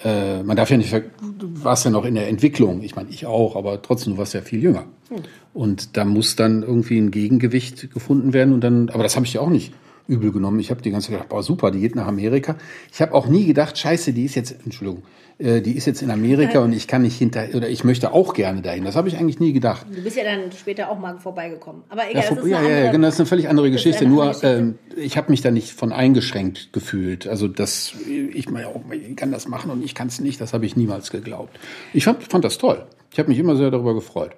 äh, 0.02 0.42
man 0.42 0.56
darf 0.56 0.70
ja 0.70 0.76
nicht, 0.76 0.92
du 0.92 1.64
warst 1.64 1.84
ja 1.84 1.90
noch 1.90 2.04
in 2.04 2.14
der 2.14 2.28
Entwicklung, 2.28 2.82
ich 2.82 2.96
meine, 2.96 3.10
ich 3.10 3.26
auch, 3.26 3.56
aber 3.56 3.80
trotzdem, 3.80 4.14
du 4.14 4.18
warst 4.18 4.34
ja 4.34 4.40
viel 4.40 4.62
jünger. 4.62 4.86
Hm. 5.08 5.18
Und 5.52 5.96
da 5.96 6.04
muss 6.04 6.34
dann 6.36 6.62
irgendwie 6.62 6.98
ein 6.98 7.10
Gegengewicht 7.10 7.92
gefunden 7.92 8.32
werden 8.32 8.54
und 8.54 8.60
dann, 8.62 8.88
aber 8.90 9.02
das 9.02 9.14
habe 9.14 9.26
ich 9.26 9.34
ja 9.34 9.40
auch 9.40 9.50
nicht 9.50 9.72
übel 10.06 10.32
genommen. 10.32 10.60
Ich 10.60 10.70
habe 10.70 10.82
die 10.82 10.90
ganze 10.90 11.06
Zeit 11.08 11.16
gedacht, 11.16 11.28
boah, 11.30 11.42
super, 11.42 11.70
die 11.70 11.80
geht 11.80 11.94
nach 11.94 12.06
Amerika. 12.06 12.56
Ich 12.92 13.00
habe 13.00 13.14
auch 13.14 13.26
nie 13.26 13.46
gedacht, 13.46 13.78
scheiße, 13.78 14.12
die 14.12 14.24
ist 14.24 14.34
jetzt, 14.34 14.54
Entschuldigung, 14.64 15.02
äh, 15.38 15.60
die 15.62 15.76
ist 15.76 15.86
jetzt 15.86 16.02
in 16.02 16.10
Amerika 16.10 16.60
und 16.60 16.72
ich 16.72 16.86
kann 16.86 17.02
nicht 17.02 17.16
hinter, 17.16 17.46
oder 17.54 17.68
ich 17.68 17.82
möchte 17.84 18.12
auch 18.12 18.34
gerne 18.34 18.62
dahin. 18.62 18.84
Das 18.84 18.96
habe 18.96 19.08
ich 19.08 19.16
eigentlich 19.18 19.40
nie 19.40 19.52
gedacht. 19.52 19.86
Du 19.90 20.02
bist 20.02 20.16
ja 20.16 20.24
dann 20.24 20.52
später 20.52 20.90
auch 20.90 20.98
mal 20.98 21.18
vorbeigekommen. 21.18 21.82
Aber 21.88 22.08
egal, 22.08 22.22
Ja, 22.22 22.34
das 22.34 22.44
ist 22.44 22.50
ja, 22.50 22.58
eine 22.58 22.68
ja, 22.68 22.74
andere, 22.76 22.92
genau, 22.92 23.06
das 23.06 23.14
ist 23.14 23.20
eine 23.20 23.26
völlig 23.26 23.48
andere 23.48 23.70
Geschichte. 23.70 24.06
Nur 24.06 24.24
andere 24.24 24.40
Geschichte. 24.40 24.78
ähm, 24.96 25.02
ich 25.02 25.16
habe 25.16 25.30
mich 25.30 25.40
da 25.40 25.50
nicht 25.50 25.72
von 25.72 25.92
eingeschränkt 25.92 26.72
gefühlt. 26.72 27.26
Also 27.26 27.48
das, 27.48 27.94
ich 28.06 28.48
meine, 28.48 28.68
auch, 28.68 28.80
ich 28.92 29.16
kann 29.16 29.32
das 29.32 29.48
machen 29.48 29.70
und 29.70 29.84
ich 29.84 29.94
kann 29.94 30.06
es 30.08 30.20
nicht. 30.20 30.40
Das 30.40 30.52
habe 30.52 30.66
ich 30.66 30.76
niemals 30.76 31.10
geglaubt. 31.10 31.58
Ich 31.92 32.04
fand, 32.04 32.22
fand 32.22 32.44
das 32.44 32.58
toll. 32.58 32.86
Ich 33.10 33.18
habe 33.18 33.28
mich 33.28 33.38
immer 33.38 33.56
sehr 33.56 33.70
darüber 33.70 33.94
gefreut. 33.94 34.32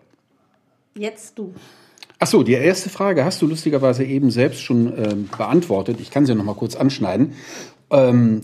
Jetzt 0.96 1.38
du. 1.38 1.52
Ach 2.18 2.26
so, 2.26 2.42
die 2.42 2.52
erste 2.52 2.88
Frage 2.88 3.24
hast 3.24 3.42
du 3.42 3.46
lustigerweise 3.46 4.05
eben 4.05 4.31
selbst 4.31 4.62
schon 4.62 4.92
ähm, 4.96 5.29
beantwortet. 5.37 5.98
Ich 6.00 6.11
kann 6.11 6.24
sie 6.26 6.35
noch 6.35 6.44
mal 6.44 6.55
kurz 6.55 6.74
anschneiden. 6.76 7.33
Ähm, 7.90 8.42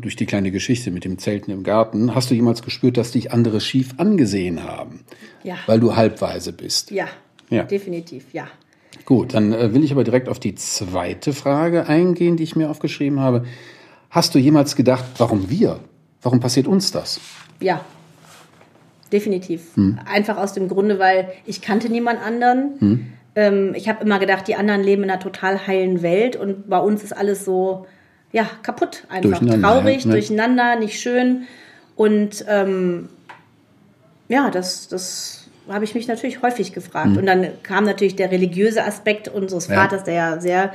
durch 0.00 0.14
die 0.14 0.26
kleine 0.26 0.52
Geschichte 0.52 0.92
mit 0.92 1.04
dem 1.04 1.18
Zelten 1.18 1.50
im 1.50 1.64
Garten. 1.64 2.14
Hast 2.14 2.30
du 2.30 2.34
jemals 2.36 2.62
gespürt, 2.62 2.96
dass 2.96 3.10
dich 3.10 3.32
andere 3.32 3.60
schief 3.60 3.94
angesehen 3.96 4.62
haben? 4.62 5.00
Ja. 5.42 5.56
Weil 5.66 5.80
du 5.80 5.96
halbweise 5.96 6.52
bist. 6.52 6.92
Ja, 6.92 7.08
Ja. 7.50 7.64
definitiv, 7.64 8.26
ja. 8.32 8.46
Gut, 9.04 9.34
dann 9.34 9.52
äh, 9.52 9.74
will 9.74 9.82
ich 9.82 9.90
aber 9.90 10.04
direkt 10.04 10.28
auf 10.28 10.38
die 10.38 10.54
zweite 10.54 11.32
Frage 11.32 11.88
eingehen, 11.88 12.36
die 12.36 12.44
ich 12.44 12.54
mir 12.54 12.70
aufgeschrieben 12.70 13.18
habe. 13.18 13.44
Hast 14.10 14.34
du 14.34 14.38
jemals 14.38 14.76
gedacht, 14.76 15.04
warum 15.18 15.50
wir? 15.50 15.80
Warum 16.20 16.38
passiert 16.38 16.68
uns 16.68 16.92
das? 16.92 17.20
Ja, 17.60 17.84
definitiv. 19.12 19.76
Hm. 19.76 19.98
Einfach 20.06 20.36
aus 20.36 20.52
dem 20.52 20.68
Grunde, 20.68 20.98
weil 20.98 21.28
ich 21.46 21.62
kannte 21.62 21.88
niemand 21.88 22.20
anderen. 22.20 22.72
Hm. 22.78 23.06
Ähm, 23.34 23.74
ich 23.74 23.88
habe 23.88 24.04
immer 24.04 24.18
gedacht, 24.18 24.48
die 24.48 24.56
anderen 24.56 24.82
leben 24.82 25.04
in 25.04 25.10
einer 25.10 25.20
total 25.20 25.66
heilen 25.66 26.02
Welt 26.02 26.36
und 26.36 26.68
bei 26.68 26.78
uns 26.78 27.02
ist 27.02 27.16
alles 27.16 27.44
so, 27.44 27.86
ja, 28.32 28.46
kaputt 28.62 29.04
einfach. 29.08 29.38
Durcheinander, 29.38 29.68
Traurig, 29.68 30.06
ne? 30.06 30.12
durcheinander, 30.12 30.76
nicht 30.76 31.00
schön. 31.00 31.42
Und 31.96 32.44
ähm, 32.48 33.08
ja, 34.28 34.50
das, 34.50 34.88
das 34.88 35.48
habe 35.68 35.84
ich 35.84 35.94
mich 35.94 36.08
natürlich 36.08 36.42
häufig 36.42 36.72
gefragt. 36.72 37.16
Und 37.16 37.26
dann 37.26 37.46
kam 37.62 37.84
natürlich 37.84 38.16
der 38.16 38.30
religiöse 38.30 38.84
Aspekt 38.84 39.28
unseres 39.28 39.68
Hm. 39.68 39.74
Ja. 39.74 39.82
Vaters, 39.82 40.04
der 40.04 40.14
ja 40.14 40.40
sehr 40.40 40.72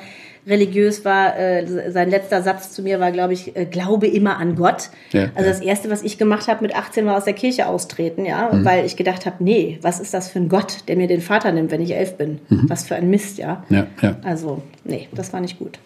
religiös 0.47 1.03
war. 1.05 1.37
Äh, 1.37 1.91
sein 1.91 2.09
letzter 2.09 2.41
Satz 2.41 2.71
zu 2.71 2.81
mir 2.81 2.99
war, 2.99 3.11
glaube 3.11 3.33
ich, 3.33 3.55
äh, 3.55 3.65
glaube 3.65 4.07
immer 4.07 4.37
an 4.37 4.55
Gott. 4.55 4.89
Ja, 5.11 5.29
also 5.35 5.49
das 5.49 5.59
Erste, 5.61 5.89
was 5.89 6.03
ich 6.03 6.17
gemacht 6.17 6.47
habe 6.47 6.63
mit 6.63 6.75
18, 6.75 7.05
war 7.05 7.17
aus 7.17 7.25
der 7.25 7.33
Kirche 7.33 7.67
austreten, 7.67 8.25
ja, 8.25 8.49
Mhm. 8.53 8.65
weil 8.65 8.85
ich 8.85 8.95
gedacht 8.95 9.25
habe, 9.25 9.43
nee, 9.43 9.77
was 9.81 9.99
ist 9.99 10.13
das 10.13 10.29
für 10.29 10.39
ein 10.39 10.49
Gott, 10.49 10.87
der 10.87 10.95
mir 10.95 11.07
den 11.07 11.21
Vater 11.21 11.51
nimmt, 11.51 11.71
wenn 11.71 11.81
ich 11.81 11.93
elf 11.93 12.15
bin? 12.17 12.39
Was 12.49 12.85
für 12.87 12.95
ein 12.95 13.09
Mist, 13.09 13.37
ja. 13.37 13.63
Mhm. 13.69 13.75
Ja, 13.75 13.87
ja. 14.01 14.17
Also, 14.23 14.61
nee, 14.83 15.07
das 15.13 15.33
war 15.33 15.41
nicht 15.41 15.59
gut. 15.59 15.79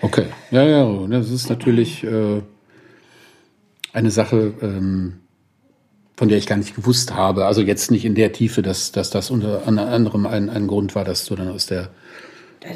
Okay. 0.00 0.26
Ja, 0.50 0.62
ja, 0.64 1.06
das 1.08 1.30
ist 1.30 1.48
natürlich 1.50 2.04
äh, 2.04 2.42
eine 3.92 4.10
Sache, 4.10 4.52
ähm, 4.62 5.14
von 6.16 6.28
der 6.28 6.38
ich 6.38 6.46
gar 6.46 6.56
nicht 6.56 6.76
gewusst 6.76 7.14
habe. 7.14 7.44
Also 7.46 7.60
jetzt 7.62 7.90
nicht 7.90 8.04
in 8.04 8.14
der 8.14 8.32
Tiefe, 8.32 8.62
dass, 8.62 8.92
dass 8.92 9.10
das 9.10 9.30
unter 9.30 9.66
anderem 9.66 10.26
ein, 10.26 10.48
ein 10.48 10.66
Grund 10.68 10.94
war, 10.94 11.04
dass 11.04 11.24
du 11.26 11.34
dann 11.34 11.48
aus 11.48 11.66
der 11.66 11.88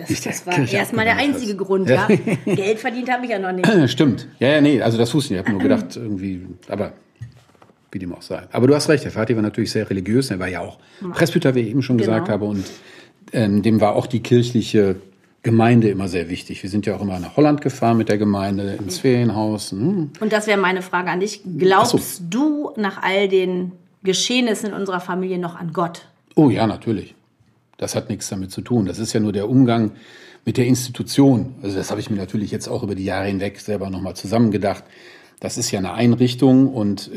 Das, 0.08 0.20
der 0.20 0.32
das 0.32 0.46
war 0.46 0.58
erstmal 0.58 1.04
der 1.04 1.16
einzige 1.16 1.52
hast. 1.52 1.58
Grund, 1.66 1.88
ja. 1.88 2.06
Geld 2.44 2.78
verdient 2.78 3.10
habe 3.10 3.24
ich 3.24 3.30
ja 3.30 3.38
noch 3.38 3.52
nicht. 3.52 3.90
Stimmt. 3.90 4.26
Ja, 4.38 4.48
ja, 4.48 4.60
nee, 4.60 4.80
also 4.82 4.98
das 4.98 5.12
wusste 5.14 5.34
ich 5.34 5.40
nicht. 5.40 5.40
Ich 5.40 5.46
habe 5.46 5.52
nur 5.52 5.62
gedacht, 5.62 5.96
irgendwie, 5.96 6.46
aber 6.68 6.92
wie 7.90 7.98
dem 7.98 8.14
auch 8.14 8.22
sei. 8.22 8.42
Aber 8.52 8.66
du 8.66 8.74
hast 8.74 8.88
recht, 8.88 9.04
der 9.04 9.12
Vati 9.14 9.34
war 9.34 9.42
natürlich 9.42 9.70
sehr 9.70 9.88
religiös. 9.88 10.30
Er 10.30 10.38
war 10.38 10.48
ja 10.48 10.60
auch 10.60 10.78
Presbyter, 11.12 11.54
wie 11.54 11.60
ich 11.60 11.68
eben 11.68 11.82
schon 11.82 11.96
Genau. 11.96 12.10
gesagt 12.10 12.28
habe. 12.28 12.44
Und 12.44 12.64
ähm, 13.32 13.62
dem 13.62 13.80
war 13.80 13.94
auch 13.94 14.06
die 14.06 14.20
kirchliche 14.20 14.96
Gemeinde 15.42 15.88
immer 15.88 16.08
sehr 16.08 16.28
wichtig. 16.28 16.62
Wir 16.62 16.68
sind 16.68 16.84
ja 16.84 16.96
auch 16.96 17.00
immer 17.00 17.18
nach 17.20 17.36
Holland 17.36 17.60
gefahren 17.60 17.96
mit 17.96 18.08
der 18.08 18.18
Gemeinde, 18.18 18.76
ins 18.78 18.98
Ferienhaus. 18.98 19.70
Hm. 19.70 20.10
Und 20.20 20.32
das 20.32 20.46
wäre 20.46 20.58
meine 20.58 20.82
Frage 20.82 21.10
an 21.10 21.20
dich. 21.20 21.40
Glaubst 21.58 22.16
so. 22.16 22.22
du 22.28 22.70
nach 22.76 23.02
all 23.02 23.28
den 23.28 23.72
Geschehnissen 24.02 24.70
in 24.70 24.74
unserer 24.74 25.00
Familie 25.00 25.38
noch 25.38 25.56
an 25.56 25.72
Gott? 25.72 26.02
Oh 26.34 26.50
ja, 26.50 26.66
natürlich. 26.66 27.14
Das 27.78 27.96
hat 27.96 28.10
nichts 28.10 28.28
damit 28.28 28.50
zu 28.50 28.60
tun. 28.60 28.84
Das 28.84 28.98
ist 28.98 29.14
ja 29.14 29.20
nur 29.20 29.32
der 29.32 29.48
Umgang 29.48 29.92
mit 30.44 30.56
der 30.56 30.66
Institution. 30.66 31.54
Also 31.62 31.76
das 31.76 31.90
habe 31.90 32.00
ich 32.00 32.10
mir 32.10 32.16
natürlich 32.16 32.50
jetzt 32.50 32.68
auch 32.68 32.82
über 32.82 32.94
die 32.94 33.04
Jahre 33.04 33.26
hinweg 33.26 33.58
selber 33.60 33.88
nochmal 33.88 34.14
zusammengedacht. 34.14 34.84
Das 35.40 35.56
ist 35.56 35.70
ja 35.70 35.78
eine 35.78 35.92
Einrichtung 35.92 36.68
und 36.68 37.10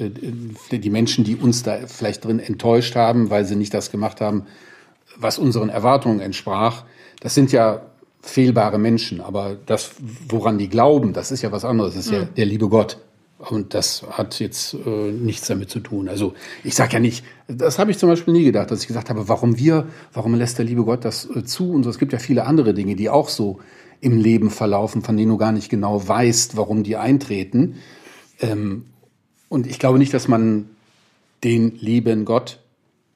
äh, 0.72 0.78
die 0.78 0.90
Menschen, 0.90 1.24
die 1.24 1.36
uns 1.36 1.64
da 1.64 1.88
vielleicht 1.88 2.24
drin 2.24 2.40
enttäuscht 2.40 2.96
haben, 2.96 3.30
weil 3.32 3.46
sie 3.46 3.56
nicht 3.56 3.74
das 3.74 3.92
gemacht 3.92 4.22
haben, 4.22 4.46
was 5.18 5.40
unseren 5.40 5.70
Erwartungen 5.70 6.20
entsprach, 6.20 6.84
das 7.20 7.34
sind 7.34 7.52
ja 7.52 7.82
fehlbare 8.22 8.78
Menschen. 8.78 9.22
Aber 9.22 9.58
das, 9.66 9.92
woran 10.30 10.60
die 10.60 10.70
glauben, 10.70 11.14
das 11.14 11.32
ist 11.32 11.42
ja 11.42 11.52
was 11.52 11.66
anderes. 11.66 11.96
Das 11.96 12.06
ist 12.06 12.12
ja 12.12 12.26
der 12.26 12.46
liebe 12.46 12.70
Gott. 12.70 12.98
Und 13.50 13.74
das 13.74 14.04
hat 14.12 14.40
jetzt 14.40 14.76
äh, 14.86 15.12
nichts 15.12 15.48
damit 15.48 15.72
zu 15.72 15.80
tun. 15.80 16.10
Also 16.10 16.34
ich 16.64 16.76
sage 16.76 16.94
ja 16.94 17.00
nicht, 17.00 17.26
das 17.48 17.80
habe 17.80 17.90
ich 17.90 17.98
zum 17.98 18.08
Beispiel 18.08 18.34
nie 18.34 18.44
gedacht, 18.44 18.70
dass 18.70 18.82
ich 18.82 18.88
gesagt 18.88 19.10
habe, 19.10 19.28
warum 19.28 19.58
wir, 19.58 19.88
warum 20.14 20.36
lässt 20.36 20.60
der 20.60 20.66
liebe 20.66 20.84
Gott 20.84 21.06
das 21.06 21.28
äh, 21.36 21.44
zu? 21.44 21.72
Und 21.72 21.84
so, 21.84 21.90
es 21.90 21.98
gibt 21.98 22.14
ja 22.14 22.20
viele 22.20 22.46
andere 22.46 22.76
Dinge, 22.76 22.96
die 22.96 23.10
auch 23.10 23.30
so 23.30 23.60
im 24.00 24.20
Leben 24.20 24.52
verlaufen, 24.52 25.02
von 25.02 25.18
denen 25.18 25.30
du 25.30 25.38
gar 25.38 25.52
nicht 25.52 25.70
genau 25.70 26.08
weißt, 26.08 26.56
warum 26.56 26.84
die 26.84 26.98
eintreten. 26.98 27.78
Ähm, 28.42 28.86
und 29.50 29.66
ich 29.66 29.80
glaube 29.80 29.98
nicht, 29.98 30.14
dass 30.14 30.28
man 30.28 30.70
den 31.44 31.76
lieben 31.80 32.26
Gott 32.26 32.60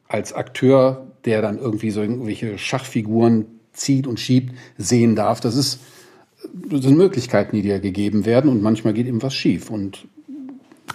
als 0.08 0.34
Akteur, 0.34 1.08
der 1.26 1.44
dann 1.44 1.60
irgendwie 1.60 1.92
so 1.92 2.02
irgendwelche 2.02 2.58
Schachfiguren 2.58 3.46
zieht 3.74 4.08
und 4.08 4.20
schiebt, 4.20 4.56
sehen 4.78 5.16
darf. 5.16 5.40
Das 5.40 5.56
ist 5.56 5.80
sind 6.72 6.98
Möglichkeiten, 6.98 7.56
die 7.56 7.62
dir 7.62 7.80
gegeben 7.80 8.26
werden 8.26 8.50
und 8.50 8.62
manchmal 8.62 8.94
geht 8.94 9.08
eben 9.08 9.22
was 9.22 9.34
schief 9.34 9.70
und 9.70 10.06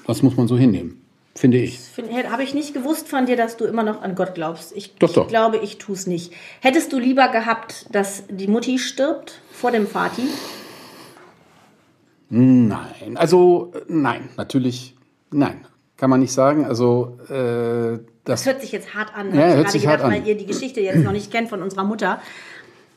das 0.07 0.23
muss 0.23 0.37
man 0.37 0.49
so 0.49 0.57
hinnehmen, 0.59 1.01
finde 1.35 1.59
ich. 1.59 1.79
Habe 2.31 2.43
ich 2.43 2.55
nicht 2.55 2.75
gewusst 2.75 3.09
von 3.09 3.27
dir, 3.27 3.37
dass 3.37 3.57
du 3.57 3.65
immer 3.65 3.83
noch 3.83 4.03
an 4.03 4.15
Gott 4.15 4.35
glaubst. 4.35 4.73
Ich, 4.77 4.95
Doch, 4.97 5.13
doch. 5.13 5.23
ich 5.25 5.29
glaube, 5.29 5.59
ich 5.59 5.79
tue 5.79 5.95
es 5.95 6.07
nicht. 6.07 6.33
Hättest 6.61 6.93
du 6.93 6.99
lieber 6.99 7.29
gehabt, 7.29 7.87
dass 7.93 8.25
die 8.29 8.47
Mutti 8.49 8.79
stirbt 8.79 9.41
vor 9.53 9.71
dem 9.71 9.87
Vati? 9.87 10.23
Nein, 12.29 13.17
also 13.17 13.73
nein, 13.89 14.29
natürlich 14.37 14.95
nein, 15.33 15.67
kann 15.97 16.11
man 16.11 16.21
nicht 16.21 16.33
sagen. 16.33 16.65
Also 16.65 17.19
äh, 17.29 17.99
Das 18.25 18.45
das 18.45 18.47
hört 18.47 18.61
sich 18.61 18.71
jetzt 18.73 18.95
hart 18.95 19.13
an. 19.15 19.35
Ja, 19.35 19.49
ich 19.49 19.55
hört 19.55 19.57
gerade 19.57 19.71
sich 19.71 19.83
gedacht, 19.83 19.99
hart 20.03 20.05
an. 20.05 20.13
weil 20.13 20.29
ihr 20.29 20.37
die 20.37 20.47
Geschichte 20.47 20.81
jetzt 20.81 21.03
noch 21.03 21.13
nicht 21.13 21.31
kennt 21.33 21.49
von 21.49 21.61
unserer 21.63 21.85
Mutter. 21.85 22.21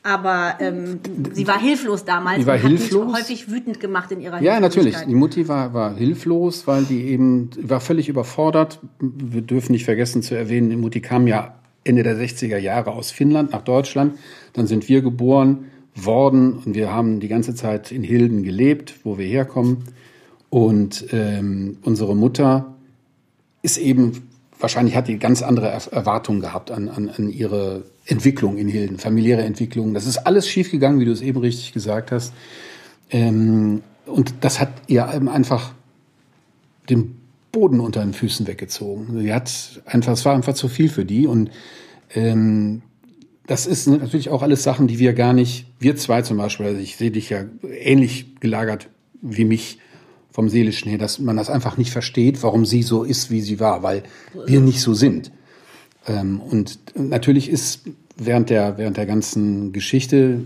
Aber 0.06 0.56
ähm, 0.60 1.00
sie 1.32 1.48
war 1.48 1.58
hilflos 1.58 2.04
damals. 2.04 2.38
Die 2.38 2.46
war 2.46 2.58
hilflos? 2.58 3.16
häufig 3.16 3.50
wütend 3.50 3.80
gemacht 3.80 4.12
in 4.12 4.20
ihrer 4.20 4.40
Ja, 4.42 4.60
natürlich. 4.60 4.96
Die 4.98 5.14
Mutti 5.14 5.48
war, 5.48 5.72
war 5.72 5.96
hilflos, 5.96 6.66
weil 6.66 6.84
die 6.84 7.04
eben 7.04 7.48
war 7.56 7.80
völlig 7.80 8.10
überfordert. 8.10 8.80
Wir 9.00 9.40
dürfen 9.40 9.72
nicht 9.72 9.86
vergessen 9.86 10.22
zu 10.22 10.34
erwähnen, 10.34 10.68
die 10.68 10.76
Mutti 10.76 11.00
kam 11.00 11.26
ja 11.26 11.54
Ende 11.84 12.02
der 12.02 12.18
60er 12.18 12.58
Jahre 12.58 12.92
aus 12.92 13.10
Finnland 13.10 13.52
nach 13.52 13.62
Deutschland. 13.62 14.18
Dann 14.52 14.66
sind 14.66 14.90
wir 14.90 15.00
geboren 15.00 15.70
worden 15.94 16.58
und 16.64 16.74
wir 16.74 16.92
haben 16.92 17.18
die 17.18 17.28
ganze 17.28 17.54
Zeit 17.54 17.90
in 17.90 18.02
Hilden 18.02 18.42
gelebt, 18.42 18.96
wo 19.04 19.16
wir 19.16 19.26
herkommen. 19.26 19.84
Und 20.50 21.06
ähm, 21.12 21.78
unsere 21.82 22.14
Mutter 22.14 22.74
ist 23.62 23.78
eben, 23.78 24.28
wahrscheinlich 24.58 24.96
hat 24.96 25.08
die 25.08 25.18
ganz 25.18 25.42
andere 25.42 25.68
Er- 25.68 25.92
Erwartungen 25.92 26.40
gehabt 26.40 26.70
an, 26.70 26.88
an, 26.88 27.08
an 27.08 27.30
ihre 27.30 27.84
Entwicklung 28.06 28.56
in 28.58 28.68
Hilden, 28.68 28.98
familiäre 28.98 29.42
Entwicklung. 29.42 29.94
Das 29.94 30.06
ist 30.06 30.18
alles 30.18 30.48
schiefgegangen, 30.48 31.00
wie 31.00 31.04
du 31.04 31.12
es 31.12 31.22
eben 31.22 31.40
richtig 31.40 31.72
gesagt 31.72 32.12
hast. 32.12 32.32
Ähm, 33.10 33.82
und 34.06 34.34
das 34.40 34.60
hat 34.60 34.70
ihr 34.86 35.08
einfach 35.08 35.72
den 36.90 37.16
Boden 37.52 37.80
unter 37.80 38.02
den 38.02 38.12
Füßen 38.12 38.46
weggezogen. 38.46 39.18
Sie 39.20 39.32
hat 39.32 39.82
einfach, 39.86 40.12
es 40.12 40.24
war 40.24 40.34
einfach 40.34 40.54
zu 40.54 40.68
viel 40.68 40.88
für 40.88 41.04
die 41.04 41.26
und 41.26 41.50
ähm, 42.14 42.82
das 43.46 43.66
ist 43.66 43.86
natürlich 43.86 44.30
auch 44.30 44.42
alles 44.42 44.62
Sachen, 44.62 44.86
die 44.86 44.98
wir 44.98 45.12
gar 45.12 45.32
nicht, 45.34 45.66
wir 45.78 45.96
zwei 45.96 46.22
zum 46.22 46.38
Beispiel, 46.38 46.66
also 46.66 46.80
ich 46.80 46.96
sehe 46.96 47.10
dich 47.10 47.30
ja 47.30 47.44
ähnlich 47.78 48.40
gelagert 48.40 48.88
wie 49.20 49.44
mich 49.44 49.78
vom 50.34 50.48
Seelischen 50.48 50.88
her, 50.88 50.98
dass 50.98 51.20
man 51.20 51.36
das 51.36 51.48
einfach 51.48 51.76
nicht 51.76 51.92
versteht, 51.92 52.42
warum 52.42 52.66
sie 52.66 52.82
so 52.82 53.04
ist, 53.04 53.30
wie 53.30 53.40
sie 53.40 53.60
war, 53.60 53.84
weil 53.84 54.02
wir 54.46 54.60
nicht 54.60 54.80
so 54.80 54.92
sind. 54.92 55.30
Ähm, 56.08 56.40
und 56.40 56.80
natürlich 56.96 57.48
ist 57.48 57.82
während 58.16 58.50
der, 58.50 58.76
während 58.76 58.96
der 58.96 59.06
ganzen 59.06 59.72
Geschichte 59.72 60.44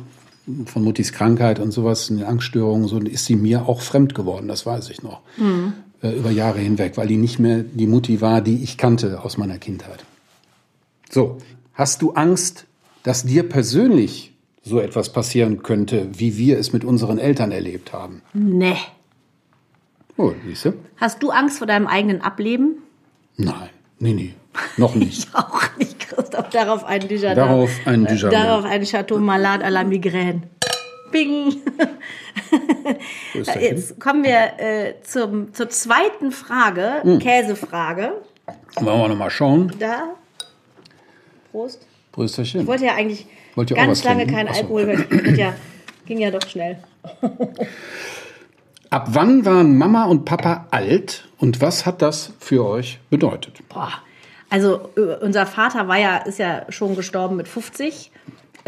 von 0.66 0.84
Muttis 0.84 1.12
Krankheit 1.12 1.58
und 1.58 1.70
sowas, 1.70 2.10
eine 2.10 2.26
Angststörung, 2.26 2.86
so 2.86 2.98
ist 2.98 3.24
sie 3.24 3.36
mir 3.36 3.66
auch 3.66 3.80
fremd 3.80 4.14
geworden, 4.14 4.46
das 4.46 4.66
weiß 4.66 4.90
ich 4.90 5.02
noch. 5.02 5.22
Äh, 6.02 6.18
über 6.18 6.30
Jahre 6.30 6.58
hinweg, 6.58 6.98
weil 6.98 7.08
die 7.08 7.16
nicht 7.16 7.38
mehr 7.38 7.60
die 7.60 7.86
Mutti 7.86 8.20
war, 8.20 8.42
die 8.42 8.62
ich 8.62 8.76
kannte 8.76 9.24
aus 9.24 9.38
meiner 9.38 9.56
Kindheit. 9.56 10.04
So, 11.08 11.38
hast 11.72 12.02
du 12.02 12.12
Angst, 12.12 12.66
dass 13.04 13.24
dir 13.24 13.48
persönlich 13.48 14.34
so 14.62 14.80
etwas 14.80 15.14
passieren 15.14 15.62
könnte, 15.62 16.08
wie 16.12 16.36
wir 16.36 16.58
es 16.58 16.74
mit 16.74 16.84
unseren 16.84 17.16
Eltern 17.16 17.52
erlebt 17.52 17.94
haben? 17.94 18.20
Nee. 18.34 18.76
Oh, 20.18 20.32
siehst 20.44 20.64
du? 20.64 20.72
Hast 20.96 21.22
du 21.22 21.30
Angst 21.30 21.58
vor 21.58 21.68
deinem 21.68 21.86
eigenen 21.86 22.20
Ableben? 22.20 22.82
Nein, 23.36 23.70
nee, 24.00 24.12
nee, 24.12 24.34
noch 24.76 24.96
nicht. 24.96 25.28
Auch 25.34 25.76
nicht, 25.78 26.00
Christoph. 26.00 26.50
Darauf 26.50 26.84
ein 26.84 27.06
Dujardin. 27.06 27.36
Darauf 27.36 27.70
ein 27.84 28.04
Dujardin. 28.04 28.30
Darauf 28.30 28.64
ein 28.64 28.84
Chateau 28.84 29.18
Malade 29.18 29.64
à 29.64 29.70
la 29.70 29.84
Migraine. 29.84 30.42
Bing. 31.12 31.62
Jetzt 33.60 33.98
kommen 34.00 34.24
wir 34.24 34.58
äh, 34.58 34.94
zum, 35.02 35.54
zur 35.54 35.70
zweiten 35.70 36.32
Frage, 36.32 37.00
hm. 37.02 37.18
Käsefrage. 37.20 38.12
Wollen 38.80 39.00
wir 39.00 39.08
nochmal 39.08 39.30
schauen? 39.30 39.72
Da. 39.78 40.14
Prost. 41.52 41.86
Prösterchen. 42.12 42.62
Ich 42.62 42.66
wollte 42.66 42.86
ja 42.86 42.94
eigentlich 42.94 43.26
ganz 43.74 44.02
lange 44.02 44.26
keinen 44.26 44.48
Alkohol, 44.48 44.88
weil 44.88 45.38
ja, 45.38 45.54
ging 46.06 46.18
ja 46.18 46.32
doch 46.32 46.46
schnell. 46.46 46.78
Ab 48.90 49.08
wann 49.10 49.44
waren 49.44 49.76
Mama 49.76 50.04
und 50.04 50.24
Papa 50.24 50.66
alt 50.70 51.28
und 51.38 51.60
was 51.60 51.84
hat 51.84 52.00
das 52.00 52.32
für 52.40 52.64
euch 52.64 52.98
bedeutet? 53.10 53.60
Boah. 53.68 53.92
Also 54.50 54.90
äh, 54.96 55.22
unser 55.22 55.44
Vater 55.44 55.88
war 55.88 55.98
ja, 55.98 56.16
ist 56.18 56.38
ja 56.38 56.64
schon 56.70 56.96
gestorben 56.96 57.36
mit 57.36 57.48
50 57.48 58.10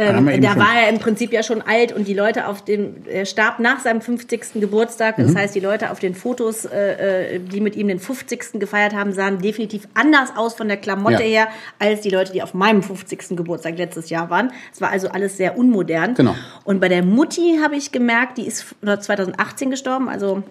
ähm, 0.00 0.40
da 0.40 0.56
war 0.56 0.80
er 0.82 0.88
im 0.88 0.98
Prinzip 0.98 1.32
ja 1.32 1.42
schon 1.42 1.60
alt 1.60 1.92
und 1.92 2.08
die 2.08 2.14
Leute 2.14 2.46
auf 2.46 2.64
dem, 2.64 2.96
er 3.06 3.26
starb 3.26 3.58
nach 3.58 3.80
seinem 3.80 4.00
50. 4.00 4.54
Geburtstag. 4.54 5.16
Das 5.16 5.32
mhm. 5.32 5.38
heißt, 5.38 5.54
die 5.54 5.60
Leute 5.60 5.90
auf 5.90 5.98
den 5.98 6.14
Fotos, 6.14 6.64
äh, 6.64 7.34
äh 7.34 7.38
die 7.38 7.60
mit 7.60 7.76
ihm 7.76 7.88
den 7.88 7.98
50. 7.98 8.58
gefeiert 8.58 8.94
haben, 8.94 9.12
sahen 9.12 9.40
definitiv 9.40 9.88
anders 9.94 10.30
aus 10.36 10.54
von 10.54 10.68
der 10.68 10.78
Klamotte 10.78 11.22
ja. 11.22 11.44
her, 11.44 11.48
als 11.78 12.00
die 12.00 12.10
Leute, 12.10 12.32
die 12.32 12.42
auf 12.42 12.54
meinem 12.54 12.82
50. 12.82 13.36
Geburtstag 13.36 13.76
letztes 13.76 14.08
Jahr 14.08 14.30
waren. 14.30 14.52
Es 14.72 14.80
war 14.80 14.90
also 14.90 15.08
alles 15.08 15.36
sehr 15.36 15.58
unmodern. 15.58 16.14
Genau. 16.14 16.34
Und 16.64 16.80
bei 16.80 16.88
der 16.88 17.02
Mutti 17.02 17.58
habe 17.62 17.76
ich 17.76 17.92
gemerkt, 17.92 18.38
die 18.38 18.46
ist 18.46 18.74
2018 18.82 19.70
gestorben, 19.70 20.08
also 20.08 20.42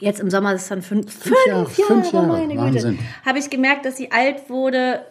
jetzt 0.00 0.20
im 0.20 0.30
Sommer 0.30 0.54
ist 0.54 0.62
es 0.62 0.68
dann 0.68 0.82
fünf, 0.82 1.12
fünf, 1.12 1.36
Jahre, 1.46 1.66
fünf 1.68 2.12
Jahre, 2.12 2.26
meine 2.26 2.56
Güte. 2.56 2.96
Habe 3.24 3.38
ich 3.38 3.48
gemerkt, 3.48 3.86
dass 3.86 3.96
sie 3.96 4.10
alt 4.10 4.50
wurde, 4.50 5.02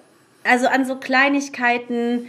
also 0.43 0.67
an 0.67 0.85
so 0.85 0.97
Kleinigkeiten, 0.97 2.27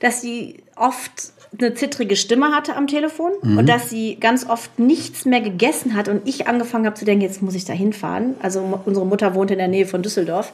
dass 0.00 0.20
sie 0.20 0.62
oft 0.80 1.32
eine 1.58 1.74
zittrige 1.74 2.16
Stimme 2.16 2.54
hatte 2.54 2.76
am 2.76 2.86
Telefon 2.86 3.32
mhm. 3.42 3.58
und 3.58 3.68
dass 3.68 3.88
sie 3.88 4.16
ganz 4.16 4.48
oft 4.48 4.78
nichts 4.78 5.24
mehr 5.24 5.40
gegessen 5.40 5.94
hat 5.96 6.08
und 6.08 6.28
ich 6.28 6.46
angefangen 6.46 6.86
habe 6.86 6.96
zu 6.96 7.04
denken, 7.04 7.22
jetzt 7.22 7.42
muss 7.42 7.54
ich 7.54 7.64
da 7.64 7.72
hinfahren. 7.72 8.34
Also 8.42 8.80
unsere 8.84 9.06
Mutter 9.06 9.34
wohnt 9.34 9.50
in 9.50 9.58
der 9.58 9.68
Nähe 9.68 9.86
von 9.86 10.02
Düsseldorf. 10.02 10.52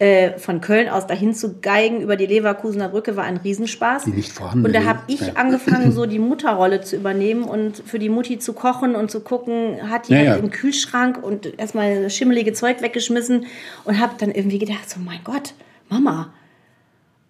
Äh, 0.00 0.38
von 0.38 0.60
Köln 0.60 0.88
aus 0.88 1.08
dahin 1.08 1.34
zu 1.34 1.58
geigen 1.60 2.00
über 2.02 2.14
die 2.14 2.26
Leverkusener 2.26 2.88
Brücke 2.88 3.16
war 3.16 3.24
ein 3.24 3.36
Riesenspaß. 3.36 4.04
Die 4.04 4.10
nicht 4.10 4.30
vorhanden. 4.30 4.64
Und 4.64 4.72
da 4.72 4.84
habe 4.84 5.00
ich 5.08 5.20
ja. 5.20 5.32
angefangen, 5.34 5.90
so 5.90 6.06
die 6.06 6.20
Mutterrolle 6.20 6.82
zu 6.82 6.94
übernehmen 6.94 7.42
und 7.42 7.82
für 7.84 7.98
die 7.98 8.08
Mutti 8.08 8.38
zu 8.38 8.52
kochen 8.52 8.94
und 8.94 9.10
zu 9.10 9.22
gucken, 9.22 9.90
hat 9.90 10.06
die 10.06 10.12
ja, 10.12 10.18
halt 10.18 10.28
ja. 10.28 10.36
im 10.36 10.50
Kühlschrank 10.50 11.20
und 11.20 11.58
erstmal 11.58 12.08
schimmelige 12.10 12.52
Zeug 12.52 12.80
weggeschmissen 12.80 13.46
und 13.82 13.98
habe 13.98 14.14
dann 14.18 14.30
irgendwie 14.30 14.60
gedacht, 14.60 14.88
so 14.88 15.00
mein 15.00 15.18
Gott, 15.24 15.54
Mama, 15.88 16.32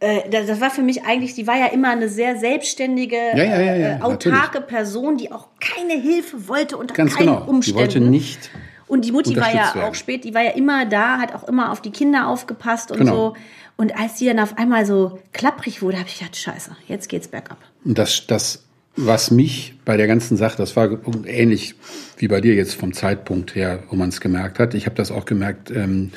das 0.01 0.61
war 0.61 0.71
für 0.71 0.83
mich 0.83 1.05
eigentlich, 1.05 1.35
die 1.35 1.47
war 1.47 1.57
ja 1.57 1.67
immer 1.67 1.91
eine 1.91 2.09
sehr 2.09 2.37
selbstständige, 2.37 3.17
ja, 3.17 3.45
ja, 3.45 3.61
ja, 3.61 3.99
äh, 3.99 4.01
autarke 4.01 4.61
natürlich. 4.61 4.67
Person, 4.67 5.17
die 5.17 5.33
auch 5.33 5.49
keine 5.61 6.01
Hilfe 6.01 6.47
wollte 6.49 6.77
unter 6.77 6.95
Ganz 6.95 7.17
keinen 7.17 7.27
genau. 7.27 7.45
Umständen. 7.47 7.65
Die 7.65 7.75
wollte 7.75 8.01
nicht. 8.01 8.51
Und 8.87 9.05
die 9.05 9.13
Mutti 9.13 9.37
war 9.37 9.51
ja 9.51 9.75
werden. 9.75 9.83
auch 9.83 9.95
spät, 9.95 10.25
die 10.25 10.35
war 10.35 10.43
ja 10.43 10.53
immer 10.53 10.87
da, 10.87 11.19
hat 11.19 11.35
auch 11.35 11.47
immer 11.47 11.73
auf 11.73 11.83
die 11.83 11.91
Kinder 11.91 12.29
aufgepasst 12.29 12.91
und 12.91 12.99
genau. 12.99 13.15
so. 13.15 13.37
Und 13.77 13.97
als 13.99 14.15
die 14.15 14.27
dann 14.27 14.39
auf 14.39 14.57
einmal 14.57 14.87
so 14.87 15.19
klapprig 15.33 15.83
wurde, 15.83 15.99
habe 15.99 16.09
ich 16.09 16.19
gedacht, 16.19 16.37
scheiße, 16.37 16.77
jetzt 16.87 17.09
geht's 17.09 17.29
bergab. 17.29 17.59
Und 17.85 17.99
das, 17.99 18.27
das, 18.27 18.65
was 18.97 19.31
mich 19.31 19.75
bei 19.85 19.97
der 19.97 20.07
ganzen 20.07 20.37
Sache, 20.37 20.57
das 20.57 20.75
war 20.75 20.99
ähnlich 21.27 21.75
wie 22.17 22.29
bei 22.29 22.41
dir 22.41 22.55
jetzt 22.55 22.75
vom 22.75 22.93
Zeitpunkt 22.93 23.55
her, 23.55 23.83
wo 23.91 23.97
man 23.97 24.09
es 24.09 24.21
gemerkt 24.21 24.59
hat. 24.59 24.75
Ich 24.75 24.87
habe 24.87 24.97
das 24.97 25.11
auch 25.11 25.27
gemerkt, 25.27 25.71
ähm, 25.71 26.11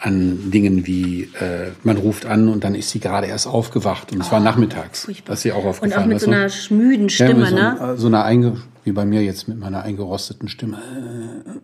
an 0.00 0.50
Dingen 0.50 0.86
wie, 0.86 1.24
äh, 1.40 1.72
man 1.84 1.98
ruft 1.98 2.24
an 2.24 2.48
und 2.48 2.64
dann 2.64 2.74
ist 2.74 2.90
sie 2.90 3.00
gerade 3.00 3.26
erst 3.26 3.46
aufgewacht 3.46 4.12
und 4.12 4.20
es 4.20 4.28
oh, 4.28 4.32
war 4.32 4.40
nachmittags, 4.40 5.04
furchtbar. 5.04 5.32
dass 5.32 5.42
sie 5.42 5.52
auch 5.52 5.64
aufgefallen 5.64 5.92
Und 5.92 5.98
auch 5.98 6.06
mit 6.06 6.20
so 6.20 6.30
einer 6.30 6.48
schmüden 6.48 7.10
Stimme, 7.10 7.50
ja, 7.50 7.76
so, 7.76 7.86
ne? 7.86 7.96
So 7.98 8.06
eine 8.06 8.24
einge, 8.24 8.56
wie 8.84 8.92
bei 8.92 9.04
mir 9.04 9.22
jetzt 9.22 9.46
mit 9.46 9.58
meiner 9.58 9.82
eingerosteten 9.82 10.48
Stimme. 10.48 10.78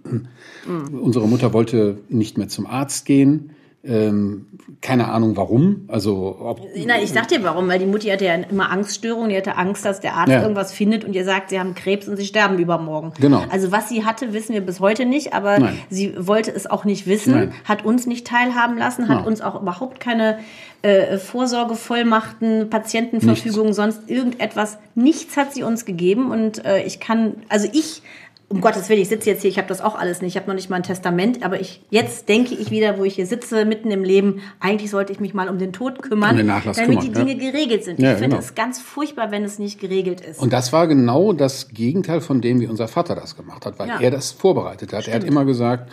Mhm. 0.05 0.99
Unsere 1.01 1.27
Mutter 1.27 1.53
wollte 1.55 1.99
nicht 2.09 2.37
mehr 2.37 2.49
zum 2.49 2.67
Arzt 2.67 3.07
gehen 3.07 3.51
ähm, 3.87 4.47
keine 4.81 5.09
Ahnung 5.09 5.37
warum. 5.37 5.85
Also 5.89 6.37
ob, 6.41 6.61
Nein, 6.75 7.01
ich 7.03 7.11
sag 7.11 7.29
dir 7.29 7.43
warum, 7.43 7.69
weil 7.69 7.79
die 7.79 7.87
Mutti 7.87 8.09
hatte 8.09 8.25
ja 8.25 8.35
immer 8.35 8.71
Angststörungen. 8.71 9.31
Die 9.31 9.37
hatte 9.37 9.57
Angst, 9.57 9.85
dass 9.85 10.01
der 10.01 10.15
Arzt 10.15 10.33
ja. 10.33 10.43
irgendwas 10.43 10.73
findet 10.73 11.05
und 11.05 11.15
ihr 11.15 11.25
sagt, 11.25 11.51
sie 11.51 11.59
haben 11.59 11.75
Krebs 11.75 12.09
und 12.09 12.17
sie 12.17 12.27
sterben 12.27 12.59
übermorgen. 12.59 13.13
Genau. 13.21 13.45
Also 13.51 13.73
was 13.73 13.89
sie 13.89 14.05
hatte, 14.05 14.33
wissen 14.33 14.55
wir 14.55 14.61
bis 14.61 14.81
heute 14.81 15.07
nicht, 15.07 15.33
aber 15.33 15.59
Nein. 15.59 15.79
sie 15.91 16.15
wollte 16.19 16.51
es 16.51 16.67
auch 16.67 16.85
nicht 16.85 17.07
wissen, 17.07 17.35
Nein. 17.35 17.53
hat 17.65 17.85
uns 17.85 18.07
nicht 18.07 18.27
teilhaben 18.27 18.77
lassen, 18.77 19.09
hat 19.09 19.21
ja. 19.21 19.27
uns 19.27 19.41
auch 19.41 19.61
überhaupt 19.61 20.01
keine 20.01 20.39
äh, 20.83 21.19
Vorsorgevollmachten, 21.19 22.71
Patientenverfügung, 22.71 23.67
nichts. 23.67 23.77
sonst 23.77 24.11
irgendetwas. 24.11 24.79
Nichts 24.95 25.37
hat 25.37 25.55
sie 25.55 25.63
uns 25.63 25.85
gegeben 25.85 26.31
und 26.31 26.65
äh, 26.65 26.83
ich 26.83 27.01
kann, 27.01 27.35
also 27.49 27.69
ich 27.73 28.03
um 28.49 28.61
Gottes 28.61 28.89
Willen, 28.89 29.01
ich 29.01 29.09
sitze 29.09 29.29
jetzt 29.29 29.43
hier, 29.43 29.51
ich 29.51 29.59
habe 29.59 29.67
das 29.67 29.81
auch 29.81 29.97
alles 29.97 30.23
nicht, 30.23 30.35
ich 30.35 30.37
habe 30.37 30.47
noch 30.47 30.55
nicht 30.55 30.71
mal 30.71 30.77
ein 30.77 30.85
Testament, 30.85 31.45
aber 31.45 31.61
ich 31.61 31.83
jetzt 31.91 32.29
denke 32.29 32.55
ich 32.55 32.71
wieder, 32.71 32.97
wo 32.97 33.05
ich 33.05 33.17
hier 33.17 33.27
sitze, 33.27 33.65
mitten 33.65 33.91
im 33.91 34.05
Leben, 34.05 34.41
eigentlich 34.61 34.91
sollte 34.91 35.13
ich 35.13 35.19
mich 35.19 35.35
mal 35.35 35.49
um 35.49 35.59
den 35.59 35.73
Tod 35.73 36.01
kümmern, 36.01 36.33
um 36.33 36.37
den 36.37 36.47
damit 36.47 36.77
kümmern, 36.77 37.01
die 37.01 37.11
Dinge 37.11 37.33
ja. 37.33 37.51
geregelt 37.51 37.85
sind. 37.85 37.99
Ja, 37.99 38.13
ich 38.13 38.19
finde 38.19 38.37
genau. 38.37 38.39
es 38.39 38.55
ganz 38.55 38.81
furchtbar, 38.81 39.33
wenn 39.33 39.43
es 39.45 39.59
nicht 39.59 39.81
geregelt 39.81 40.21
ist. 40.21 40.41
Und 40.41 40.53
das 40.53 40.73
war 40.73 40.87
genau 40.87 41.33
das 41.33 41.71
Gegenteil 41.71 42.21
von 42.21 42.41
dem, 42.41 42.61
wie 42.61 42.69
unser 42.69 42.87
Vater 42.87 43.17
das 43.17 43.37
gemacht 43.37 43.67
hat, 43.67 43.81
weil 43.81 43.89
ja. 43.89 44.01
er 44.01 44.13
das 44.13 44.31
vorbereitet 44.31 44.93
hat. 44.93 45.03
Stimmt. 45.03 45.15
Er 45.15 45.21
hat 45.21 45.27
immer 45.27 45.45
gesagt, 45.45 45.91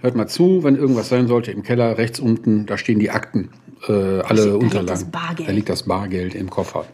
hört 0.00 0.16
mal 0.16 0.28
zu, 0.28 0.62
wenn 0.62 0.76
irgendwas 0.76 1.08
sein 1.08 1.28
sollte, 1.28 1.50
im 1.50 1.62
Keller 1.62 1.96
rechts 1.96 2.20
unten, 2.20 2.66
da 2.66 2.76
stehen 2.76 2.98
die 2.98 3.10
Akten, 3.10 3.50
äh, 3.88 3.92
alle 3.92 4.48
da 4.48 4.54
Unterlagen. 4.54 5.10
Da 5.46 5.52
liegt 5.52 5.70
das 5.70 5.84
Bargeld 5.84 6.34
im 6.34 6.50
Koffer. 6.50 6.84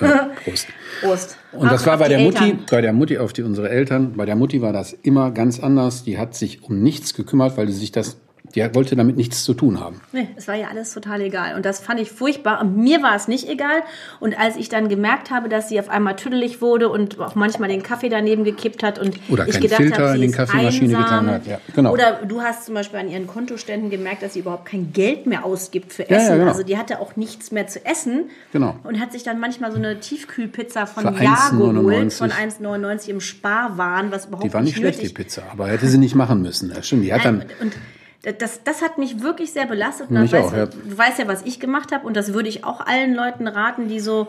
Prost. 0.44 0.66
Prost. 1.00 1.36
Und 1.52 1.70
das 1.70 1.86
war 1.86 1.98
bei 1.98 2.08
der 2.08 2.20
Mutti, 2.20 2.58
bei 2.70 2.80
der 2.80 2.92
Mutti 2.92 3.18
auf 3.18 3.32
die 3.32 3.42
unsere 3.42 3.68
Eltern. 3.68 4.14
Bei 4.16 4.26
der 4.26 4.36
Mutti 4.36 4.62
war 4.62 4.72
das 4.72 4.92
immer 4.92 5.30
ganz 5.30 5.60
anders. 5.60 6.04
Die 6.04 6.18
hat 6.18 6.34
sich 6.34 6.62
um 6.62 6.82
nichts 6.82 7.14
gekümmert, 7.14 7.56
weil 7.56 7.68
sie 7.68 7.78
sich 7.78 7.92
das 7.92 8.16
die 8.54 8.74
wollte 8.74 8.96
damit 8.96 9.16
nichts 9.16 9.44
zu 9.44 9.54
tun 9.54 9.78
haben. 9.78 10.00
Nee, 10.12 10.28
es 10.36 10.48
war 10.48 10.56
ja 10.56 10.68
alles 10.68 10.92
total 10.92 11.20
egal. 11.20 11.54
Und 11.54 11.64
das 11.64 11.80
fand 11.80 12.00
ich 12.00 12.10
furchtbar. 12.10 12.60
Und 12.60 12.76
mir 12.76 13.02
war 13.02 13.14
es 13.14 13.28
nicht 13.28 13.48
egal. 13.48 13.82
Und 14.18 14.38
als 14.38 14.56
ich 14.56 14.68
dann 14.68 14.88
gemerkt 14.88 15.30
habe, 15.30 15.48
dass 15.48 15.68
sie 15.68 15.78
auf 15.78 15.88
einmal 15.88 16.16
tüdelig 16.16 16.60
wurde 16.60 16.88
und 16.88 17.18
auch 17.20 17.34
manchmal 17.34 17.68
den 17.68 17.82
Kaffee 17.82 18.08
daneben 18.08 18.44
gekippt 18.44 18.82
hat 18.82 18.98
und 18.98 19.18
oder 19.28 19.46
ich 19.46 19.60
gedacht 19.60 19.76
Filter 19.80 20.08
habe, 20.08 20.18
sie 20.18 20.24
in 20.24 20.30
die 20.30 20.36
Kaffeemaschine 20.36 20.96
einsam. 20.96 21.04
getan 21.04 21.30
hat. 21.30 21.46
Ja, 21.46 21.60
genau. 21.74 21.92
Oder 21.92 22.20
du 22.26 22.42
hast 22.42 22.66
zum 22.66 22.74
Beispiel 22.74 22.98
an 22.98 23.08
ihren 23.08 23.26
Kontoständen 23.26 23.90
gemerkt, 23.90 24.22
dass 24.22 24.34
sie 24.34 24.40
überhaupt 24.40 24.66
kein 24.66 24.92
Geld 24.92 25.26
mehr 25.26 25.44
ausgibt 25.44 25.92
für 25.92 26.08
Essen. 26.08 26.14
Ja, 26.14 26.30
ja, 26.30 26.36
genau. 26.36 26.50
Also 26.50 26.62
die 26.62 26.76
hatte 26.76 27.00
auch 27.00 27.16
nichts 27.16 27.52
mehr 27.52 27.66
zu 27.66 27.84
essen. 27.84 28.30
Genau. 28.52 28.76
Und 28.82 29.00
hat 29.00 29.12
sich 29.12 29.22
dann 29.22 29.38
manchmal 29.38 29.70
so 29.72 29.78
eine 29.78 30.00
Tiefkühlpizza 30.00 30.86
von 30.86 31.04
Jahr 31.22 31.50
geholt, 31.50 32.12
von 32.12 32.30
1,99 32.30 33.08
im 33.08 33.20
Sparwaren, 33.20 34.10
was 34.10 34.26
überhaupt 34.26 34.44
Die 34.44 34.52
war 34.52 34.62
nicht 34.62 34.76
schlecht, 34.76 35.02
die 35.02 35.08
Pizza, 35.08 35.42
aber 35.52 35.68
hätte 35.68 35.86
sie 35.86 35.98
nicht 35.98 36.14
machen 36.14 36.42
müssen. 36.42 36.70
Ja, 36.74 36.82
stimmt, 36.82 37.04
die 37.04 37.12
hat 37.12 37.24
dann... 37.24 37.44
Und, 37.60 37.74
das, 38.22 38.62
das 38.64 38.82
hat 38.82 38.98
mich 38.98 39.22
wirklich 39.22 39.52
sehr 39.52 39.66
belastet. 39.66 40.10
Mich 40.10 40.32
weiß, 40.32 40.46
auch, 40.46 40.52
ja. 40.52 40.66
Du 40.66 40.98
weißt 40.98 41.18
ja, 41.18 41.28
was 41.28 41.42
ich 41.42 41.58
gemacht 41.58 41.92
habe 41.92 42.06
und 42.06 42.16
das 42.16 42.34
würde 42.34 42.48
ich 42.48 42.64
auch 42.64 42.80
allen 42.86 43.14
Leuten 43.14 43.48
raten, 43.48 43.88
die 43.88 44.00
so 44.00 44.28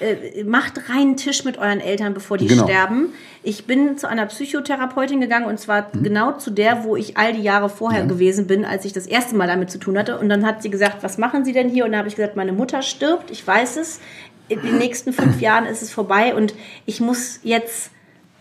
äh, 0.00 0.44
macht 0.44 0.88
reinen 0.88 1.16
Tisch 1.16 1.44
mit 1.44 1.58
euren 1.58 1.80
Eltern, 1.80 2.14
bevor 2.14 2.38
die 2.38 2.46
genau. 2.46 2.64
sterben. 2.64 3.14
Ich 3.42 3.66
bin 3.66 3.98
zu 3.98 4.08
einer 4.08 4.26
Psychotherapeutin 4.26 5.20
gegangen 5.20 5.46
und 5.46 5.58
zwar 5.58 5.88
mhm. 5.92 6.02
genau 6.02 6.32
zu 6.32 6.50
der, 6.50 6.84
wo 6.84 6.96
ich 6.96 7.16
all 7.16 7.32
die 7.32 7.42
Jahre 7.42 7.68
vorher 7.68 8.02
ja. 8.02 8.06
gewesen 8.06 8.46
bin, 8.46 8.64
als 8.64 8.84
ich 8.84 8.92
das 8.92 9.06
erste 9.06 9.36
Mal 9.36 9.46
damit 9.46 9.70
zu 9.70 9.78
tun 9.78 9.98
hatte. 9.98 10.18
Und 10.18 10.28
dann 10.28 10.46
hat 10.46 10.62
sie 10.62 10.70
gesagt, 10.70 11.02
was 11.02 11.18
machen 11.18 11.44
Sie 11.44 11.52
denn 11.52 11.68
hier? 11.68 11.84
Und 11.84 11.92
dann 11.92 11.98
habe 11.98 12.08
ich 12.08 12.16
gesagt, 12.16 12.36
meine 12.36 12.52
Mutter 12.52 12.82
stirbt, 12.82 13.30
ich 13.30 13.46
weiß 13.46 13.76
es. 13.76 14.00
In 14.48 14.62
den 14.62 14.78
nächsten 14.78 15.12
fünf 15.12 15.40
Jahren 15.40 15.66
ist 15.66 15.82
es 15.82 15.92
vorbei 15.92 16.34
und 16.34 16.54
ich 16.84 17.00
muss 17.00 17.40
jetzt 17.42 17.90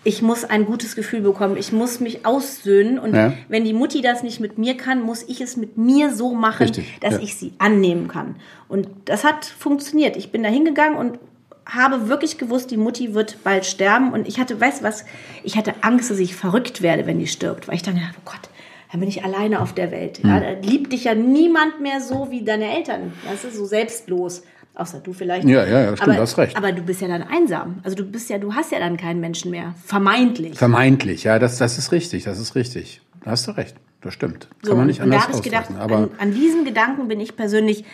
ich 0.05 0.21
muss 0.21 0.45
ein 0.45 0.65
gutes 0.65 0.95
Gefühl 0.95 1.21
bekommen, 1.21 1.57
ich 1.57 1.71
muss 1.71 1.99
mich 1.99 2.25
aussöhnen 2.25 2.99
und 2.99 3.15
ja. 3.15 3.33
wenn 3.49 3.65
die 3.65 3.73
Mutti 3.73 4.01
das 4.01 4.21
nicht 4.21 4.39
mit 4.39 4.57
mir 4.59 4.77
kann, 4.77 5.01
muss 5.01 5.23
ich 5.23 5.41
es 5.41 5.57
mit 5.57 5.77
mir 5.77 6.13
so 6.13 6.35
machen, 6.35 6.63
Richtig, 6.63 6.99
dass 7.01 7.15
ja. 7.15 7.19
ich 7.21 7.35
sie 7.35 7.53
annehmen 7.57 8.07
kann. 8.07 8.35
Und 8.69 8.87
das 9.05 9.23
hat 9.23 9.45
funktioniert. 9.45 10.15
Ich 10.15 10.31
bin 10.31 10.43
da 10.43 10.49
hingegangen 10.49 10.95
und 10.95 11.19
habe 11.65 12.07
wirklich 12.07 12.37
gewusst, 12.37 12.69
die 12.69 12.77
Mutti 12.77 13.15
wird 13.15 13.43
bald 13.43 13.65
sterben 13.65 14.13
und 14.13 14.27
ich 14.27 14.39
hatte, 14.39 14.61
weißt 14.61 14.81
du 14.81 14.85
was, 14.85 15.05
ich 15.43 15.57
hatte 15.57 15.73
Angst, 15.81 16.11
dass 16.11 16.19
ich 16.19 16.35
verrückt 16.35 16.83
werde, 16.83 17.07
wenn 17.07 17.17
die 17.17 17.27
stirbt, 17.27 17.67
weil 17.67 17.75
ich 17.75 17.81
dann 17.81 17.95
dachte, 17.95 18.15
oh 18.19 18.29
Gott, 18.31 18.49
dann 18.91 18.99
bin 18.99 19.09
ich 19.09 19.23
alleine 19.23 19.59
auf 19.59 19.73
der 19.73 19.89
Welt. 19.89 20.19
Ja, 20.23 20.35
hm. 20.35 20.41
da 20.43 20.69
liebt 20.69 20.93
dich 20.93 21.05
ja 21.05 21.15
niemand 21.15 21.81
mehr 21.81 21.99
so 21.99 22.29
wie 22.29 22.43
deine 22.43 22.77
Eltern. 22.77 23.11
Das 23.29 23.43
ist 23.43 23.55
so 23.55 23.65
selbstlos. 23.65 24.43
Außer 24.75 24.99
du 24.99 25.13
vielleicht. 25.13 25.47
Ja, 25.47 25.65
ja, 25.65 25.81
ja 25.81 25.95
stimmt, 25.95 26.13
aber, 26.13 26.21
hast 26.21 26.37
recht. 26.37 26.57
Aber 26.57 26.71
du 26.71 26.81
bist 26.81 27.01
ja 27.01 27.07
dann 27.07 27.23
einsam. 27.23 27.79
Also 27.83 27.95
du 27.95 28.03
bist 28.03 28.29
ja, 28.29 28.37
du 28.37 28.53
hast 28.53 28.71
ja 28.71 28.79
dann 28.79 28.97
keinen 28.97 29.21
Menschen 29.21 29.51
mehr. 29.51 29.73
Vermeintlich. 29.85 30.57
Vermeintlich, 30.57 31.23
ja, 31.23 31.39
das, 31.39 31.57
das 31.57 31.77
ist 31.77 31.91
richtig, 31.91 32.23
das 32.23 32.39
ist 32.39 32.55
richtig. 32.55 33.01
Da 33.23 33.31
hast 33.31 33.47
du 33.47 33.51
recht. 33.51 33.75
Das 34.01 34.13
stimmt. 34.13 34.47
So, 34.61 34.69
Kann 34.69 34.79
man 34.79 34.87
nicht 34.87 35.01
anders 35.01 35.25
und 35.25 35.31
da 35.31 35.33
habe 35.33 35.37
ich 35.37 35.43
gedacht, 35.43 35.71
aber 35.79 35.97
an, 35.97 36.09
an 36.19 36.33
diesen 36.33 36.63
Gedanken 36.63 37.07
bin 37.07 37.19
ich 37.19 37.35
persönlich 37.35 37.85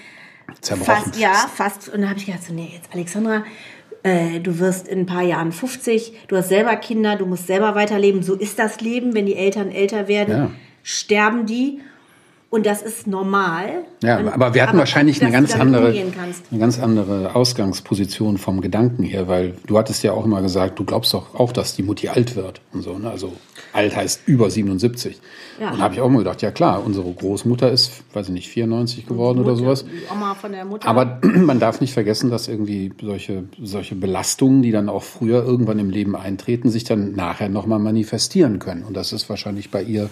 zerbrochen. 0.60 1.04
Fast, 1.04 1.18
ja, 1.18 1.34
fast. 1.34 1.90
Und 1.90 2.02
da 2.02 2.10
habe 2.10 2.20
ich 2.20 2.26
gedacht, 2.26 2.44
so, 2.44 2.54
nee, 2.54 2.72
jetzt 2.74 2.94
Alexandra, 2.94 3.44
äh, 4.04 4.40
du 4.40 4.60
wirst 4.60 4.88
in 4.88 5.00
ein 5.00 5.06
paar 5.06 5.22
Jahren 5.22 5.52
50, 5.52 6.14
du 6.28 6.36
hast 6.36 6.50
selber 6.50 6.76
Kinder, 6.76 7.16
du 7.16 7.26
musst 7.26 7.48
selber 7.48 7.76
weiterleben. 7.76 8.24
So 8.24 8.36
ist 8.36 8.60
das 8.60 8.82
Leben, 8.82 9.14
wenn 9.14 9.26
die 9.26 9.36
Eltern 9.36 9.72
älter 9.72 10.08
werden, 10.08 10.34
ja. 10.36 10.52
sterben 10.84 11.46
die. 11.46 11.80
Und 12.52 12.66
das 12.66 12.82
ist 12.82 13.08
normal. 13.08 13.86
Ja, 14.04 14.18
aber 14.18 14.54
wir 14.54 14.62
hatten 14.62 14.72
aber 14.72 14.80
wahrscheinlich 14.80 15.20
dass 15.20 15.24
eine 15.24 15.32
ganz 15.32 15.56
andere, 15.56 15.88
eine 15.88 16.60
ganz 16.60 16.80
andere 16.80 17.34
Ausgangsposition 17.34 18.38
vom 18.38 18.60
Gedanken 18.60 19.04
her, 19.04 19.30
weil 19.30 19.54
du 19.68 19.78
hattest 19.78 20.04
ja 20.04 20.12
auch 20.12 20.26
immer 20.26 20.42
gesagt, 20.42 20.78
du 20.78 20.84
glaubst 20.84 21.14
doch 21.14 21.34
auch, 21.34 21.54
dass 21.54 21.78
die 21.78 21.84
Mutti 21.84 22.10
alt 22.10 22.36
wird 22.36 22.60
und 22.74 22.82
so. 22.82 22.98
Ne? 22.98 23.10
Also 23.10 23.32
alt 23.72 23.96
heißt 23.96 24.24
über 24.26 24.50
77. 24.50 25.22
Ja. 25.62 25.72
Und 25.72 25.80
da 25.80 25.84
habe 25.84 25.94
ich 25.94 26.02
auch 26.02 26.08
immer 26.08 26.18
gedacht, 26.20 26.42
ja 26.42 26.52
klar, 26.52 26.86
unsere 26.86 27.10
Großmutter 27.10 27.72
ist, 27.72 28.04
weiß 28.12 28.28
ich 28.28 28.34
nicht, 28.34 28.50
94 28.50 29.06
geworden 29.06 29.40
oder 29.40 29.56
sowas. 29.56 29.86
Oma 30.12 30.36
von 30.36 30.52
der 30.52 30.66
Mutter. 30.66 30.86
Aber 30.86 31.22
man 31.24 31.62
darf 31.62 31.80
nicht 31.80 31.94
vergessen, 31.94 32.30
dass 32.32 32.50
irgendwie 32.50 32.92
solche, 33.02 33.46
solche 33.62 33.96
Belastungen, 33.96 34.62
die 34.62 34.72
dann 34.72 34.90
auch 34.90 35.04
früher 35.04 35.46
irgendwann 35.46 35.80
im 35.80 35.90
Leben 35.90 36.18
eintreten, 36.18 36.70
sich 36.70 36.84
dann 36.84 37.14
nachher 37.14 37.48
nochmal 37.48 37.80
manifestieren 37.80 38.60
können. 38.60 38.84
Und 38.84 38.98
das 38.98 39.14
ist 39.14 39.30
wahrscheinlich 39.30 39.72
bei 39.72 39.82
ihr 39.82 40.10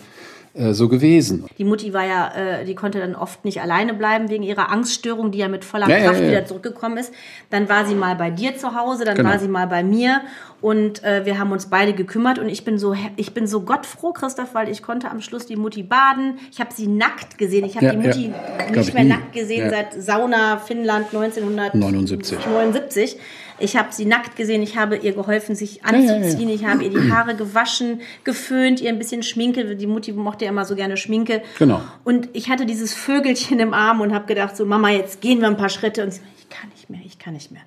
äh, 0.54 0.74
so 0.74 0.88
gewesen. 0.90 1.46
Die 1.58 1.64
Mutti 1.64 1.94
war 1.94 2.06
ja, 2.06 2.32
äh, 2.36 2.66
die 2.66 2.76
konnte 2.76 3.00
dann 3.00 3.16
oft 3.16 3.46
nicht 3.46 3.62
alleine 3.62 3.94
bleiben 3.94 4.30
wegen 4.30 4.44
ihrer 4.44 4.72
Angststörung, 4.72 5.32
die 5.32 5.38
ja 5.40 5.48
mit 5.48 5.64
voller 5.66 5.88
Ja, 5.90 6.00
Kraft 6.00 6.20
ja, 6.20 6.26
ja. 6.26 6.32
wieder 6.32 6.46
zurückgekommen 6.46 6.98
ist. 6.98 7.14
Dann 7.50 7.70
war 7.70 7.86
sie 7.86 7.96
mal 7.96 8.16
bei 8.16 8.30
dir 8.32 8.58
zu 8.58 8.76
Hause, 8.76 9.06
dann 9.06 9.16
Genau. 9.16 9.30
war 9.30 9.40
sie 9.40 9.48
mal 9.48 9.68
bei 9.68 9.84
mir 9.84 10.22
und 10.62 11.04
äh, 11.04 11.26
wir 11.26 11.40
haben 11.40 11.52
uns 11.52 11.68
beide 11.68 11.94
gekümmert 11.94 12.38
und 12.40 12.50
ich 12.50 12.66
bin 12.66 12.78
so 12.78 12.96
ich 13.16 13.34
bin 13.34 13.48
so 13.48 13.62
gottfroh, 13.62 14.12
Christoph, 14.12 14.54
weil 14.54 14.70
ich 14.70 14.84
konnte 14.84 15.10
am 15.10 15.22
Schluss 15.22 15.46
die 15.46 15.56
Mutti 15.56 15.84
baden. 15.84 16.40
Ich 16.52 16.60
habe 16.60 16.74
sie 16.74 16.88
nackt 16.88 17.38
gesehen. 17.38 17.66
Ich 17.66 17.76
habe 17.76 17.86
Ja, 17.86 17.92
die 17.94 17.98
Mutti 17.98 18.32
ja. 18.32 18.72
Nicht 18.72 18.90
ich 18.90 18.94
mehr 18.94 19.04
nie. 19.04 19.10
nackt 19.10 19.34
gesehen 19.34 19.66
Ja. 19.66 19.70
seit 19.70 19.94
Sauna 20.02 20.58
Finnland 20.58 21.08
1979. 21.14 22.46
79. 22.46 23.18
Ich 23.62 23.76
habe 23.76 23.90
sie 23.92 24.06
nackt 24.06 24.38
gesehen, 24.38 24.62
ich 24.64 24.78
habe 24.78 24.96
ihr 24.96 25.12
geholfen, 25.12 25.54
sich 25.54 25.84
anzuziehen, 25.84 26.48
ich 26.48 26.66
habe 26.66 26.84
ihr 26.86 26.90
die 26.92 27.12
Haare 27.12 27.36
gewaschen, 27.36 28.00
geföhnt, 28.24 28.80
ihr 28.80 28.88
ein 28.90 28.98
bisschen 28.98 29.22
Schminke. 29.22 29.76
Die 29.76 29.88
Mutti 29.88 30.14
mochte 30.14 30.46
ja 30.46 30.52
immer 30.52 30.64
so 30.64 30.76
gerne 30.76 30.96
Schminke. 30.96 31.42
Genau. 31.58 31.82
Und 32.06 32.30
ich 32.34 32.50
hatte 32.50 32.66
dieses 32.66 32.94
Vögelchen 32.94 33.60
im 33.60 33.74
Arm 33.74 34.00
und 34.00 34.14
habe 34.14 34.28
gedacht, 34.28 34.56
so 34.56 34.66
Mama, 34.66 34.90
jetzt 34.92 35.20
gehen 35.20 35.42
wir 35.42 35.48
ein 35.48 35.58
paar 35.58 35.68
Schritte. 35.70 36.04
Und 36.04 36.12
sie, 36.14 36.22
ich 36.38 36.48
kann 36.50 36.70
nicht 36.70 36.90
mehr, 36.90 37.02
ich 37.06 37.20
kann 37.20 37.34
nicht 37.34 37.52
mehr. 37.52 37.62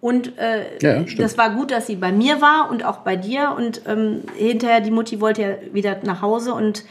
Und 0.00 0.38
äh, 0.38 0.78
Ja, 0.80 1.02
das 1.16 1.38
war 1.38 1.54
gut, 1.54 1.70
dass 1.70 1.86
sie 1.86 1.96
bei 1.96 2.12
mir 2.12 2.40
war 2.40 2.68
und 2.70 2.84
auch 2.84 2.98
bei 2.98 3.16
dir. 3.16 3.54
Und 3.56 3.82
ähm, 3.86 4.22
hinterher, 4.36 4.80
die 4.80 4.90
Mutti 4.90 5.20
wollte 5.20 5.42
ja 5.42 5.48
wieder 5.72 5.98
nach 6.04 6.22
Hause 6.22 6.54
und 6.54 6.84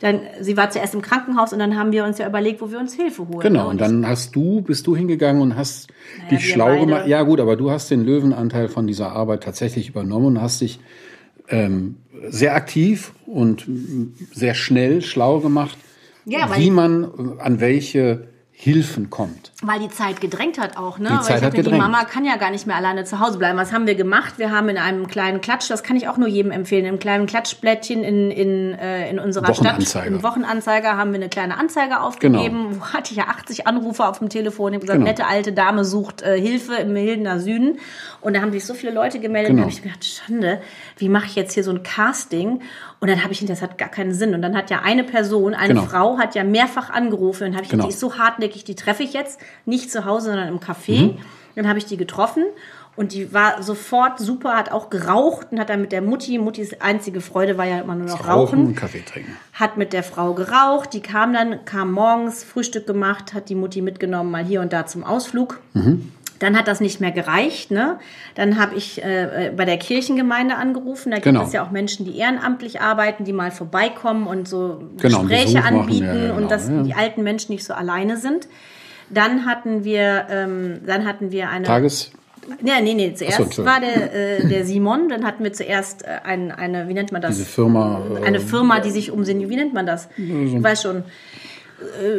dann, 0.00 0.20
sie 0.40 0.56
war 0.56 0.70
zuerst 0.70 0.94
im 0.94 1.02
Krankenhaus 1.02 1.52
und 1.52 1.58
dann 1.58 1.78
haben 1.78 1.92
wir 1.92 2.04
uns 2.04 2.16
ja 2.16 2.26
überlegt, 2.26 2.62
wo 2.62 2.70
wir 2.70 2.78
uns 2.78 2.94
Hilfe 2.94 3.28
holen. 3.28 3.40
Genau, 3.40 3.64
ne? 3.64 3.68
und 3.68 3.80
dann 3.80 4.06
hast 4.06 4.34
du, 4.34 4.62
bist 4.62 4.86
du 4.86 4.96
hingegangen 4.96 5.42
und 5.42 5.56
hast 5.56 5.88
dich 6.30 6.42
wir 6.42 6.54
schlau 6.54 6.80
gemacht. 6.80 7.06
Ja 7.06 7.22
gut, 7.22 7.38
aber 7.38 7.56
du 7.56 7.70
hast 7.70 7.90
den 7.90 8.04
Löwenanteil 8.04 8.68
von 8.68 8.86
dieser 8.86 9.12
Arbeit 9.12 9.42
tatsächlich 9.42 9.90
übernommen 9.90 10.26
und 10.26 10.40
hast 10.40 10.62
dich 10.62 10.80
ähm, 11.48 11.96
sehr 12.28 12.54
aktiv 12.54 13.12
und 13.26 13.66
sehr 14.32 14.54
schnell 14.54 15.02
schlau 15.02 15.40
gemacht, 15.40 15.76
Ja, 16.24 16.56
wie 16.56 16.70
man 16.70 17.38
an 17.38 17.60
welche 17.60 18.28
Hilfen 18.52 19.10
kommt. 19.10 19.49
Weil 19.62 19.78
die 19.78 19.90
Zeit 19.90 20.22
gedrängt 20.22 20.58
hat 20.58 20.78
auch, 20.78 20.98
ne? 20.98 21.08
Die 21.10 21.14
Weil 21.16 21.20
Zeit 21.22 21.28
ich 21.28 21.34
hat 21.34 21.42
dachte, 21.42 21.56
die 21.56 21.62
gedrängt. 21.64 21.82
Mama 21.82 22.04
kann 22.04 22.24
ja 22.24 22.36
gar 22.36 22.50
nicht 22.50 22.66
mehr 22.66 22.76
alleine 22.76 23.04
zu 23.04 23.20
Hause 23.20 23.36
bleiben. 23.36 23.58
Was 23.58 23.74
haben 23.74 23.86
wir 23.86 23.94
gemacht? 23.94 24.38
Wir 24.38 24.50
haben 24.52 24.70
in 24.70 24.78
einem 24.78 25.06
kleinen 25.06 25.42
Klatsch, 25.42 25.68
das 25.70 25.82
kann 25.82 25.96
ich 25.96 26.08
auch 26.08 26.16
nur 26.16 26.28
jedem 26.28 26.50
empfehlen, 26.50 26.86
im 26.86 26.98
kleinen 26.98 27.26
Klatschblättchen 27.26 28.02
in, 28.02 28.30
in, 28.30 28.72
äh, 28.78 29.10
in 29.10 29.18
unserer 29.18 29.52
Stadt, 29.52 29.58
Wochenanzeiger. 29.74 30.06
im 30.06 30.22
Wochenanzeiger 30.22 30.96
haben 30.96 31.10
wir 31.12 31.16
eine 31.20 31.28
kleine 31.28 31.58
Anzeige 31.58 32.00
aufgegeben. 32.00 32.80
Wo 32.80 32.86
hatte 32.86 33.10
ich 33.10 33.18
ja 33.18 33.24
80 33.24 33.66
Anrufe 33.66 34.06
auf 34.06 34.18
dem 34.20 34.30
Telefon. 34.30 34.72
Ich 34.72 34.76
habe 34.76 34.86
gesagt, 34.86 34.98
Genau. 35.00 35.10
nette 35.10 35.26
alte 35.26 35.52
Dame 35.52 35.84
sucht 35.84 36.22
äh, 36.22 36.40
Hilfe 36.40 36.76
im 36.76 36.96
Hildener 36.96 37.38
Süden. 37.38 37.78
Und 38.22 38.34
da 38.36 38.40
haben 38.40 38.52
sich 38.52 38.64
so 38.64 38.72
viele 38.72 38.92
Leute 38.92 39.18
gemeldet. 39.20 39.50
Genau. 39.50 39.60
Da 39.60 39.62
habe 39.64 39.72
ich 39.72 39.82
gedacht, 39.82 40.04
Schande, 40.06 40.62
wie 40.96 41.10
mache 41.10 41.26
ich 41.26 41.34
jetzt 41.36 41.52
hier 41.52 41.64
so 41.64 41.70
ein 41.70 41.82
Casting? 41.82 42.62
Und 43.00 43.08
dann 43.10 43.22
habe 43.22 43.32
ich, 43.32 43.44
das 43.44 43.60
hat 43.62 43.76
gar 43.78 43.88
keinen 43.88 44.12
Sinn. 44.14 44.34
Und 44.34 44.40
dann 44.42 44.56
hat 44.56 44.70
ja 44.70 44.80
eine 44.82 45.04
Person, 45.04 45.52
eine 45.54 45.68
Genau. 45.74 45.82
Frau, 45.86 46.18
hat 46.18 46.34
ja 46.34 46.44
mehrfach 46.44 46.88
angerufen. 46.90 47.46
Und 47.48 47.54
habe 47.54 47.64
ich 47.64 47.70
Genau. 47.70 47.84
die 47.84 47.90
ist 47.90 48.00
so 48.00 48.16
hartnäckig, 48.18 48.64
die 48.64 48.74
treffe 48.74 49.02
ich 49.02 49.12
jetzt 49.12 49.38
nicht 49.66 49.90
zu 49.90 50.04
Hause, 50.04 50.30
sondern 50.30 50.48
im 50.48 50.58
Café. 50.60 51.12
Mhm. 51.12 51.18
Dann 51.56 51.68
habe 51.68 51.78
ich 51.78 51.84
die 51.86 51.96
getroffen 51.96 52.44
und 52.96 53.12
die 53.12 53.32
war 53.34 53.62
sofort 53.62 54.18
super, 54.18 54.56
hat 54.56 54.70
auch 54.72 54.88
geraucht 54.90 55.48
und 55.50 55.58
hat 55.60 55.68
dann 55.70 55.80
mit 55.80 55.92
der 55.92 56.00
Mutti, 56.02 56.38
Muttis 56.38 56.80
einzige 56.80 57.20
Freude 57.20 57.58
war 57.58 57.66
ja 57.66 57.80
immer 57.80 57.94
nur 57.94 58.06
noch 58.06 58.26
Rauchen, 58.28 58.66
und 58.66 58.74
Kaffee 58.76 59.02
trinken. 59.04 59.36
hat 59.52 59.76
mit 59.76 59.92
der 59.92 60.02
Frau 60.02 60.34
geraucht, 60.34 60.92
die 60.92 61.00
kam 61.00 61.32
dann, 61.32 61.64
kam 61.64 61.92
morgens, 61.92 62.44
Frühstück 62.44 62.86
gemacht, 62.86 63.34
hat 63.34 63.48
die 63.48 63.54
Mutti 63.54 63.82
mitgenommen, 63.82 64.30
mal 64.30 64.44
hier 64.44 64.60
und 64.60 64.72
da 64.72 64.86
zum 64.86 65.02
Ausflug. 65.04 65.60
Mhm. 65.74 66.12
Dann 66.38 66.56
hat 66.56 66.68
das 66.68 66.80
nicht 66.80 67.00
mehr 67.02 67.12
gereicht. 67.12 67.70
Ne? 67.70 67.98
Dann 68.34 68.58
habe 68.58 68.74
ich 68.74 69.04
äh, 69.04 69.48
äh, 69.48 69.50
bei 69.54 69.66
der 69.66 69.76
Kirchengemeinde 69.76 70.56
angerufen. 70.56 71.10
Da 71.10 71.16
gibt 71.16 71.26
Genau. 71.26 71.42
es 71.42 71.52
ja 71.52 71.62
auch 71.62 71.70
Menschen, 71.70 72.06
die 72.06 72.16
ehrenamtlich 72.16 72.80
arbeiten, 72.80 73.24
die 73.24 73.34
mal 73.34 73.50
vorbeikommen 73.50 74.26
und 74.26 74.48
so 74.48 74.88
Genau, 74.96 75.20
Gespräche 75.24 75.58
machen. 75.58 75.80
anbieten 75.80 76.06
Ja, 76.06 76.14
ja, 76.14 76.20
genau. 76.28 76.36
und 76.36 76.50
dass 76.50 76.68
Ja. 76.70 76.82
die 76.82 76.94
alten 76.94 77.22
Menschen 77.24 77.52
nicht 77.52 77.64
so 77.64 77.74
alleine 77.74 78.16
sind. 78.16 78.48
Dann 79.10 79.44
hatten 79.46 79.84
wir, 79.84 80.26
ähm, 80.30 80.80
dann 80.86 81.06
hatten 81.06 81.30
wir 81.32 81.50
eine. 81.50 81.64
Tages. 81.64 82.12
Ja, 82.64 82.80
nee, 82.80 82.94
nee, 82.94 83.14
zuerst 83.14 83.52
so, 83.52 83.64
war 83.64 83.80
der, 83.80 84.12
äh, 84.14 84.48
der 84.48 84.64
Simon, 84.64 85.08
dann 85.08 85.24
hatten 85.24 85.44
wir 85.44 85.52
zuerst 85.52 86.02
äh, 86.02 86.20
ein, 86.24 86.50
eine, 86.50 86.88
wie 86.88 86.94
nennt 86.94 87.12
man 87.12 87.22
das? 87.22 87.36
Diese 87.36 87.48
Firma 87.48 88.02
äh, 88.20 88.24
eine 88.24 88.40
Firma, 88.40 88.80
die 88.80 88.90
sich 88.90 89.10
um, 89.10 89.26
wie 89.26 89.56
nennt 89.56 89.72
man 89.72 89.86
das? 89.86 90.08
Ich 90.16 90.62
weiß 90.62 90.82
schon. 90.82 91.04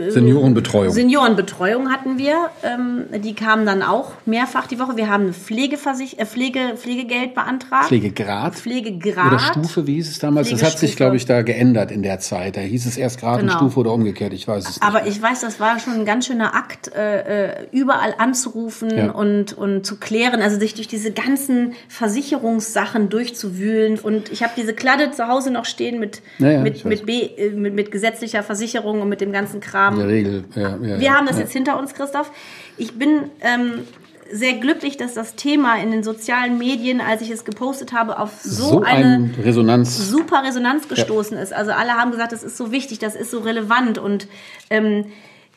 Seniorenbetreuung. 0.09 0.91
Seniorenbetreuung 0.91 1.91
hatten 1.91 2.17
wir. 2.17 2.49
Ähm, 2.63 3.05
die 3.23 3.33
kamen 3.35 3.65
dann 3.65 3.81
auch 3.83 4.11
mehrfach 4.25 4.67
die 4.67 4.79
Woche. 4.79 4.97
Wir 4.97 5.09
haben 5.09 5.23
eine 5.23 5.33
Pflegeversich 5.33 6.19
äh, 6.19 6.25
Pflege, 6.25 6.59
Pflegegeld 6.75 7.33
beantragt. 7.35 7.85
Pflegegrad. 7.87 8.55
Pflegegrad. 8.55 9.27
Oder 9.27 9.39
Stufe, 9.39 9.87
wie 9.87 9.95
hieß 9.95 10.09
es 10.09 10.19
damals? 10.19 10.49
Das 10.49 10.63
hat 10.63 10.79
sich, 10.79 10.95
glaube 10.95 11.15
ich, 11.15 11.25
da 11.25 11.41
geändert 11.41 11.91
in 11.91 12.03
der 12.03 12.19
Zeit. 12.19 12.57
Da 12.57 12.61
hieß 12.61 12.85
es 12.85 12.97
erst 12.97 13.19
Gradenstufe 13.19 13.61
Genau. 13.75 13.79
oder 13.81 13.93
umgekehrt, 13.93 14.33
ich 14.33 14.47
weiß 14.47 14.63
es 14.63 14.69
nicht. 14.77 14.83
Aber 14.83 15.05
ich 15.07 15.21
weiß, 15.21 15.41
das 15.41 15.59
war 15.59 15.79
schon 15.79 15.93
ein 15.93 16.05
ganz 16.05 16.27
schöner 16.27 16.55
Akt, 16.55 16.91
äh, 16.93 17.61
äh, 17.61 17.67
überall 17.71 18.15
anzurufen 18.17 18.89
Ja. 18.95 19.11
und, 19.11 19.53
und 19.53 19.85
zu 19.85 19.97
klären, 19.97 20.41
also 20.41 20.59
sich 20.59 20.73
durch 20.73 20.87
diese 20.87 21.11
ganzen 21.11 21.73
Versicherungssachen 21.87 23.09
durchzuwühlen. 23.09 23.99
Und 23.99 24.31
ich 24.31 24.43
habe 24.43 24.53
diese 24.55 24.73
Kladde 24.73 25.11
zu 25.11 25.27
Hause 25.27 25.51
noch 25.51 25.65
stehen 25.65 25.99
mit, 25.99 26.21
Ja, 26.39 26.51
ja, 26.51 26.61
mit, 26.61 26.85
mit, 26.85 27.05
B, 27.05 27.21
äh, 27.21 27.49
mit, 27.51 27.73
mit 27.73 27.91
gesetzlicher 27.91 28.43
Versicherung 28.43 29.01
und 29.01 29.09
mit 29.09 29.21
dem 29.21 29.31
ganzen 29.31 29.50
Kram. 29.59 29.95
in 29.95 29.99
der 29.99 30.09
Regel. 30.09 30.43
Ja, 30.55 30.61
ja, 30.61 30.81
Wir 30.81 30.97
ja. 30.97 31.13
haben 31.13 31.27
das 31.27 31.35
ja. 31.37 31.43
jetzt 31.43 31.53
hinter 31.53 31.77
uns, 31.77 31.93
Christoph. 31.93 32.31
Ich 32.77 32.97
bin 32.97 33.29
ähm, 33.41 33.85
sehr 34.31 34.53
glücklich, 34.53 34.97
dass 34.97 35.13
das 35.13 35.35
Thema 35.35 35.77
in 35.81 35.91
den 35.91 36.03
sozialen 36.03 36.57
Medien, 36.57 37.01
als 37.01 37.21
ich 37.21 37.29
es 37.29 37.43
gepostet 37.43 37.93
habe, 37.93 38.19
auf 38.19 38.41
so, 38.41 38.65
so 38.65 38.81
eine 38.81 39.15
ein 39.15 39.35
Resonanz. 39.43 40.09
super 40.09 40.43
Resonanz 40.43 40.87
gestoßen 40.87 41.37
ist. 41.37 41.53
Also 41.53 41.71
alle 41.71 41.93
haben 41.93 42.11
gesagt, 42.11 42.31
das 42.31 42.43
ist 42.43 42.57
so 42.57 42.71
wichtig, 42.71 42.99
das 42.99 43.15
ist 43.15 43.31
so 43.31 43.39
relevant 43.39 43.97
und 43.97 44.27
ähm, 44.69 45.05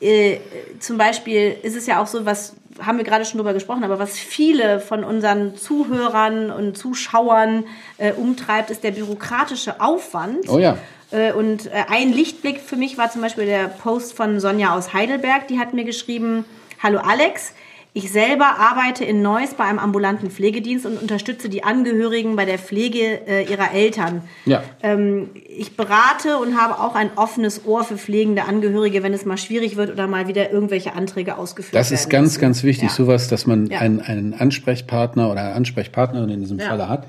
äh, 0.00 0.38
zum 0.80 0.98
Beispiel 0.98 1.56
ist 1.62 1.76
es 1.76 1.86
ja 1.86 2.02
auch 2.02 2.06
so, 2.06 2.26
was 2.26 2.56
haben 2.80 2.98
wir 2.98 3.04
gerade 3.04 3.24
schon 3.24 3.38
drüber 3.38 3.54
gesprochen, 3.54 3.84
aber 3.84 3.98
was 3.98 4.18
viele 4.18 4.80
von 4.80 5.04
unseren 5.04 5.56
Zuhörern 5.56 6.50
und 6.50 6.76
Zuschauern 6.76 7.64
äh, 7.98 8.12
umtreibt, 8.12 8.70
ist 8.70 8.82
der 8.82 8.90
bürokratische 8.90 9.80
Aufwand. 9.80 10.48
Oh 10.48 10.58
ja. 10.58 10.76
Äh, 11.14 11.32
Und 11.32 11.66
äh, 11.66 11.70
ein 11.88 12.12
Lichtblick 12.12 12.60
für 12.60 12.76
mich 12.76 12.98
war 12.98 13.10
zum 13.10 13.20
Beispiel 13.22 13.46
der 13.46 13.68
Post 13.68 14.14
von 14.14 14.40
Sonja 14.40 14.74
aus 14.76 14.92
Heidelberg. 14.92 15.46
Die 15.48 15.58
hat 15.58 15.72
mir 15.74 15.84
geschrieben, 15.84 16.44
hallo 16.82 16.98
Alex, 16.98 17.52
ich 17.96 18.10
selber 18.10 18.58
arbeite 18.58 19.04
in 19.04 19.22
Neuss 19.22 19.54
bei 19.54 19.62
einem 19.62 19.78
ambulanten 19.78 20.28
Pflegedienst 20.28 20.84
und 20.84 21.00
unterstütze 21.00 21.48
die 21.48 21.62
Angehörigen 21.62 22.34
bei 22.34 22.44
der 22.44 22.58
Pflege 22.58 23.20
äh, 23.28 23.44
ihrer 23.44 23.70
Eltern. 23.72 24.22
Ja. 24.46 24.64
Ähm, 24.82 25.30
ich 25.48 25.76
berate 25.76 26.38
und 26.38 26.60
habe 26.60 26.80
auch 26.80 26.96
ein 26.96 27.10
offenes 27.14 27.64
Ohr 27.66 27.84
für 27.84 27.96
pflegende 27.96 28.46
Angehörige, 28.46 29.04
wenn 29.04 29.12
es 29.14 29.24
mal 29.24 29.36
schwierig 29.38 29.76
wird 29.76 29.92
oder 29.92 30.08
mal 30.08 30.26
wieder 30.26 30.50
irgendwelche 30.50 30.94
Anträge 30.94 31.38
ausgeführt 31.38 31.76
Das 31.76 31.90
werden. 31.92 32.00
ist 32.00 32.10
ganz, 32.10 32.28
müssen. 32.30 32.40
ganz 32.40 32.62
wichtig, 32.64 32.88
Ja. 32.88 32.94
sowas, 32.96 33.28
dass 33.28 33.46
man 33.46 33.66
Ja. 33.68 33.78
einen, 33.78 34.00
einen 34.00 34.34
Ansprechpartner 34.34 35.30
oder 35.30 35.42
eine 35.42 35.52
Ansprechpartnerin 35.52 36.30
in 36.30 36.40
diesem 36.40 36.58
Ja. 36.58 36.70
Falle 36.70 36.88
hat, 36.88 37.06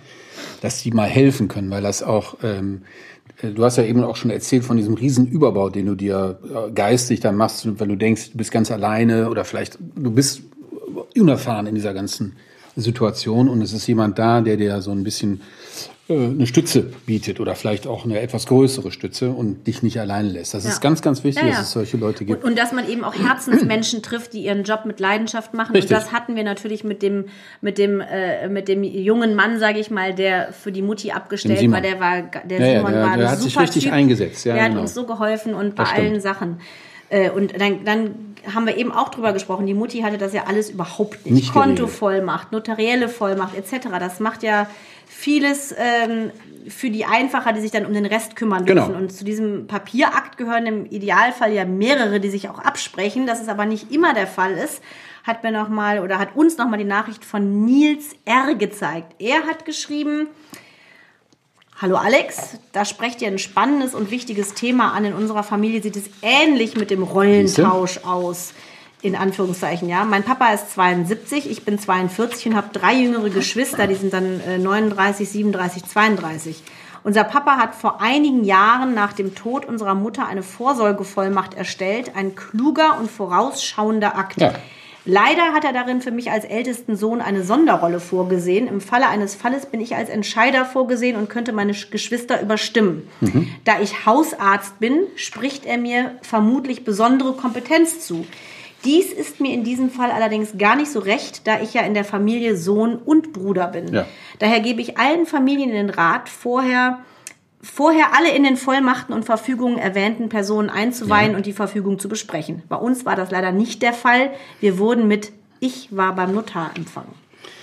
dass 0.62 0.84
die 0.84 0.92
mal 0.92 1.08
helfen 1.10 1.48
können, 1.48 1.72
weil 1.72 1.82
das 1.82 2.04
auch, 2.04 2.36
ähm, 2.44 2.84
äh, 2.84 3.15
du 3.42 3.64
hast 3.64 3.78
ja 3.78 3.84
eben 3.84 4.04
auch 4.04 4.16
schon 4.16 4.32
erzählt 4.32 4.64
von 4.64 4.78
diesem 4.78 4.94
riesen 4.94 5.28
Überbau, 5.28 5.70
den 5.70 5.86
du 5.86 5.96
dir 5.96 6.40
äh, 6.44 6.72
geistig 6.72 7.20
dann 7.20 7.36
machst, 7.36 7.68
wenn 7.80 7.90
du 7.90 7.96
denkst, 7.96 8.32
du 8.32 8.38
bist 8.38 8.52
ganz 8.52 8.72
alleine 8.72 9.30
oder 9.30 9.46
vielleicht 9.46 9.78
du 9.96 10.12
bist 10.12 10.42
unerfahren 11.18 11.68
in 11.68 11.76
dieser 11.76 11.94
ganzen 11.94 12.36
Situation 12.76 13.48
und 13.48 13.62
es 13.62 13.74
ist 13.74 13.88
jemand 13.88 14.20
da, 14.20 14.42
der 14.42 14.58
dir 14.58 14.82
so 14.82 14.92
ein 14.92 15.04
bisschen 15.04 15.42
äh, 15.42 15.95
eine 16.08 16.46
Stütze 16.46 16.82
bietet 17.08 17.40
oder 17.40 17.56
vielleicht 17.56 17.88
auch 17.88 18.06
eine 18.06 18.20
etwas 18.20 18.46
größere 18.46 18.92
Stütze 18.92 19.32
und 19.32 19.66
dich 19.66 19.82
nicht 19.82 20.00
allein 20.00 20.28
lässt. 20.28 20.54
Das 20.54 20.64
Ja. 20.64 20.70
ist 20.70 20.80
ganz, 20.82 21.02
ganz 21.02 21.24
wichtig, 21.24 21.42
Ja, 21.44 21.50
ja. 21.50 21.56
dass 21.56 21.68
es 21.68 21.72
solche 21.72 21.98
Leute 21.98 22.26
gibt. 22.26 22.44
Und, 22.44 22.52
und 22.52 22.60
dass 22.60 22.72
man 22.74 22.88
eben 22.88 23.04
auch 23.04 23.16
Herzensmenschen 23.16 24.04
trifft, 24.04 24.34
die 24.34 24.42
ihren 24.46 24.64
Job 24.64 24.82
mit 24.86 25.00
Leidenschaft 25.00 25.56
machen. 25.56 25.72
Richtig. 25.76 25.96
Und 25.98 26.04
das 26.04 26.12
hatten 26.14 26.36
wir 26.36 26.44
natürlich 26.44 26.84
mit 26.84 27.02
dem, 27.02 27.26
mit 27.62 27.80
dem, 27.80 28.02
äh, 28.02 28.48
mit 28.50 28.68
dem 28.68 28.84
jungen 28.84 29.34
Mann, 29.34 29.58
sage 29.60 29.80
ich 29.80 29.90
mal, 29.90 30.14
der 30.14 30.54
für 30.54 30.72
die 30.72 30.84
Mutti 30.84 31.12
abgestellt 31.12 31.72
war. 31.72 31.82
Der 31.82 32.00
war, 32.00 32.22
der 32.22 32.58
Simon 32.78 32.92
der- 32.92 33.02
war 33.04 33.18
der 33.18 33.32
hat 33.32 33.40
sich 33.40 33.54
super 33.54 33.64
richtig 33.64 33.86
typ. 33.86 33.94
eingesetzt. 33.94 34.46
Ja, 34.46 34.54
der 34.54 34.64
genau. 34.66 34.76
hat 34.76 34.82
uns 34.84 34.94
so 34.94 35.06
geholfen 35.08 35.56
und 35.56 35.74
bei 35.76 35.84
Das 35.84 35.92
stimmt. 35.94 36.08
allen 36.12 36.22
Sachen. 36.22 36.60
Äh, 37.10 37.30
und 37.32 37.60
dann, 37.60 37.84
dann 37.84 38.12
haben 38.54 38.68
wir 38.68 38.78
eben 38.78 38.92
auch 38.92 39.10
drüber 39.10 39.34
gesprochen. 39.34 39.66
Die 39.66 39.74
Mutti 39.74 40.02
hatte 40.02 40.20
das 40.20 40.34
ja 40.34 40.44
alles 40.48 40.70
überhaupt 40.70 41.26
nicht. 41.26 41.34
Nicht. 41.34 41.52
Kontovollmacht, 41.54 42.52
notarielle 42.52 43.10
Vollmacht 43.10 43.56
etc. 43.58 43.88
Das 44.00 44.20
macht 44.20 44.44
ja 44.44 44.68
vieles 45.18 45.74
ähm, 45.78 46.32
für 46.68 46.90
die 46.90 47.06
Einfacher, 47.06 47.54
die 47.54 47.62
sich 47.62 47.72
dann 47.72 47.86
um 47.86 47.94
den 47.94 48.06
Rest 48.06 48.36
kümmern 48.36 48.66
Genau. 48.66 48.88
dürfen. 48.88 49.02
Und 49.02 49.12
zu 49.14 49.24
diesem 49.24 49.66
Papierakt 49.68 50.38
gehören 50.38 50.66
im 50.66 50.86
Idealfall 50.86 51.54
ja 51.54 51.64
mehrere, 51.66 52.20
die 52.20 52.30
sich 52.30 52.50
auch 52.50 52.60
absprechen. 52.60 53.26
Dass 53.26 53.42
es 53.42 53.48
aber 53.48 53.66
nicht 53.66 53.92
immer 53.92 54.14
der 54.14 54.28
Fall 54.28 54.54
ist, 54.54 54.82
hat 55.24 55.44
mir 55.44 55.52
noch 55.52 55.70
mal 55.70 56.00
oder 56.00 56.20
hat 56.20 56.36
uns 56.36 56.58
noch 56.58 56.68
mal 56.68 56.78
die 56.78 56.84
Nachricht 56.84 57.24
von 57.24 57.66
Nils 57.66 58.16
R. 58.26 58.56
gezeigt. 58.56 59.16
Er 59.20 59.44
hat 59.44 59.66
geschrieben, 59.66 60.28
Hallo 61.82 61.96
Alex, 61.98 62.58
da 62.72 62.86
sprecht 62.86 63.22
ihr 63.22 63.28
ein 63.28 63.38
spannendes 63.40 63.96
und 63.96 64.10
wichtiges 64.12 64.54
Thema 64.54 64.94
an. 64.94 65.04
In 65.06 65.14
unserer 65.14 65.44
Familie 65.44 65.82
sieht 65.82 65.98
es 65.98 66.10
ähnlich 66.22 66.76
mit 66.78 66.90
dem 66.90 67.04
Rollentausch 67.04 68.00
aus. 68.06 68.54
In 69.06 69.16
Anführungszeichen, 69.16 69.88
ja. 69.88 70.04
Mein 70.04 70.24
Papa 70.24 70.52
ist 70.52 70.72
72, 70.74 71.48
ich 71.52 71.64
bin 71.64 71.78
42 71.78 72.48
und 72.48 72.56
habe 72.56 72.70
drei 72.74 72.96
jüngere 72.96 73.30
Geschwister, 73.30 73.86
die 73.86 73.94
sind 73.94 74.12
dann 74.14 74.40
äh, 74.42 74.58
39, 74.58 75.30
37, 75.30 75.86
32. 75.86 76.64
Unser 77.04 77.24
Papa 77.24 77.58
hat 77.58 77.76
vor 77.76 78.02
einigen 78.02 78.44
Jahren 78.44 78.96
nach 78.96 79.14
dem 79.14 79.36
Tod 79.36 79.66
unserer 79.68 79.94
Mutter 79.94 80.26
eine 80.26 80.42
Vorsorgevollmacht 80.42 81.54
erstellt. 81.54 82.14
Ein 82.16 82.34
kluger 82.34 82.98
und 83.00 83.12
vorausschauender 83.12 84.18
Akt. 84.18 84.42
Ja. 84.42 84.56
Leider 85.08 85.54
hat 85.54 85.64
er 85.66 85.72
darin 85.72 86.02
für 86.02 86.10
mich 86.10 86.32
als 86.32 86.44
ältesten 86.44 86.96
Sohn 86.96 87.22
eine 87.22 87.44
Sonderrolle 87.44 88.00
vorgesehen. 88.00 88.68
Im 88.68 88.82
Falle 88.82 89.08
eines 89.08 89.36
Falles 89.36 89.68
bin 89.68 89.82
ich 89.82 89.96
als 89.96 90.10
Entscheider 90.10 90.66
vorgesehen 90.66 91.16
und 91.16 91.30
könnte 91.30 91.54
meine 91.54 91.74
Sch- 91.74 91.92
Geschwister 91.92 92.42
überstimmen. 92.42 93.08
Da 93.66 93.80
ich 93.80 94.08
Hausarzt 94.08 94.80
bin, 94.80 95.04
spricht 95.16 95.64
er 95.68 95.78
mir 95.78 96.16
vermutlich 96.24 96.84
besondere 96.86 97.34
Kompetenz 97.34 98.00
zu. 98.00 98.26
Dies 98.86 99.12
ist 99.12 99.40
mir 99.40 99.54
in 99.54 99.64
diesem 99.64 99.90
Fall 99.90 100.12
allerdings 100.12 100.58
gar 100.58 100.76
nicht 100.76 100.92
so 100.92 101.00
recht, 101.00 101.48
da 101.48 101.60
ich 101.60 101.74
ja 101.74 101.82
in 101.82 101.94
der 101.94 102.06
Familie 102.06 102.56
Sohn 102.56 102.96
und 102.96 103.34
Bruder 103.34 103.68
bin. 103.68 103.94
Ja. 103.94 104.06
Daher 104.40 104.60
gebe 104.60 104.82
ich 104.82 104.98
allen 104.98 105.26
Familien 105.26 105.72
den 105.72 105.90
Rat, 105.90 106.30
vorher 106.30 107.00
vorher 107.66 108.16
alle 108.16 108.30
in 108.36 108.44
den 108.44 108.58
Vollmachten 108.58 109.14
und 109.14 109.26
Verfügungen 109.26 109.78
erwähnten 109.78 110.30
Personen 110.30 110.70
einzuweihen 110.70 111.36
und 111.36 111.46
die 111.46 111.54
Verfügung 111.54 111.98
zu 111.98 112.08
besprechen. 112.08 112.62
Bei 112.70 112.76
uns 112.76 113.06
war 113.06 113.16
das 113.16 113.32
leider 113.32 113.52
nicht 113.52 113.82
der 113.82 113.94
Fall. 113.94 114.30
Wir 114.60 114.78
wurden 114.78 115.08
mit 115.08 115.32
Ich 115.60 115.90
war 115.96 116.16
beim 116.16 116.34
Notar 116.34 116.72
empfangen. 116.76 117.14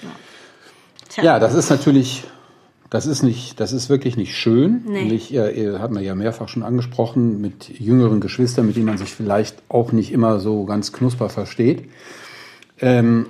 Ja. 0.03 1.23
Ja, 1.23 1.39
das 1.39 1.55
ist 1.55 1.69
natürlich, 1.71 2.25
das 2.93 3.07
ist 3.07 3.23
nicht, 3.23 3.59
das 3.59 3.73
ist 3.73 3.89
wirklich 3.89 4.19
nicht 4.19 4.37
schön. 4.37 4.83
Nee. 4.87 5.05
Und 5.05 5.13
ich, 5.13 5.33
äh, 5.33 5.79
hat 5.79 5.93
man 5.93 6.05
ja 6.05 6.15
mehrfach 6.15 6.51
schon 6.51 6.63
angesprochen, 6.63 7.41
mit 7.41 7.71
jüngeren 7.81 8.21
Geschwistern, 8.21 8.67
mit 8.67 8.77
denen 8.77 8.85
man 8.85 8.99
sich 8.99 9.15
vielleicht 9.15 9.63
auch 9.71 9.93
nicht 9.93 10.13
immer 10.13 10.41
so 10.41 10.67
ganz 10.67 10.93
knusper 10.93 11.31
versteht. 11.31 11.89
Ähm, 12.81 13.29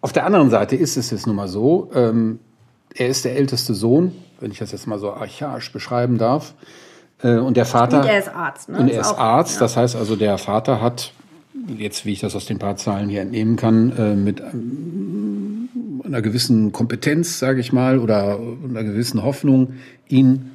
auf 0.00 0.12
der 0.12 0.26
anderen 0.26 0.50
Seite 0.50 0.74
ist 0.74 0.96
es 0.96 1.12
jetzt 1.12 1.28
nun 1.28 1.36
mal 1.36 1.46
so, 1.46 1.88
ähm, 1.94 2.40
er 2.96 3.06
ist 3.06 3.24
der 3.24 3.36
älteste 3.36 3.74
Sohn, 3.74 4.10
wenn 4.40 4.50
ich 4.50 4.58
das 4.58 4.72
jetzt 4.72 4.88
mal 4.88 4.98
so 4.98 5.12
archaisch 5.12 5.70
beschreiben 5.70 6.18
darf. 6.18 6.54
Äh, 7.22 7.36
und 7.36 7.56
der 7.56 7.66
Vater. 7.66 8.00
Und 8.00 8.06
er 8.08 8.18
ist 8.18 8.34
Arzt, 8.34 8.68
ne? 8.70 8.78
Und 8.78 8.88
Ist 8.88 8.94
er 8.96 9.00
ist 9.02 9.12
auch- 9.12 9.18
Arzt, 9.18 9.54
ja. 9.54 9.60
das 9.60 9.76
heißt 9.76 9.94
also, 9.94 10.16
der 10.16 10.36
Vater 10.36 10.82
hat, 10.82 11.12
jetzt 11.78 12.06
wie 12.06 12.12
ich 12.12 12.18
das 12.18 12.34
aus 12.34 12.46
den 12.46 12.58
paar 12.58 12.74
Zahlen 12.74 13.08
hier 13.08 13.20
entnehmen 13.20 13.54
kann, 13.54 13.92
äh, 13.96 14.16
mit 14.16 14.42
einer 16.04 16.22
gewissen 16.22 16.72
Kompetenz, 16.72 17.38
sage 17.38 17.60
ich 17.60 17.72
mal, 17.72 17.98
oder 17.98 18.38
einer 18.38 18.84
gewissen 18.84 19.22
Hoffnung, 19.22 19.74
ihn 20.08 20.50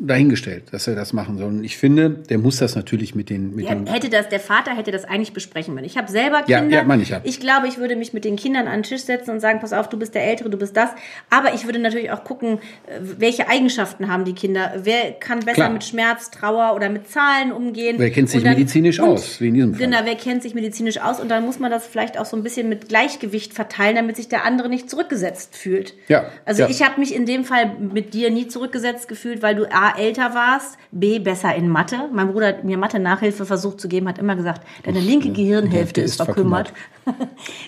dahingestellt, 0.00 0.64
dass 0.72 0.86
er 0.86 0.94
das 0.94 1.12
machen 1.12 1.36
soll. 1.38 1.48
Und 1.48 1.64
ich 1.64 1.76
finde, 1.76 2.10
der 2.10 2.38
muss 2.38 2.56
das 2.56 2.74
natürlich 2.74 3.14
mit 3.14 3.28
den, 3.30 3.54
mit 3.54 3.66
Ja, 3.66 3.74
den 3.74 3.86
hätte 3.86 4.08
das, 4.08 4.28
der 4.28 4.40
Vater 4.40 4.74
hätte 4.76 4.90
das 4.90 5.04
eigentlich 5.04 5.32
besprechen 5.32 5.74
müssen. 5.74 5.84
Ich 5.86 5.96
habe 5.98 6.10
selber 6.10 6.42
Ja, 6.46 6.60
Kinder. 6.60 6.76
ja, 6.78 6.84
meine 6.84 7.02
ich 7.02 7.10
ja. 7.10 7.20
glaube, 7.20 7.68
ich 7.68 7.78
würde 7.78 7.96
mich 7.96 8.12
mit 8.12 8.24
den 8.24 8.36
Kindern 8.36 8.66
an 8.66 8.78
den 8.78 8.82
Tisch 8.84 9.02
setzen 9.02 9.30
und 9.30 9.40
sagen, 9.40 9.60
pass 9.60 9.72
auf, 9.72 9.88
du 9.88 9.98
bist 9.98 10.14
der 10.14 10.24
Ältere, 10.24 10.48
du 10.50 10.56
bist 10.56 10.76
das. 10.76 10.90
Aber 11.28 11.54
ich 11.54 11.64
würde 11.66 11.78
natürlich 11.78 12.10
auch 12.10 12.24
gucken, 12.24 12.58
äh, 12.86 12.98
welche 13.18 13.48
Eigenschaften 13.48 14.08
haben 14.08 14.24
die 14.24 14.32
Kinder. 14.34 14.72
Wer 14.82 15.12
kann 15.12 15.40
besser 15.40 15.52
Klar. 15.54 15.70
mit 15.70 15.84
Schmerz, 15.84 16.30
Trauer 16.30 16.74
oder 16.74 16.88
mit 16.88 17.08
Zahlen 17.08 17.52
umgehen? 17.52 17.96
Wer 17.98 18.10
kennt 18.10 18.30
sich 18.30 18.42
dann- 18.42 18.54
medizinisch 18.54 19.00
und- 19.00 19.08
aus, 19.10 19.40
wie 19.40 19.48
in 19.48 19.54
diesem 19.54 19.74
Fall. 19.74 19.84
Genau, 19.86 19.98
wer 20.04 20.14
kennt 20.16 20.42
sich 20.42 20.54
medizinisch 20.54 20.98
aus? 21.00 21.20
Und 21.20 21.28
dann 21.28 21.44
muss 21.44 21.58
man 21.58 21.70
das 21.70 21.86
vielleicht 21.86 22.18
auch 22.18 22.24
so 22.26 22.36
ein 22.36 22.42
bisschen 22.42 22.68
mit 22.68 22.88
Gleichgewicht 22.88 23.52
verteilen, 23.52 23.96
damit 23.96 24.16
sich 24.16 24.28
der 24.28 24.44
andere 24.44 24.68
nicht 24.68 24.88
zurückgesetzt 24.88 25.56
fühlt. 25.56 25.94
Ja, 26.08 26.24
Also 26.46 26.62
ja. 26.62 26.68
ich 26.70 26.82
habe 26.82 26.98
mich 27.00 27.14
in 27.14 27.26
dem 27.26 27.44
Fall 27.44 27.72
mit 27.78 28.14
dir 28.14 28.30
nie 28.30 28.48
zurückgesetzt 28.48 29.08
gefühlt, 29.08 29.42
weil 29.42 29.54
du 29.54 29.64
A, 29.70 29.89
älter 29.98 30.34
warst, 30.34 30.78
B, 30.90 31.18
besser 31.18 31.54
in 31.54 31.68
Mathe. 31.68 32.08
Mein 32.12 32.32
Bruder 32.32 32.48
hat 32.48 32.64
mir 32.64 32.78
Mathe-Nachhilfe 32.78 33.44
versucht 33.46 33.80
zu 33.80 33.88
geben, 33.88 34.08
hat 34.08 34.18
immer 34.18 34.36
gesagt, 34.36 34.62
deine 34.84 35.00
linke 35.00 35.30
Gehirnhälfte 35.30 35.76
Hälfte 35.76 36.00
ist 36.02 36.10
ist 36.20 36.24
verkümmert. 36.24 36.72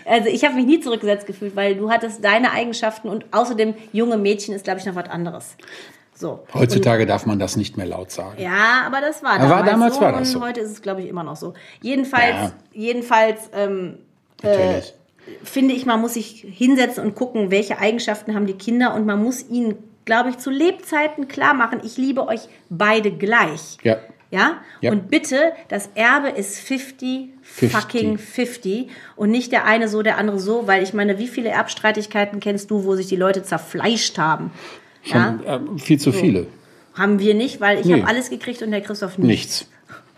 also 0.04 0.28
ich 0.28 0.44
habe 0.44 0.54
mich 0.54 0.66
nie 0.66 0.80
zurückgesetzt 0.80 1.26
gefühlt, 1.26 1.56
weil 1.56 1.76
du 1.76 1.90
hattest 1.90 2.24
deine 2.24 2.52
Eigenschaften 2.52 3.08
und 3.08 3.26
außerdem 3.32 3.74
junge 3.92 4.16
Mädchen 4.16 4.54
ist, 4.54 4.64
glaube 4.64 4.80
ich, 4.80 4.86
noch 4.86 4.94
was 4.94 5.08
anderes. 5.08 5.56
So. 6.14 6.44
Heutzutage 6.54 7.06
darf 7.06 7.26
man 7.26 7.38
das 7.38 7.56
nicht 7.56 7.76
mehr 7.76 7.86
laut 7.86 8.10
sagen. 8.10 8.40
Ja, 8.40 8.82
aber 8.86 9.00
das 9.00 9.22
war 9.22 9.38
damals, 9.38 9.66
damals 9.66 9.94
so 9.96 10.00
war 10.02 10.12
das 10.12 10.20
und 10.20 10.26
so. 10.26 10.40
heute 10.42 10.60
ist 10.60 10.70
es, 10.70 10.82
glaube 10.82 11.02
ich, 11.02 11.08
immer 11.08 11.24
noch 11.24 11.36
so. 11.36 11.54
Jedenfalls, 11.80 12.34
Ja. 12.34 12.52
jedenfalls 12.72 13.50
ähm, 13.54 13.98
Natürlich. 14.42 14.94
finde 15.42 15.74
ich, 15.74 15.86
man 15.86 16.00
muss 16.00 16.14
sich 16.14 16.46
hinsetzen 16.48 17.04
und 17.04 17.14
gucken, 17.14 17.50
welche 17.50 17.78
Eigenschaften 17.78 18.34
haben 18.34 18.46
die 18.46 18.54
Kinder 18.54 18.94
und 18.94 19.06
man 19.06 19.22
muss 19.22 19.48
ihnen, 19.48 19.76
glaube 20.04 20.30
ich, 20.30 20.38
zu 20.38 20.50
Lebzeiten 20.50 21.28
klar 21.28 21.54
machen, 21.54 21.80
ich 21.84 21.96
liebe 21.96 22.26
euch 22.26 22.48
beide 22.68 23.12
gleich. 23.12 23.78
Ja. 23.82 23.96
Ja? 24.30 24.62
Ja. 24.80 24.92
Und 24.92 25.10
bitte, 25.10 25.52
das 25.68 25.90
Erbe 25.94 26.30
ist 26.30 26.58
50, 26.58 27.28
50. 27.42 27.70
fucking 27.78 28.18
50 28.18 28.88
und 29.14 29.30
nicht 29.30 29.52
der 29.52 29.66
eine 29.66 29.88
so, 29.88 30.00
der 30.02 30.16
andere 30.16 30.38
so, 30.40 30.66
weil 30.66 30.82
ich 30.82 30.94
meine, 30.94 31.18
wie 31.18 31.28
viele 31.28 31.50
Erbstreitigkeiten 31.50 32.40
kennst 32.40 32.70
du, 32.70 32.84
wo 32.84 32.94
sich 32.96 33.08
die 33.08 33.16
Leute 33.16 33.42
zerfleischt 33.42 34.16
haben? 34.16 34.50
Ja? 35.04 35.38
Schon, 35.44 35.76
äh, 35.76 35.78
viel 35.78 36.00
zu 36.00 36.12
viele. 36.12 36.46
Haben 36.94 37.18
wir 37.18 37.34
nicht, 37.34 37.60
weil 37.60 37.78
ich 37.80 37.86
Nee. 37.86 38.00
habe 38.00 38.06
alles 38.08 38.30
gekriegt 38.30 38.62
und 38.62 38.70
der 38.70 38.80
Christoph 38.80 39.18
nicht. 39.18 39.28
Nichts. 39.28 39.66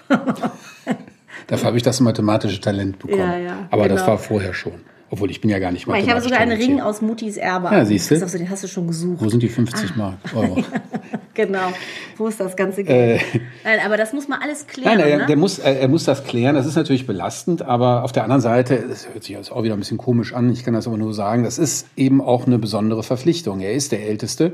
Dafür 1.46 1.66
habe 1.66 1.76
ich 1.76 1.82
das 1.82 2.00
mathematische 2.00 2.60
Talent 2.60 2.98
bekommen. 2.98 3.20
Ja, 3.20 3.36
ja, 3.38 3.68
Aber 3.70 3.88
das 3.88 4.00
genau. 4.00 4.12
war 4.12 4.18
vorher 4.18 4.54
schon. 4.54 4.80
Obwohl 5.14 5.30
ich 5.30 5.40
bin 5.40 5.48
ja 5.48 5.60
gar 5.60 5.70
nicht 5.70 5.86
mal, 5.86 6.00
Ich 6.00 6.10
habe 6.10 6.20
sogar 6.20 6.40
einen. 6.40 6.60
Ring 6.60 6.80
aus 6.80 7.00
Mutis 7.00 7.36
Erbe. 7.36 7.68
Ja, 7.70 7.84
siehst 7.84 8.10
du. 8.10 8.16
Den 8.18 8.50
hast 8.50 8.64
du 8.64 8.66
schon 8.66 8.88
gesucht. 8.88 9.22
Wo 9.22 9.28
sind 9.28 9.44
die 9.44 9.48
50 9.48 9.90
Ah. 9.90 9.94
Mark 9.96 10.14
Euro? 10.34 10.56
Genau. 11.34 11.72
Wo 12.16 12.28
ist 12.28 12.38
das 12.38 12.54
ganze 12.54 12.84
Geld? 12.84 13.20
Nein, 13.64 13.78
aber 13.84 13.96
das 13.96 14.12
muss 14.12 14.28
man 14.28 14.40
alles 14.40 14.68
klären. 14.68 14.98
Äh. 14.98 15.02
Nein, 15.02 15.10
er, 15.10 15.18
ne? 15.18 15.26
der 15.26 15.36
muss, 15.36 15.58
er, 15.58 15.80
er 15.80 15.88
muss 15.88 16.04
das 16.04 16.22
klären. 16.24 16.54
Das 16.54 16.64
ist 16.64 16.76
natürlich 16.76 17.06
belastend, 17.08 17.62
aber 17.62 18.04
auf 18.04 18.12
der 18.12 18.22
anderen 18.22 18.40
Seite, 18.40 18.84
das 18.88 19.08
hört 19.12 19.24
sich 19.24 19.34
jetzt 19.34 19.50
auch 19.50 19.64
wieder 19.64 19.74
ein 19.74 19.80
bisschen 19.80 19.98
komisch 19.98 20.32
an, 20.32 20.52
ich 20.52 20.64
kann 20.64 20.74
das 20.74 20.86
aber 20.86 20.96
nur 20.96 21.12
sagen, 21.12 21.42
das 21.42 21.58
ist 21.58 21.88
eben 21.96 22.20
auch 22.20 22.46
eine 22.46 22.58
besondere 22.58 23.02
Verpflichtung. 23.02 23.60
Er 23.60 23.72
ist 23.72 23.90
der 23.90 24.06
Älteste 24.06 24.52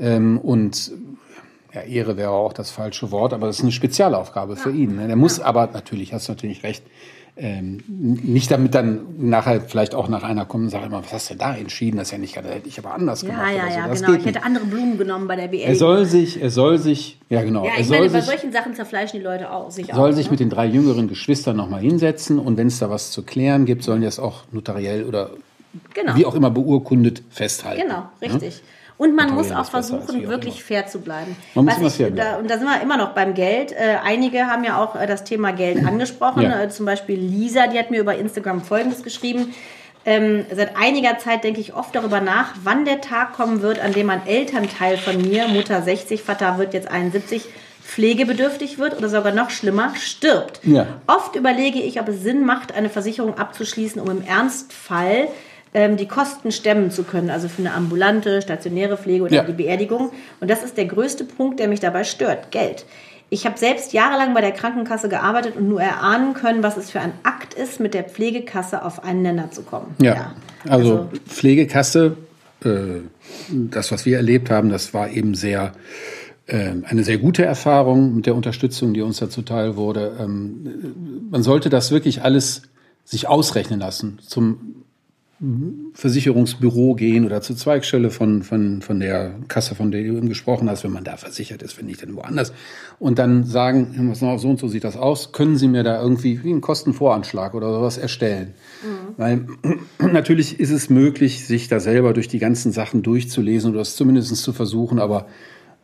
ähm, 0.00 0.38
und 0.38 0.90
ja, 1.72 1.82
Ehre 1.82 2.16
wäre 2.16 2.30
auch 2.30 2.52
das 2.52 2.70
falsche 2.70 3.12
Wort, 3.12 3.32
aber 3.32 3.46
das 3.46 3.58
ist 3.58 3.62
eine 3.62 3.72
Spezialaufgabe 3.72 4.56
für 4.56 4.72
ihn. 4.72 4.96
Ne? 4.96 5.06
Der 5.06 5.16
muss 5.16 5.38
aber, 5.38 5.68
natürlich, 5.72 6.12
hast 6.12 6.26
du 6.28 6.32
natürlich 6.32 6.64
recht, 6.64 6.82
ähm, 7.38 7.82
nicht 7.88 8.50
damit 8.50 8.74
dann 8.74 9.00
nachher 9.18 9.60
vielleicht 9.60 9.94
auch 9.94 10.08
nach 10.08 10.24
einer 10.24 10.44
kommen 10.44 10.64
und 10.64 10.70
sagen, 10.70 10.90
was 10.90 11.12
hast 11.12 11.30
du 11.30 11.34
denn 11.34 11.38
da 11.38 11.54
entschieden? 11.56 11.96
Das 11.98 12.08
ist 12.08 12.12
ja 12.12 12.18
nicht, 12.18 12.36
das 12.36 12.44
hätte 12.44 12.68
ich 12.68 12.78
aber 12.78 12.94
anders 12.94 13.22
ja, 13.22 13.28
gemacht. 13.28 13.52
ja, 13.56 13.70
so. 13.70 13.78
ja, 13.78 13.88
das 13.88 14.02
genau. 14.02 14.18
Ich 14.18 14.26
hätte 14.26 14.42
andere 14.42 14.64
Blumen 14.64 14.98
genommen 14.98 15.28
bei 15.28 15.36
der 15.36 15.44
Er 15.44 15.50
Beerdigung. 15.50 15.78
soll 15.78 16.04
sich, 16.04 16.42
er 16.42 16.50
soll 16.50 16.78
sich, 16.78 17.18
ja 17.28 17.42
genau, 17.42 17.64
ja, 17.64 17.72
er 17.74 17.80
ich 17.80 17.86
soll 17.86 17.98
meine, 18.00 18.10
bei 18.10 18.20
solchen 18.20 18.52
Sachen 18.52 18.74
zerfleischen 18.74 19.20
die 19.20 19.24
Leute 19.24 19.50
auch, 19.52 19.70
sich 19.70 19.86
soll 19.86 20.10
auch. 20.10 20.14
sich 20.14 20.26
ne? 20.26 20.30
mit 20.32 20.40
den 20.40 20.50
drei 20.50 20.66
jüngeren 20.66 21.08
Geschwistern 21.08 21.56
nochmal 21.56 21.80
hinsetzen 21.80 22.38
und 22.40 22.56
wenn 22.56 22.66
es 22.66 22.78
da 22.80 22.90
was 22.90 23.12
zu 23.12 23.22
klären 23.22 23.66
gibt, 23.66 23.84
sollen 23.84 24.00
die 24.00 24.06
das 24.06 24.18
auch 24.18 24.42
notariell 24.52 25.04
oder 25.04 25.30
Genau. 25.94 26.16
wie 26.16 26.24
auch 26.24 26.34
immer 26.34 26.50
beurkundet 26.50 27.22
festhalten. 27.30 27.82
Genau, 27.82 28.08
richtig. 28.22 28.62
Und 28.98 29.14
man 29.14 29.32
muss 29.32 29.52
auch 29.52 29.70
versuchen, 29.70 30.28
wirklich 30.28 30.64
fair 30.64 30.88
zu 30.88 31.00
bleiben. 31.00 31.36
Man 31.54 31.66
muss 31.66 31.78
immer 31.78 31.90
fair 31.90 32.10
da, 32.10 32.14
bleiben. 32.14 32.42
und 32.42 32.50
da 32.50 32.58
sind 32.58 32.66
wir 32.66 32.82
immer 32.82 32.96
noch 32.96 33.10
beim 33.10 33.32
Geld. 33.34 33.70
Äh, 33.70 33.98
einige 34.02 34.48
haben 34.48 34.64
ja 34.64 34.82
auch 34.82 34.96
äh, 34.96 35.06
das 35.06 35.22
Thema 35.22 35.52
Geld 35.52 35.78
angesprochen. 35.86 36.42
Ja. 36.42 36.62
Äh, 36.62 36.68
zum 36.68 36.84
Beispiel 36.84 37.16
Lisa, 37.16 37.68
die 37.68 37.78
hat 37.78 37.92
mir 37.92 38.00
über 38.00 38.16
Instagram 38.16 38.60
Folgendes 38.60 39.04
geschrieben. 39.04 39.54
Ähm, 40.04 40.46
seit 40.52 40.76
einiger 40.76 41.18
Zeit 41.18 41.44
denke 41.44 41.60
ich 41.60 41.74
oft 41.74 41.94
darüber 41.94 42.20
nach, 42.20 42.54
wann 42.64 42.84
der 42.84 43.00
Tag 43.00 43.34
kommen 43.34 43.62
wird, 43.62 43.78
an 43.78 43.92
dem 43.92 44.10
ein 44.10 44.26
Elternteil 44.26 44.96
von 44.96 45.20
mir, 45.20 45.46
Mutter 45.48 45.80
60, 45.82 46.22
Vater 46.22 46.58
wird 46.58 46.74
jetzt 46.74 46.90
71, 46.90 47.44
pflegebedürftig 47.84 48.78
wird 48.78 48.96
oder 48.96 49.08
sogar 49.08 49.32
noch 49.32 49.50
schlimmer, 49.50 49.92
stirbt. 49.96 50.60
Ja. 50.64 50.86
Oft 51.06 51.36
überlege 51.36 51.78
ich, 51.78 52.00
ob 52.00 52.08
es 52.08 52.22
Sinn 52.22 52.44
macht, 52.44 52.74
eine 52.74 52.90
Versicherung 52.90 53.38
abzuschließen, 53.38 54.00
um 54.00 54.10
im 54.10 54.22
Ernstfall 54.22 55.28
ähm, 55.74 55.96
die 55.96 56.06
Kosten 56.06 56.52
stemmen 56.52 56.90
zu 56.90 57.04
können, 57.04 57.30
also 57.30 57.48
für 57.48 57.60
eine 57.62 57.74
ambulante, 57.74 58.42
stationäre 58.42 58.96
Pflege 58.96 59.24
oder 59.24 59.34
Ja. 59.34 59.42
die 59.44 59.52
Beerdigung. 59.52 60.10
Und 60.40 60.50
das 60.50 60.62
ist 60.62 60.76
der 60.76 60.86
größte 60.86 61.24
Punkt, 61.24 61.60
der 61.60 61.68
mich 61.68 61.80
dabei 61.80 62.04
stört, 62.04 62.50
Geld. 62.50 62.84
Ich 63.30 63.44
habe 63.44 63.58
selbst 63.58 63.92
jahrelang 63.92 64.32
bei 64.32 64.40
der 64.40 64.52
Krankenkasse 64.52 65.08
gearbeitet 65.08 65.56
und 65.56 65.68
nur 65.68 65.82
erahnen 65.82 66.32
können, 66.32 66.62
was 66.62 66.78
es 66.78 66.90
für 66.90 67.00
ein 67.00 67.12
Akt 67.24 67.52
ist, 67.52 67.78
mit 67.78 67.92
der 67.92 68.04
Pflegekasse 68.04 68.82
auf 68.82 69.04
einen 69.04 69.20
Nenner 69.22 69.50
zu 69.50 69.62
kommen. 69.62 69.94
Ja, 70.00 70.34
also, 70.66 71.08
Pflegekasse, 71.26 72.16
äh, 72.64 72.68
das, 73.50 73.92
was 73.92 74.06
wir 74.06 74.16
erlebt 74.16 74.50
haben, 74.50 74.70
das 74.70 74.94
war 74.94 75.10
eben 75.10 75.34
sehr 75.34 75.72
ähm, 76.50 76.84
eine 76.88 77.04
sehr 77.04 77.18
gute 77.18 77.44
Erfahrung 77.44 78.14
mit 78.16 78.24
der 78.24 78.34
Unterstützung, 78.34 78.94
die 78.94 79.02
uns 79.02 79.18
da 79.18 79.28
zuteil 79.28 79.76
wurde. 79.76 80.16
Ähm, 80.18 81.28
man 81.30 81.42
sollte 81.42 81.68
das 81.68 81.90
wirklich 81.90 82.22
alles 82.22 82.62
sich 83.04 83.28
ausrechnen 83.28 83.80
lassen, 83.80 84.18
zum 84.26 84.84
Versicherungsbüro 85.94 86.96
gehen 86.96 87.24
oder 87.24 87.40
zur 87.40 87.56
Zweigstelle 87.56 88.10
von, 88.10 88.42
von, 88.42 88.82
von 88.82 88.98
der 88.98 89.36
Kasse, 89.46 89.76
von 89.76 89.92
der 89.92 90.02
du 90.02 90.16
eben 90.16 90.28
gesprochen 90.28 90.68
hast, 90.68 90.82
wenn 90.82 90.90
man 90.90 91.04
da 91.04 91.16
versichert 91.16 91.62
ist, 91.62 91.78
wenn 91.78 91.86
nicht, 91.86 92.02
dann 92.02 92.16
woanders. 92.16 92.52
Und 92.98 93.20
dann 93.20 93.44
sagen, 93.44 94.12
so 94.14 94.26
und 94.26 94.58
so 94.58 94.66
sieht 94.66 94.82
das 94.82 94.96
aus, 94.96 95.30
können 95.30 95.56
Sie 95.56 95.68
mir 95.68 95.84
da 95.84 96.02
irgendwie 96.02 96.42
wie 96.42 96.50
einen 96.50 96.60
Kostenvoranschlag 96.60 97.54
oder 97.54 97.72
sowas 97.72 97.98
erstellen? 97.98 98.54
Mhm. 98.82 99.14
Weil 99.16 99.46
natürlich 100.12 100.58
ist 100.58 100.70
es 100.70 100.90
möglich, 100.90 101.46
sich 101.46 101.68
da 101.68 101.78
selber 101.78 102.14
durch 102.14 102.26
die 102.26 102.40
ganzen 102.40 102.72
Sachen 102.72 103.04
durchzulesen 103.04 103.70
oder 103.70 103.82
es 103.82 103.94
zumindest 103.94 104.34
zu 104.36 104.52
versuchen, 104.52 104.98
aber 104.98 105.28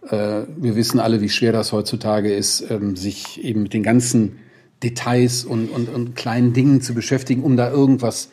äh, 0.08 0.42
wir 0.56 0.74
wissen 0.74 0.98
alle, 0.98 1.20
wie 1.20 1.28
schwer 1.28 1.52
das 1.52 1.70
heutzutage 1.70 2.34
ist, 2.34 2.68
ähm, 2.70 2.96
sich 2.96 3.44
eben 3.44 3.62
mit 3.62 3.72
den 3.72 3.84
ganzen 3.84 4.36
Details 4.82 5.44
und, 5.44 5.68
und, 5.68 5.88
und 5.88 6.16
kleinen 6.16 6.52
Dingen 6.52 6.80
zu 6.80 6.92
beschäftigen, 6.92 7.44
um 7.44 7.56
da 7.56 7.70
irgendwas 7.70 8.30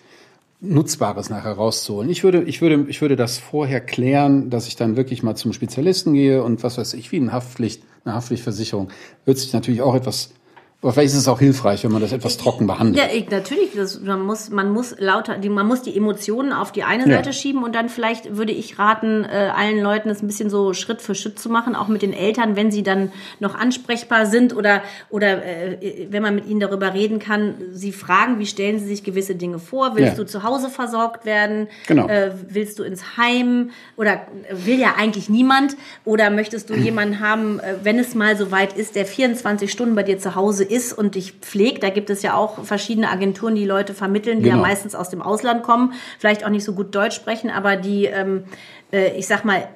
Nutzbares 0.61 1.31
nachher 1.31 1.53
rauszuholen. 1.53 2.09
Ich 2.09 2.23
würde, 2.23 2.43
ich 2.43 2.61
würde, 2.61 2.85
ich 2.87 3.01
würde 3.01 3.15
das 3.15 3.39
vorher 3.39 3.81
klären, 3.81 4.51
dass 4.51 4.67
ich 4.67 4.75
dann 4.75 4.95
wirklich 4.95 5.23
mal 5.23 5.35
zum 5.35 5.53
Spezialisten 5.53 6.13
gehe 6.13 6.43
und 6.43 6.63
was 6.63 6.77
weiß 6.77 6.93
ich, 6.93 7.11
wie 7.11 7.17
eine 7.17 7.31
Haftpflicht, 7.31 7.83
eine 8.05 8.13
Haftpflichtversicherung, 8.13 8.89
wird 9.25 9.39
sich 9.39 9.53
natürlich 9.53 9.81
auch 9.81 9.95
etwas 9.95 10.33
aber 10.81 10.93
vielleicht 10.93 11.13
ist 11.13 11.19
es 11.19 11.27
auch 11.27 11.37
hilfreich, 11.37 11.83
wenn 11.83 11.91
man 11.91 12.01
das 12.01 12.11
etwas 12.11 12.37
trocken 12.37 12.65
behandelt. 12.65 12.97
Ja, 12.97 13.15
ich, 13.15 13.29
natürlich. 13.29 13.69
Das, 13.75 14.01
man, 14.01 14.21
muss, 14.21 14.49
man, 14.49 14.71
muss 14.71 14.95
lauter, 14.97 15.37
die, 15.37 15.47
man 15.49 15.67
muss 15.67 15.83
die 15.83 15.95
Emotionen 15.95 16.51
auf 16.53 16.71
die 16.71 16.81
eine 16.81 17.05
Seite 17.05 17.29
ja. 17.29 17.33
schieben 17.33 17.63
und 17.63 17.75
dann 17.75 17.87
vielleicht 17.87 18.35
würde 18.35 18.51
ich 18.51 18.79
raten, 18.79 19.23
äh, 19.23 19.51
allen 19.55 19.79
Leuten 19.79 20.09
das 20.09 20.23
ein 20.23 20.27
bisschen 20.27 20.49
so 20.49 20.73
Schritt 20.73 21.03
für 21.03 21.13
Schritt 21.13 21.37
zu 21.37 21.49
machen, 21.49 21.75
auch 21.75 21.87
mit 21.87 22.01
den 22.01 22.13
Eltern, 22.13 22.55
wenn 22.55 22.71
sie 22.71 22.81
dann 22.81 23.11
noch 23.39 23.53
ansprechbar 23.53 24.25
sind 24.25 24.55
oder, 24.55 24.81
oder 25.11 25.45
äh, 25.45 26.07
wenn 26.09 26.23
man 26.23 26.33
mit 26.33 26.47
ihnen 26.47 26.59
darüber 26.59 26.95
reden 26.95 27.19
kann, 27.19 27.55
sie 27.73 27.91
fragen, 27.91 28.39
wie 28.39 28.47
stellen 28.47 28.79
sie 28.79 28.87
sich 28.87 29.03
gewisse 29.03 29.35
Dinge 29.35 29.59
vor? 29.59 29.95
Willst 29.95 30.17
ja. 30.17 30.23
du 30.23 30.25
zu 30.25 30.41
Hause 30.41 30.71
versorgt 30.71 31.25
werden? 31.25 31.67
Genau. 31.85 32.07
Äh, 32.07 32.31
willst 32.49 32.79
du 32.79 32.83
ins 32.83 33.17
Heim? 33.17 33.69
Oder 33.97 34.21
will 34.51 34.79
ja 34.79 34.95
eigentlich 34.97 35.29
niemand? 35.29 35.77
Oder 36.05 36.31
möchtest 36.31 36.71
du 36.71 36.73
jemanden 36.75 37.19
haben, 37.19 37.59
äh, 37.59 37.75
wenn 37.83 37.99
es 37.99 38.15
mal 38.15 38.35
so 38.35 38.49
weit 38.49 38.73
ist, 38.75 38.95
der 38.95 39.05
24 39.05 39.71
Stunden 39.71 39.93
bei 39.93 40.01
dir 40.01 40.17
zu 40.17 40.33
Hause 40.33 40.70
ist 40.71 40.93
und 40.93 41.15
dich 41.15 41.33
pflegt. 41.33 41.83
Da 41.83 41.89
gibt 41.89 42.09
es 42.09 42.21
ja 42.21 42.35
auch 42.35 42.63
verschiedene 42.63 43.09
Agenturen, 43.09 43.55
die 43.55 43.65
Leute 43.65 43.93
vermitteln, 43.93 44.39
die 44.39 44.49
genau. 44.49 44.57
ja 44.57 44.61
meistens 44.61 44.95
aus 44.95 45.09
dem 45.09 45.21
Ausland 45.21 45.63
kommen, 45.63 45.93
vielleicht 46.17 46.45
auch 46.45 46.49
nicht 46.49 46.63
so 46.63 46.73
gut 46.73 46.95
Deutsch 46.95 47.15
sprechen, 47.15 47.49
aber 47.49 47.75
die, 47.75 48.05
ähm, 48.05 48.45
äh, 48.91 49.17
ich 49.17 49.27
sag 49.27 49.45
mal, 49.45 49.67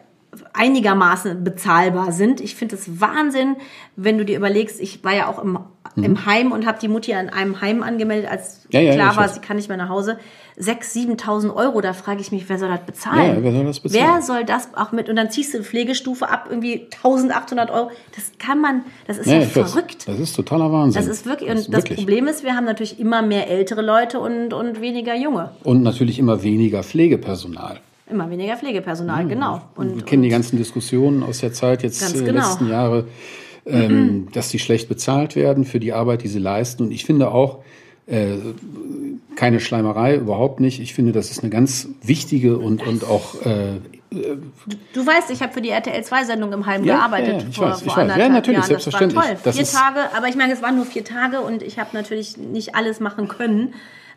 einigermaßen 0.53 1.43
bezahlbar 1.43 2.11
sind. 2.11 2.41
Ich 2.41 2.55
finde 2.55 2.75
es 2.75 2.99
Wahnsinn, 2.99 3.55
wenn 3.95 4.17
du 4.17 4.25
dir 4.25 4.37
überlegst, 4.37 4.79
ich 4.81 5.03
war 5.03 5.13
ja 5.13 5.27
auch 5.27 5.41
im, 5.41 5.59
mhm. 5.95 6.03
im 6.03 6.25
Heim 6.25 6.51
und 6.51 6.65
habe 6.65 6.79
die 6.79 6.87
Mutti 6.87 7.13
an 7.13 7.29
einem 7.29 7.61
Heim 7.61 7.83
angemeldet, 7.83 8.29
als 8.29 8.67
ja, 8.69 8.81
ja, 8.81 8.93
klar 8.93 9.15
war, 9.15 9.29
sie 9.29 9.39
kann 9.39 9.57
nicht 9.57 9.69
mehr 9.69 9.77
nach 9.77 9.89
Hause. 9.89 10.17
6.000, 10.57 11.19
7.000 11.19 11.53
Euro, 11.53 11.81
da 11.81 11.93
frage 11.93 12.21
ich 12.21 12.31
mich, 12.31 12.47
wer 12.47 12.57
soll 12.57 12.69
das 12.69 12.85
bezahlen? 12.85 13.35
Ja, 13.35 13.43
wer 13.43 13.51
soll 13.51 13.65
das 13.65 13.79
bezahlen? 13.81 14.05
Wer 14.05 14.21
soll 14.21 14.45
das 14.45 14.69
auch 14.75 14.91
mit, 14.93 15.09
und 15.09 15.17
dann 15.17 15.29
ziehst 15.29 15.53
du 15.53 15.63
Pflegestufe 15.63 16.29
ab, 16.29 16.47
irgendwie 16.49 16.87
1.800 17.03 17.73
Euro. 17.73 17.91
Das 18.15 18.31
kann 18.39 18.61
man, 18.61 18.83
das 19.05 19.17
ist 19.17 19.27
ja, 19.27 19.41
verrückt. 19.41 20.07
Das 20.07 20.17
ist 20.17 20.33
totaler 20.33 20.71
Wahnsinn. 20.71 21.01
Das 21.01 21.11
ist 21.11 21.25
wirklich, 21.25 21.49
das 21.49 21.65
und 21.65 21.73
das 21.73 21.83
wirklich. 21.83 21.99
Problem 21.99 22.27
ist, 22.27 22.43
wir 22.43 22.55
haben 22.55 22.65
natürlich 22.65 22.99
immer 22.99 23.21
mehr 23.21 23.49
ältere 23.49 23.81
Leute 23.81 24.19
und, 24.19 24.53
und 24.53 24.79
weniger 24.79 25.15
junge. 25.15 25.51
Und 25.63 25.83
natürlich 25.83 26.19
immer 26.19 26.41
weniger 26.41 26.83
Pflegepersonal. 26.83 27.79
Immer 28.07 28.29
weniger 28.29 28.55
Pflegepersonal, 28.55 29.23
ja, 29.23 29.27
genau. 29.27 29.61
Und, 29.75 29.95
wir 29.95 30.03
kennen 30.03 30.23
die 30.23 30.29
ganzen 30.29 30.57
Diskussionen 30.57 31.23
aus 31.23 31.39
der 31.39 31.53
Zeit 31.53 31.81
jetzt 31.81 32.15
äh, 32.15 32.23
genau. 32.23 32.47
letzten 32.47 32.69
Jahre, 32.69 33.07
ähm, 33.65 33.91
mhm. 33.91 34.31
dass 34.31 34.49
sie 34.51 34.59
schlecht 34.59 34.89
bezahlt 34.89 35.35
werden 35.35 35.65
für 35.65 35.79
die 35.79 35.91
Arbeit, 35.91 36.23
die 36.23 36.27
sie 36.27 36.39
leisten. 36.39 36.83
Und 36.83 36.91
ich 36.91 37.03
finde 37.03 37.31
auch, 37.31 37.59
äh, 38.07 38.37
keine 39.35 39.59
Schleimerei, 39.59 40.15
überhaupt 40.15 40.59
nicht. 40.59 40.79
Ich 40.79 40.93
finde, 40.93 41.11
das 41.11 41.31
ist 41.31 41.41
eine 41.41 41.49
ganz 41.49 41.89
wichtige 42.03 42.57
und, 42.57 42.85
und 42.85 43.03
auch. 43.03 43.41
Äh, 43.41 43.79
du 44.11 45.05
weißt, 45.05 45.31
ich 45.31 45.41
habe 45.41 45.51
für 45.51 45.61
die 45.61 45.71
RTL-2-Sendung 45.71 46.53
im 46.53 46.65
Heim 46.65 46.83
ja, 46.85 46.97
gearbeitet. 46.97 47.41
Ja, 47.41 47.47
ich 47.49 47.55
vor, 47.55 47.71
weiß, 47.71 47.81
ich 47.81 47.97
weiß. 47.97 48.17
Ja, 48.17 48.29
natürlich, 48.29 48.59
Jahren. 48.59 48.67
selbstverständlich. 48.67 49.19
Das 49.19 49.29
war 49.29 49.35
toll. 49.35 49.41
Das 49.43 49.55
vier 49.55 49.79
Tage, 49.79 50.15
aber 50.15 50.27
ich 50.27 50.35
meine, 50.35 50.53
es 50.53 50.61
waren 50.61 50.75
nur 50.75 50.85
vier 50.85 51.03
Tage 51.03 51.41
und 51.41 51.63
ich 51.63 51.79
habe 51.79 51.89
natürlich 51.93 52.37
nicht 52.37 52.75
alles 52.75 52.99
machen 52.99 53.27
können. 53.27 53.73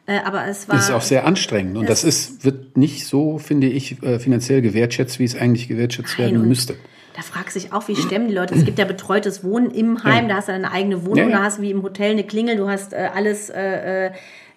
Äh, 0.09 0.21
aber 0.25 0.47
es 0.47 0.67
war. 0.69 0.77
Das 0.77 0.87
ist 0.89 0.95
auch 0.95 1.03
sehr 1.03 1.27
anstrengend 1.27 1.77
und 1.77 1.89
das 1.89 2.03
ist, 2.03 2.43
wird 2.43 2.79
nicht 2.79 3.07
so, 3.07 3.37
finde 3.37 3.67
ich, 3.67 4.03
äh, 4.03 4.19
finanziell 4.19 4.63
gewertschätzt, 4.63 5.19
wie 5.19 5.25
es 5.25 5.37
eigentlich 5.37 5.69
gewertschätzt 5.69 6.19
Nein, 6.19 6.33
werden 6.33 6.49
müsste. 6.49 6.77
Da 7.15 7.21
fragst 7.21 7.57
du 7.57 7.61
dich 7.61 7.73
auch, 7.75 7.89
wie 7.89 7.97
stemmen 7.97 8.29
die 8.29 8.35
Leute? 8.35 8.55
Es 8.55 8.65
gibt 8.65 8.79
ja 8.79 8.87
betreutes 8.87 9.45
Wohnen 9.45 9.71
im 9.71 10.03
Heim, 10.05 10.25
ja. 10.25 10.29
da 10.29 10.35
hast 10.37 10.49
du 10.49 10.53
eine 10.53 10.73
eigene 10.73 11.05
Wohnung, 11.05 11.17
ja, 11.17 11.29
ja. 11.29 11.39
da 11.39 11.43
hast 11.43 11.59
du 11.59 11.63
wie 11.63 11.71
im 11.73 11.83
Hotel 11.83 12.13
eine 12.13 12.25
Klingel, 12.25 12.57
du 12.57 12.69
hast 12.69 12.95
äh, 12.95 13.11
alles 13.15 13.51
äh, 13.51 14.07
äh 14.07 14.11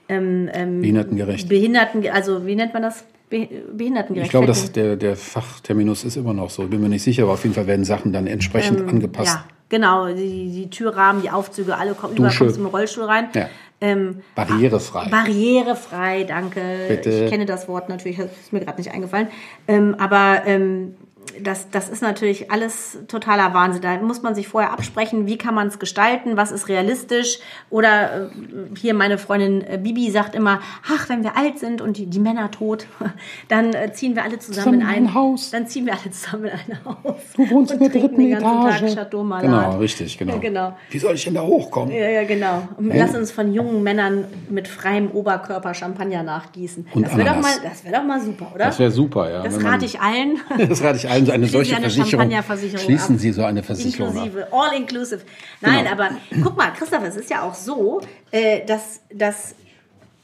ähm, 0.07 0.49
ähm, 0.53 0.81
behindertengerecht. 0.81 1.47
Behinderten, 1.47 2.05
also 2.11 2.45
wie 2.45 2.55
nennt 2.55 2.73
man 2.73 2.83
das? 2.83 3.05
behindertengerecht. 3.29 4.27
Ich 4.27 4.31
glaube, 4.31 4.47
dass 4.47 4.73
der, 4.73 4.97
der 4.97 5.15
Fachterminus 5.15 6.03
ist 6.03 6.17
immer 6.17 6.33
noch 6.33 6.49
so. 6.49 6.67
Bin 6.67 6.81
mir 6.81 6.89
nicht 6.89 7.03
sicher, 7.03 7.23
aber 7.23 7.31
auf 7.31 7.43
jeden 7.43 7.55
Fall 7.55 7.65
werden 7.65 7.85
Sachen 7.85 8.11
dann 8.11 8.27
entsprechend 8.27 8.81
ähm, 8.81 8.89
angepasst. 8.89 9.35
Ja, 9.35 9.45
genau. 9.69 10.07
Die, 10.07 10.51
die 10.51 10.69
Türrahmen, 10.69 11.21
die 11.21 11.29
Aufzüge, 11.29 11.77
alle 11.77 11.93
kommen, 11.93 12.17
überall 12.17 12.35
kommst 12.35 12.57
du 12.57 12.59
im 12.59 12.65
Rollstuhl 12.65 13.05
rein. 13.05 13.29
Ja. 13.33 13.47
Ähm, 13.81 14.21
barrierefrei. 14.35 15.09
Barrierefrei, 15.09 16.23
danke. 16.23 16.61
Bitte. 16.87 17.09
Ich 17.09 17.31
kenne 17.31 17.45
das 17.45 17.67
Wort 17.67 17.89
natürlich, 17.89 18.19
ist 18.19 18.53
mir 18.53 18.59
gerade 18.59 18.77
nicht 18.77 18.93
eingefallen. 18.93 19.27
Ähm, 19.67 19.95
aber 19.97 20.43
ähm, 20.45 20.95
das, 21.39 21.69
das 21.69 21.89
ist 21.89 22.01
natürlich 22.01 22.51
alles 22.51 22.99
totaler 23.07 23.53
Wahnsinn. 23.53 23.81
Da 23.81 23.97
muss 23.97 24.21
man 24.21 24.35
sich 24.35 24.47
vorher 24.47 24.71
absprechen, 24.71 25.27
wie 25.27 25.37
kann 25.37 25.55
man 25.55 25.67
es 25.67 25.79
gestalten, 25.79 26.37
was 26.37 26.51
ist 26.51 26.67
realistisch. 26.67 27.39
Oder 27.69 28.25
äh, 28.25 28.29
hier 28.77 28.93
meine 28.93 29.17
Freundin 29.17 29.61
äh, 29.61 29.79
Bibi 29.81 30.09
sagt 30.11 30.35
immer, 30.35 30.59
ach, 30.87 31.09
wenn 31.09 31.23
wir 31.23 31.37
alt 31.37 31.59
sind 31.59 31.81
und 31.81 31.97
die, 31.97 32.07
die 32.07 32.19
Männer 32.19 32.51
tot, 32.51 32.87
dann 33.47 33.73
äh, 33.73 33.93
ziehen 33.93 34.15
wir 34.15 34.23
alle 34.23 34.39
zusammen, 34.39 34.81
zusammen 34.81 34.81
in 34.81 34.87
ein, 34.87 35.13
Haus. 35.13 35.51
Dann 35.51 35.67
ziehen 35.67 35.85
wir 35.85 35.93
alle 35.93 36.11
zusammen 36.11 36.45
in 36.45 36.51
ein 36.51 36.85
Haus. 36.85 37.21
Du 37.35 37.49
wohnst 37.49 37.71
in 37.71 37.79
der 37.79 37.89
dritten 37.89 38.21
Etage. 38.21 38.95
Genau, 39.41 39.77
richtig, 39.77 40.17
genau. 40.17 40.33
Ja, 40.33 40.39
genau. 40.39 40.77
Wie 40.89 40.99
soll 40.99 41.15
ich 41.15 41.23
denn 41.23 41.35
da 41.35 41.41
hochkommen? 41.41 41.93
Ja, 41.93 42.09
ja, 42.09 42.23
genau. 42.23 42.67
Und 42.77 42.93
ja. 42.93 43.05
lass 43.05 43.15
uns 43.15 43.31
von 43.31 43.53
jungen 43.53 43.83
Männern 43.83 44.25
mit 44.49 44.67
freiem 44.67 45.11
Oberkörper 45.11 45.73
Champagner 45.73 46.23
nachgießen. 46.23 46.87
Und 46.93 47.05
das 47.05 47.15
wäre 47.15 47.29
doch, 47.29 47.41
mal, 47.41 47.51
wär 47.83 47.91
doch 47.91 48.03
mal 48.05 48.21
super, 48.21 48.51
oder? 48.53 48.65
Das 48.65 48.79
wäre 48.79 48.91
super, 48.91 49.31
ja. 49.31 49.43
Das 49.43 49.63
rate 49.63 49.85
ich 49.85 49.99
allen. 49.99 50.39
das 50.69 50.83
rate 50.83 50.97
ich 50.97 51.09
allen 51.09 51.10
so 51.19 51.31
eine 51.31 51.47
solche 51.47 51.75
eine 51.75 51.89
Versicherung. 51.89 52.79
Schließen 52.79 53.17
Sie 53.19 53.31
so 53.31 53.43
eine 53.43 53.63
Versicherung 53.63 54.15
Inklusive, 54.15 54.43
ab. 54.43 54.53
all 54.53 54.75
inclusive. 54.75 55.21
Nein, 55.61 55.85
genau. 55.85 55.91
aber 55.91 56.09
guck 56.43 56.57
mal, 56.57 56.71
Christoph, 56.71 57.03
es 57.03 57.15
ist 57.15 57.29
ja 57.29 57.43
auch 57.43 57.53
so, 57.53 58.01
äh, 58.31 58.65
dass, 58.65 59.01
dass 59.13 59.55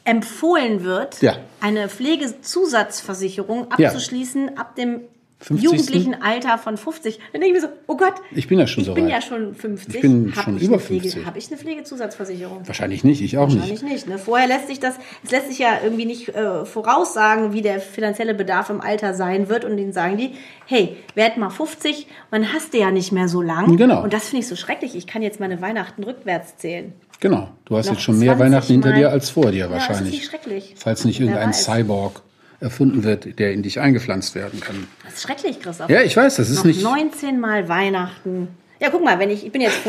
empfohlen 0.04 0.84
wird, 0.84 1.22
ja. 1.22 1.36
eine 1.60 1.90
Pflegezusatzversicherung 1.90 3.72
abzuschließen 3.72 4.48
ja. 4.48 4.54
ab 4.56 4.76
dem 4.76 5.02
50. 5.40 5.64
jugendlichen 5.64 6.22
Alter 6.22 6.58
von 6.58 6.78
50. 6.78 7.20
Dann 7.32 7.42
denke 7.42 7.58
ich 7.58 7.64
mir 7.64 7.70
so, 7.70 7.74
oh 7.86 7.96
Gott, 7.96 8.16
ich 8.32 8.48
bin 8.48 8.58
ja 8.58 8.66
schon 8.66 8.82
ich 8.82 8.88
so 8.88 8.96
bin 8.96 9.06
weit. 9.06 9.12
ja 9.12 9.22
schon 9.22 9.54
50. 9.54 9.96
Ich 9.96 10.02
bin 10.02 10.34
hab 10.36 10.46
schon 10.46 10.58
ich 10.58 10.64
über 10.64 10.80
50. 10.80 11.26
Habe 11.26 11.38
ich 11.38 11.48
eine 11.48 11.58
Pflegezusatzversicherung? 11.58 12.68
Wahrscheinlich 12.68 13.04
nicht, 13.04 13.22
ich 13.22 13.38
auch 13.38 13.44
Wahrscheinlich 13.44 13.84
nicht. 13.84 13.84
nicht 13.84 14.08
ne? 14.08 14.18
Vorher 14.18 14.48
lässt 14.48 14.68
sich 14.68 14.80
das, 14.80 14.96
es 15.24 15.30
lässt 15.30 15.50
sich 15.50 15.60
ja 15.60 15.80
irgendwie 15.84 16.06
nicht 16.06 16.30
äh, 16.30 16.66
voraussagen, 16.66 17.54
wie 17.54 17.62
der 17.62 17.80
finanzielle 17.80 18.34
Bedarf 18.34 18.72
im 18.72 18.82
Alter 18.82 19.14
sein 19.14 19.48
wird 19.48 19.64
und 19.64 19.78
denen 19.78 19.94
sagen 19.94 20.18
die, 20.18 20.32
hey, 20.66 20.98
werd 21.14 21.38
mal 21.38 21.52
50, 21.52 22.08
man 22.32 22.52
hast 22.52 22.74
du 22.74 22.80
ja 22.80 22.90
nicht 22.90 23.12
mehr 23.12 23.28
so 23.28 23.44
lang. 23.44 23.78
Genau. 23.78 24.04
Und 24.04 24.14
das 24.14 24.30
finde 24.30 24.42
ich 24.42 24.48
so 24.48 24.56
schrecklich. 24.56 24.96
Ich 24.96 25.06
kann 25.06 25.22
jetzt 25.22 25.40
meine 25.40 25.62
Weihnachten 25.62 26.04
rückwärts 26.04 26.58
zählen. 26.58 26.94
Genau. 27.20 27.50
Du 27.66 27.78
hast 27.78 27.88
Noch 27.88 27.94
jetzt 27.94 28.04
schon 28.04 28.20
mehr 28.20 28.38
Weihnachten 28.40 28.74
hinter 28.74 28.92
dir 28.92 29.10
als 29.12 29.30
vor 29.30 29.52
dir 29.52 29.70
wahrscheinlich. 29.70 30.14
Ja, 30.14 30.20
das 30.20 30.26
ist 30.26 30.30
schrecklich. 30.32 30.74
Falls 30.78 31.06
nicht 31.06 31.20
irgendein 31.20 31.54
Cyborg 31.54 32.22
erfunden 32.60 33.04
wird, 33.04 33.40
der 33.40 33.54
in 33.54 33.62
dich 33.62 33.80
eingepflanzt 33.80 34.36
werden 34.36 34.60
kann. 34.60 34.88
Das 35.04 35.16
ist 35.16 35.24
schrecklich, 35.24 35.60
Christoph. 35.60 35.90
Ja, 35.90 36.02
ich 36.02 36.16
weiß, 36.16 36.38
das 36.38 36.50
ist 36.50 36.58
Noch 36.58 36.66
nicht. 36.66 36.82
19 36.82 37.40
Mal 37.40 37.70
Weihnachten. 37.70 38.48
Ja, 38.80 38.90
guck 38.90 39.04
mal, 39.04 39.20
wenn 39.20 39.30
ich, 39.30 39.46
ich 39.46 39.52
bin 39.52 39.62
jetzt, 39.62 39.80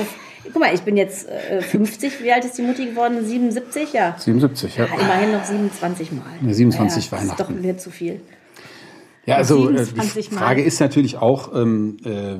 guck 0.45 0.61
mal, 0.61 0.75
ich 0.75 0.83
bin 0.83 0.97
jetzt 0.97 1.29
äh, 1.29 1.61
50. 1.61 2.23
Wie 2.23 2.33
alt 2.33 2.45
ist 2.45 2.57
die 2.59 2.63
Mutti 2.63 2.87
geworden? 2.87 3.25
77, 3.25 3.93
ja. 3.93 4.17
77, 4.19 4.77
ja. 4.77 4.87
ja 4.87 4.95
immerhin 4.95 5.33
noch 5.33 5.45
27 5.45 6.13
Mal. 6.13 6.23
Ja, 6.43 6.53
27 6.53 7.07
ja, 7.07 7.13
Weihnachten. 7.13 7.29
Das 7.29 7.49
ist 7.49 7.57
doch 7.57 7.63
mir 7.63 7.79
zu 7.79 7.91
viel. 7.91 8.21
Ja, 9.27 9.37
also 9.37 9.71
äh, 9.71 9.85
die 9.85 10.23
Frage 10.23 10.63
ist 10.63 10.81
natürlich 10.81 11.19
auch, 11.19 11.55
ähm, 11.55 11.99
äh, 12.05 12.37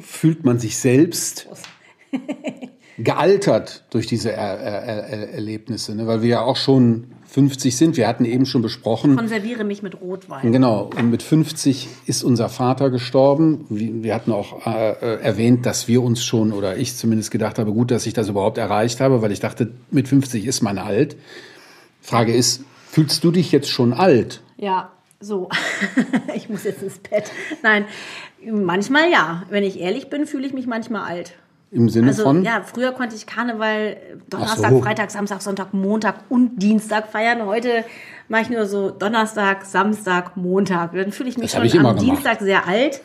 fühlt 0.00 0.44
man 0.44 0.58
sich 0.58 0.76
selbst 0.78 1.48
gealtert 2.98 3.84
durch 3.90 4.06
diese 4.06 4.32
er 4.32 4.58
er 4.58 4.82
er 4.82 5.34
Erlebnisse, 5.34 5.94
ne? 5.94 6.06
weil 6.06 6.22
wir 6.22 6.28
ja 6.28 6.40
auch 6.42 6.56
schon 6.56 7.06
50 7.28 7.76
sind. 7.76 7.96
Wir 7.96 8.08
hatten 8.08 8.24
eben 8.24 8.46
schon 8.46 8.62
besprochen. 8.62 9.16
Konserviere 9.16 9.62
mich 9.62 9.82
mit 9.82 10.00
Rotwein. 10.00 10.50
Genau. 10.50 10.90
Und 10.96 11.10
mit 11.10 11.22
50 11.22 11.88
ist 12.06 12.24
unser 12.24 12.48
Vater 12.48 12.90
gestorben. 12.90 13.66
Wir 13.68 14.14
hatten 14.14 14.32
auch 14.32 14.66
äh, 14.66 14.92
äh, 14.92 15.20
erwähnt, 15.22 15.66
dass 15.66 15.88
wir 15.88 16.02
uns 16.02 16.24
schon, 16.24 16.52
oder 16.52 16.78
ich 16.78 16.96
zumindest 16.96 17.30
gedacht 17.30 17.58
habe, 17.58 17.72
gut, 17.72 17.90
dass 17.90 18.06
ich 18.06 18.14
das 18.14 18.30
überhaupt 18.30 18.56
erreicht 18.56 19.00
habe, 19.00 19.20
weil 19.20 19.30
ich 19.30 19.40
dachte, 19.40 19.72
mit 19.90 20.08
50 20.08 20.46
ist 20.46 20.62
man 20.62 20.78
alt. 20.78 21.16
Frage 22.00 22.34
ist, 22.34 22.64
fühlst 22.90 23.22
du 23.22 23.30
dich 23.30 23.52
jetzt 23.52 23.68
schon 23.68 23.92
alt? 23.92 24.40
Ja. 24.56 24.90
So, 25.20 25.48
ich 26.34 26.48
muss 26.48 26.62
jetzt 26.62 26.82
ins 26.82 26.98
Bett. 26.98 27.32
Nein, 27.62 27.86
manchmal 28.50 29.10
ja. 29.10 29.42
Wenn 29.50 29.64
ich 29.64 29.80
ehrlich 29.80 30.10
bin, 30.10 30.26
fühle 30.26 30.46
ich 30.46 30.54
mich 30.54 30.66
manchmal 30.68 31.02
alt. 31.10 31.34
Im 31.70 31.88
Sinne 31.88 32.08
Also 32.08 32.22
von? 32.22 32.42
ja, 32.44 32.62
früher 32.64 32.92
konnte 32.92 33.14
ich 33.14 33.26
Karneval 33.26 33.96
Donnerstag, 34.30 34.70
so. 34.70 34.80
Freitag, 34.82 35.10
Samstag, 35.10 35.42
Sonntag, 35.42 35.74
Montag 35.74 36.16
und 36.30 36.62
Dienstag 36.62 37.08
feiern. 37.08 37.44
Heute 37.44 37.84
mache 38.28 38.42
ich 38.42 38.50
nur 38.50 38.64
so 38.66 38.90
Donnerstag, 38.90 39.64
Samstag, 39.66 40.36
Montag. 40.36 40.92
Dann 40.94 41.12
fühle 41.12 41.28
ich 41.28 41.36
mich 41.36 41.52
Das 41.52 41.60
schon 41.70 41.80
am 41.86 41.96
gemacht. 41.96 42.00
Dienstag 42.00 42.40
sehr 42.40 42.66
alt. 42.66 43.00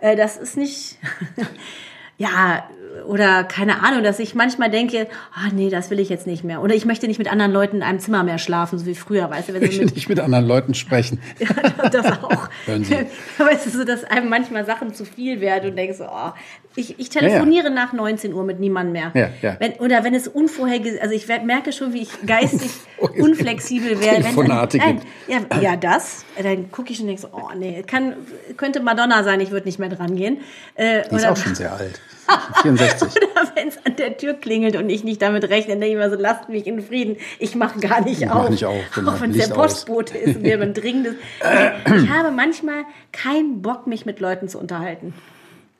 Äh, 0.00 0.16
Das 0.16 0.36
ist 0.36 0.56
nicht, 0.56 0.98
ja, 2.18 2.64
oder 3.06 3.44
keine 3.44 3.82
Ahnung, 3.84 4.02
dass 4.02 4.18
ich 4.18 4.34
manchmal 4.34 4.70
denke, 4.70 5.06
ah 5.32 5.48
nee, 5.52 5.70
das 5.70 5.90
will 5.90 6.00
ich 6.00 6.08
jetzt 6.08 6.26
nicht 6.26 6.42
mehr. 6.42 6.60
Oder 6.62 6.74
ich 6.74 6.84
möchte 6.84 7.06
nicht 7.06 7.18
mit 7.18 7.30
anderen 7.30 7.52
Leuten 7.52 7.76
in 7.76 7.82
einem 7.82 8.00
Zimmer 8.00 8.24
mehr 8.24 8.38
schlafen, 8.38 8.78
so 8.78 8.86
wie 8.86 8.94
früher, 8.96 9.30
weißt 9.30 9.48
du, 9.50 9.54
wenn 9.54 9.62
Ich 9.62 9.78
mit 9.80 9.94
nicht 9.94 10.08
mit 10.08 10.18
anderen 10.18 10.46
Leuten 10.46 10.74
sprechen. 10.74 11.20
ja, 11.38 11.48
das 11.88 12.06
auch. 12.22 12.48
Hören 12.66 12.84
Sie. 12.84 12.94
Weißt 13.38 13.66
du, 13.66 13.70
so, 13.70 13.84
dass 13.84 14.02
einem 14.04 14.28
manchmal 14.28 14.64
Sachen 14.66 14.92
zu 14.94 15.04
viel 15.04 15.40
werden 15.40 15.70
und 15.70 15.76
denkst 15.76 15.98
so, 15.98 16.04
oh, 16.04 16.32
ich, 16.78 16.98
ich 16.98 17.08
telefoniere 17.10 17.70
nach 17.70 17.92
19 17.92 18.32
Uhr 18.32 18.44
mit 18.44 18.60
niemandem 18.60 18.92
mehr. 18.92 19.10
Ja, 19.14 19.30
ja. 19.42 19.56
Wenn, 19.58 19.72
oder 19.74 20.04
wenn 20.04 20.14
es 20.14 20.28
unvorhergesehen, 20.28 21.02
also 21.02 21.14
ich 21.14 21.26
merke 21.44 21.72
schon, 21.72 21.92
wie 21.92 22.02
ich 22.02 22.10
geistig 22.26 22.70
unflexibel 23.18 24.00
werde. 24.00 24.02
Wenn 24.02 24.14
es 24.20 24.34
Telefonate 24.34 24.78
dann- 24.78 25.00
nein, 25.28 25.46
ja, 25.50 25.60
ja, 25.60 25.76
das. 25.76 26.24
Dann 26.40 26.70
gucke 26.70 26.92
ich 26.92 27.00
und 27.00 27.08
denke 27.08 27.20
so, 27.22 27.28
oh 27.32 27.50
nee, 27.56 27.82
kann, 27.86 28.14
könnte 28.56 28.80
Madonna 28.80 29.24
sein, 29.24 29.40
ich 29.40 29.50
würde 29.50 29.66
nicht 29.66 29.78
mehr 29.78 29.88
dran 29.88 30.14
gehen. 30.16 30.38
Äh, 30.76 31.02
Die 31.10 31.16
ist 31.16 31.22
oder, 31.22 31.32
auch 31.32 31.36
schon 31.36 31.54
sehr 31.54 31.72
alt. 31.74 32.00
64. 32.62 33.08
oder 33.16 33.50
wenn 33.54 33.68
es 33.68 33.78
an 33.86 33.96
der 33.96 34.16
Tür 34.18 34.34
klingelt 34.34 34.76
und 34.76 34.88
ich 34.90 35.02
nicht 35.02 35.20
damit 35.22 35.48
rechne, 35.48 35.72
dann 35.72 35.80
denke 35.80 35.96
ich 35.96 36.02
immer 36.04 36.10
so, 36.14 36.20
lasst 36.20 36.48
mich 36.48 36.66
in 36.66 36.82
Frieden. 36.82 37.16
Ich 37.38 37.54
mache 37.54 37.80
gar 37.80 38.02
nicht 38.02 38.20
Ich 38.22 38.28
auf. 38.30 38.34
mach 38.44 38.50
nicht 38.50 38.64
auf, 38.66 38.76
genau. 38.94 39.12
Auch 39.12 39.20
wenn 39.20 39.30
es 39.30 39.48
der. 39.48 39.54
Postbote 39.54 40.16
ist 40.16 40.36
und 40.36 40.44
wir 40.44 40.60
ein 40.60 40.74
dringendes. 40.74 41.14
ich 41.40 42.08
habe 42.10 42.30
manchmal 42.30 42.84
keinen 43.12 43.62
Bock, 43.62 43.86
mich 43.86 44.04
mit 44.06 44.20
Leuten 44.20 44.48
zu 44.48 44.58
unterhalten. 44.58 45.14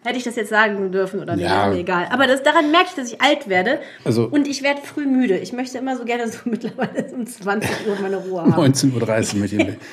Hätte 0.09 0.17
ich 0.17 0.25
das 0.25 0.37
jetzt 0.37 0.49
sagen 0.49 0.91
dürfen 0.91 1.21
oder 1.21 1.37
nicht, 1.37 1.45
Ja. 1.45 1.69
ist 1.69 1.75
mir 1.75 1.81
egal. 1.81 2.07
Aber 2.11 2.27
das, 2.27 2.43
daran 2.43 2.71
merke 2.71 2.87
ich, 2.89 2.95
dass 2.95 3.13
ich 3.13 3.21
alt 3.21 3.47
werde. 3.47 3.79
Also- 4.07 4.25
und 4.25 4.49
ich 4.49 4.63
werde 4.63 4.81
früh 4.81 5.05
müde. 5.05 5.37
Ich 5.37 5.53
möchte 5.53 5.77
immer 5.77 5.99
so 5.99 6.07
gerne 6.07 6.27
so 6.29 6.39
mittlerweile 6.47 7.05
um 7.13 7.27
20 7.27 7.71
Uhr 7.87 7.99
meine 8.01 8.17
Ruhe 8.17 8.41
haben. 8.41 8.53
19.30 8.55 9.35
Uhr 9.35 9.41
mit 9.41 9.53
ihm. 9.53 9.77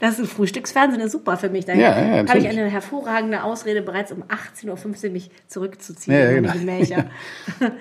Das 0.00 0.18
ist 0.20 0.32
Frühstücksfernsehen 0.32 1.02
ist 1.02 1.10
super 1.12 1.36
für 1.36 1.48
mich. 1.48 1.64
Dann 1.64 1.78
Ja, 1.80 1.98
ja, 1.98 2.28
habe 2.28 2.38
ich 2.38 2.48
eine 2.48 2.66
hervorragende 2.68 3.42
Ausrede, 3.42 3.82
bereits 3.82 4.12
um 4.12 4.22
18.15 4.22 5.06
Uhr 5.06 5.10
mich 5.10 5.30
zurückzuziehen 5.48 6.14
Ja, 6.16 6.30
ja, 6.30 6.32
genau. 6.32 6.52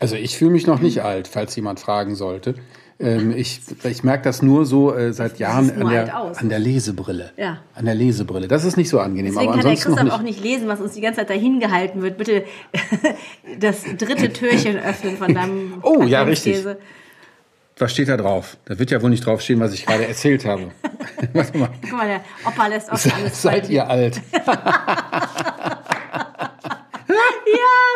Also 0.00 0.16
ich 0.16 0.36
fühle 0.38 0.50
mich 0.50 0.66
noch 0.66 0.80
nicht 0.80 1.02
alt, 1.02 1.28
falls 1.28 1.54
jemand 1.56 1.78
fragen 1.80 2.14
sollte. 2.14 2.54
Ähm, 2.98 3.32
ich 3.36 3.60
ich 3.84 4.04
merke 4.04 4.24
das 4.24 4.40
nur 4.40 4.64
so 4.64 4.94
äh, 4.94 5.12
seit 5.12 5.38
Jahren 5.38 5.70
an 5.70 5.90
der, 5.90 6.18
aus. 6.18 6.38
an 6.38 6.48
der 6.48 6.58
Lesebrille. 6.58 7.30
Ja. 7.36 7.58
An 7.74 7.84
der 7.84 7.94
Lesebrille. 7.94 8.48
Das 8.48 8.64
ist 8.64 8.78
nicht 8.78 8.88
so 8.88 9.00
angenehm, 9.00 9.34
Deswegen 9.34 9.52
aber 9.52 9.60
kann 9.60 9.60
der 9.60 9.70
ansonsten 9.72 9.96
Christoph 9.96 10.18
auch 10.18 10.22
nicht 10.22 10.42
lesen, 10.42 10.66
was 10.66 10.80
uns 10.80 10.94
die 10.94 11.02
ganze 11.02 11.20
Zeit 11.20 11.28
dahin 11.28 11.60
gehalten 11.60 12.00
wird. 12.00 12.16
Bitte 12.16 12.44
das 13.60 13.82
dritte 13.84 14.32
Türchen 14.32 14.78
öffnen 14.78 15.18
von 15.18 15.34
deinem 15.34 15.74
Oh, 15.82 16.04
ja, 16.04 16.22
richtig. 16.22 16.64
Was 17.78 17.92
steht 17.92 18.08
da 18.08 18.16
drauf? 18.16 18.56
Da 18.64 18.78
wird 18.78 18.90
ja 18.90 19.02
wohl 19.02 19.10
nicht 19.10 19.26
draufstehen, 19.26 19.60
was 19.60 19.74
ich 19.74 19.84
gerade 19.84 20.08
erzählt 20.08 20.46
habe. 20.46 20.70
Warte 21.34 21.58
mal. 21.58 21.68
Guck 21.82 21.92
mal, 21.92 22.08
der 22.08 22.22
Opa 22.46 22.66
lässt 22.68 22.90
auch 22.90 22.98
alles 23.14 23.42
Seid 23.42 23.68
ihr 23.68 23.86
alt? 23.86 24.22
Ja, 24.32 24.52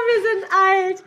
wir 0.07 0.20
sind 0.28 0.44
alt. 0.53 1.03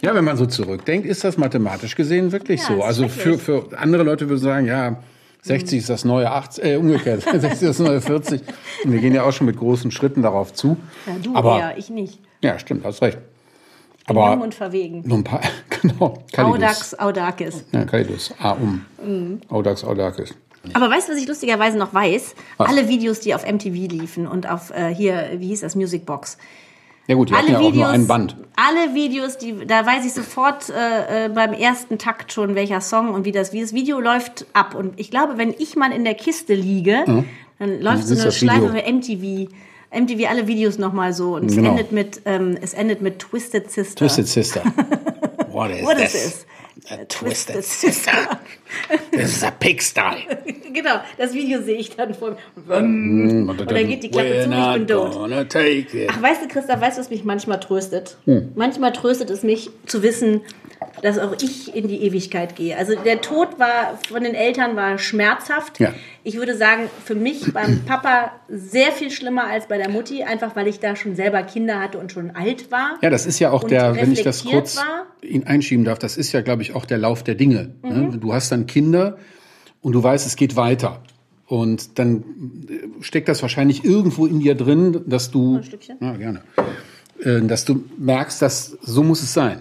Ja, 0.00 0.14
wenn 0.14 0.24
man 0.24 0.36
so 0.36 0.46
zurückdenkt, 0.46 1.06
ist 1.06 1.24
das 1.24 1.36
mathematisch 1.36 1.94
gesehen 1.94 2.32
wirklich 2.32 2.60
Ja, 2.60 2.66
so. 2.68 2.82
Also 2.82 3.08
für, 3.08 3.38
für 3.38 3.66
andere 3.76 4.02
Leute 4.02 4.28
würden 4.28 4.40
sagen, 4.40 4.66
ja, 4.66 5.02
60 5.42 5.78
ist 5.80 5.90
das 5.90 6.04
neue 6.06 6.30
80, 6.30 6.64
äh, 6.64 6.76
umgekehrt, 6.76 7.22
60 7.30 7.50
ist 7.52 7.62
das 7.62 7.78
neue 7.78 8.00
40. 8.00 8.40
Und 8.84 8.92
wir 8.92 9.00
gehen 9.00 9.14
ja 9.14 9.24
auch 9.24 9.32
schon 9.32 9.46
mit 9.46 9.58
großen 9.58 9.90
Schritten 9.90 10.22
darauf 10.22 10.54
zu. 10.54 10.76
Ja, 11.06 11.12
du 11.22 11.34
Aber, 11.36 11.58
eher, 11.58 11.78
ich 11.78 11.90
nicht. 11.90 12.18
ja, 12.40 12.58
stimmt, 12.58 12.84
hast 12.84 13.02
recht. 13.02 13.18
Jung 14.08 14.18
Aber 14.18 14.42
und 14.42 14.54
verwegen. 14.54 15.02
nur 15.06 15.18
ein 15.18 15.24
paar, 15.24 15.40
genau. 15.82 16.22
Kalidus. 16.32 16.54
Audax, 16.56 16.98
Audakis. 16.98 17.64
Ja, 17.72 17.84
Kalidus. 17.84 18.34
A 18.38 18.52
um. 18.52 18.84
Mhm. 19.02 19.40
Audax, 19.48 19.84
Audakis. 19.84 20.34
Aber 20.72 20.90
weißt 20.90 21.08
du, 21.08 21.12
was 21.12 21.20
ich 21.20 21.28
lustigerweise 21.28 21.76
noch 21.76 21.92
weiß? 21.92 22.34
Was? 22.56 22.68
Alle 22.68 22.88
Videos, 22.88 23.20
die 23.20 23.34
auf 23.34 23.46
MTV 23.46 23.74
liefen 23.92 24.26
und 24.26 24.48
auf 24.50 24.70
äh, 24.70 24.94
hier, 24.94 25.32
wie 25.36 25.48
hieß 25.48 25.60
das, 25.60 25.74
Music 25.74 26.06
Box. 26.06 26.38
Ja 27.06 27.14
gut, 27.16 27.28
die 27.30 27.34
alle 27.34 27.50
ja 27.52 27.58
auch 27.58 27.62
Videos, 27.62 27.76
nur 27.76 27.88
ein 27.88 28.06
Band. 28.06 28.36
alle 28.56 28.94
Videos, 28.94 29.36
die, 29.36 29.66
da 29.66 29.84
weiß 29.84 30.06
ich 30.06 30.12
sofort 30.14 30.70
äh, 30.70 31.26
äh, 31.26 31.28
beim 31.28 31.52
ersten 31.52 31.98
Takt 31.98 32.32
schon, 32.32 32.54
welcher 32.54 32.80
Song 32.80 33.12
und 33.12 33.24
wie 33.26 33.32
das, 33.32 33.52
wie 33.52 33.60
das 33.60 33.74
Video 33.74 34.00
läuft 34.00 34.46
ab. 34.54 34.74
Und 34.74 34.98
ich 34.98 35.10
glaube, 35.10 35.36
wenn 35.36 35.54
ich 35.58 35.76
mal 35.76 35.92
in 35.92 36.04
der 36.04 36.14
Kiste 36.14 36.54
liege, 36.54 37.24
dann 37.58 37.80
läuft 37.82 38.06
so 38.06 38.18
eine. 38.20 38.32
Schleife 38.32 38.68
für 38.70 38.90
MTV. 38.92 39.50
MTV 39.92 40.28
alle 40.28 40.46
Videos 40.48 40.78
nochmal 40.78 41.12
so 41.12 41.36
und 41.36 41.44
es 41.50 41.54
Genau. 41.56 41.70
endet 41.70 41.92
mit 41.92 42.22
ähm, 42.24 42.56
es 42.60 42.72
endet 42.74 43.00
mit 43.02 43.18
Twisted 43.20 43.70
Sister. 43.70 43.96
Twisted 43.96 44.26
Sister. 44.26 44.62
What 45.52 45.70
is 45.70 45.82
What 45.86 45.98
is 46.00 46.12
this? 46.12 46.46
A 46.90 46.96
Twisted 47.06 47.08
twisted 47.08 47.64
Sister. 47.64 48.38
This 49.10 49.36
is 49.36 49.42
a 49.42 49.50
pigsty. 49.50 50.26
genau, 50.74 51.00
das 51.16 51.32
Video 51.32 51.62
sehe 51.62 51.76
ich 51.76 51.96
dann 51.96 52.12
vor. 52.12 52.36
Und 52.56 53.48
Und 53.48 53.70
dann 53.70 53.88
geht 53.88 54.02
die 54.02 54.10
Klappe 54.10 54.44
zu, 54.44 54.50
ich 54.50 54.74
bin 54.74 54.86
tot. 54.86 55.16
Ach, 55.16 56.22
weißt 56.22 56.42
du, 56.42 56.48
Christa, 56.48 56.78
weißt 56.78 56.98
du, 56.98 57.00
was 57.00 57.10
mich 57.10 57.24
manchmal 57.24 57.60
tröstet? 57.60 58.18
Hm. 58.26 58.52
Manchmal 58.54 58.92
tröstet 58.92 59.30
es 59.30 59.42
mich 59.42 59.70
zu 59.86 60.02
wissen, 60.02 60.42
dass 61.04 61.18
auch 61.18 61.34
ich 61.42 61.74
in 61.76 61.86
die 61.86 62.02
Ewigkeit 62.02 62.56
gehe. 62.56 62.78
Also 62.78 62.94
der 62.96 63.20
Tod 63.20 63.58
war 63.58 63.98
von 64.08 64.24
den 64.24 64.34
Eltern 64.34 64.74
war 64.74 64.96
schmerzhaft. 64.96 65.78
Ja. 65.78 65.92
Ich 66.22 66.36
würde 66.36 66.56
sagen, 66.56 66.88
für 67.04 67.14
mich 67.14 67.52
beim 67.52 67.80
Papa 67.86 68.32
sehr 68.48 68.90
viel 68.90 69.10
schlimmer 69.10 69.44
als 69.44 69.68
bei 69.68 69.76
der 69.76 69.90
Mutti, 69.90 70.22
einfach 70.22 70.56
weil 70.56 70.66
ich 70.66 70.80
da 70.80 70.96
schon 70.96 71.14
selber 71.14 71.42
Kinder 71.42 71.78
hatte 71.78 71.98
und 71.98 72.10
schon 72.10 72.30
alt 72.30 72.70
war. 72.70 72.98
Ja, 73.02 73.10
das 73.10 73.26
ist 73.26 73.38
ja 73.38 73.50
auch 73.50 73.64
der, 73.64 73.94
wenn 73.96 74.12
ich 74.12 74.22
das 74.22 74.46
kurz 74.46 74.78
war. 74.78 75.06
ihn 75.20 75.44
einschieben 75.44 75.84
darf, 75.84 75.98
das 75.98 76.16
ist 76.16 76.32
ja, 76.32 76.40
glaube 76.40 76.62
ich, 76.62 76.74
auch 76.74 76.86
der 76.86 76.96
Lauf 76.96 77.22
der 77.22 77.34
Dinge. 77.34 77.74
Mhm. 77.82 77.90
Ne? 77.90 78.18
Du 78.18 78.32
hast 78.32 78.50
dann 78.50 78.64
Kinder 78.64 79.18
und 79.82 79.92
du 79.92 80.02
weißt, 80.02 80.26
es 80.26 80.36
geht 80.36 80.56
weiter. 80.56 81.02
Und 81.46 81.98
dann 81.98 82.24
äh, 82.70 83.02
steckt 83.02 83.28
das 83.28 83.42
wahrscheinlich 83.42 83.84
irgendwo 83.84 84.24
in 84.24 84.40
dir 84.40 84.54
drin, 84.54 85.02
dass 85.04 85.30
du, 85.30 85.62
Stückchen? 85.62 85.98
ja, 86.00 86.16
gerne, 86.16 86.40
Äh, 87.22 87.42
dass 87.42 87.66
du 87.66 87.84
merkst, 87.98 88.40
dass 88.40 88.78
so 88.80 89.02
muss 89.02 89.22
es 89.22 89.34
sein. 89.34 89.60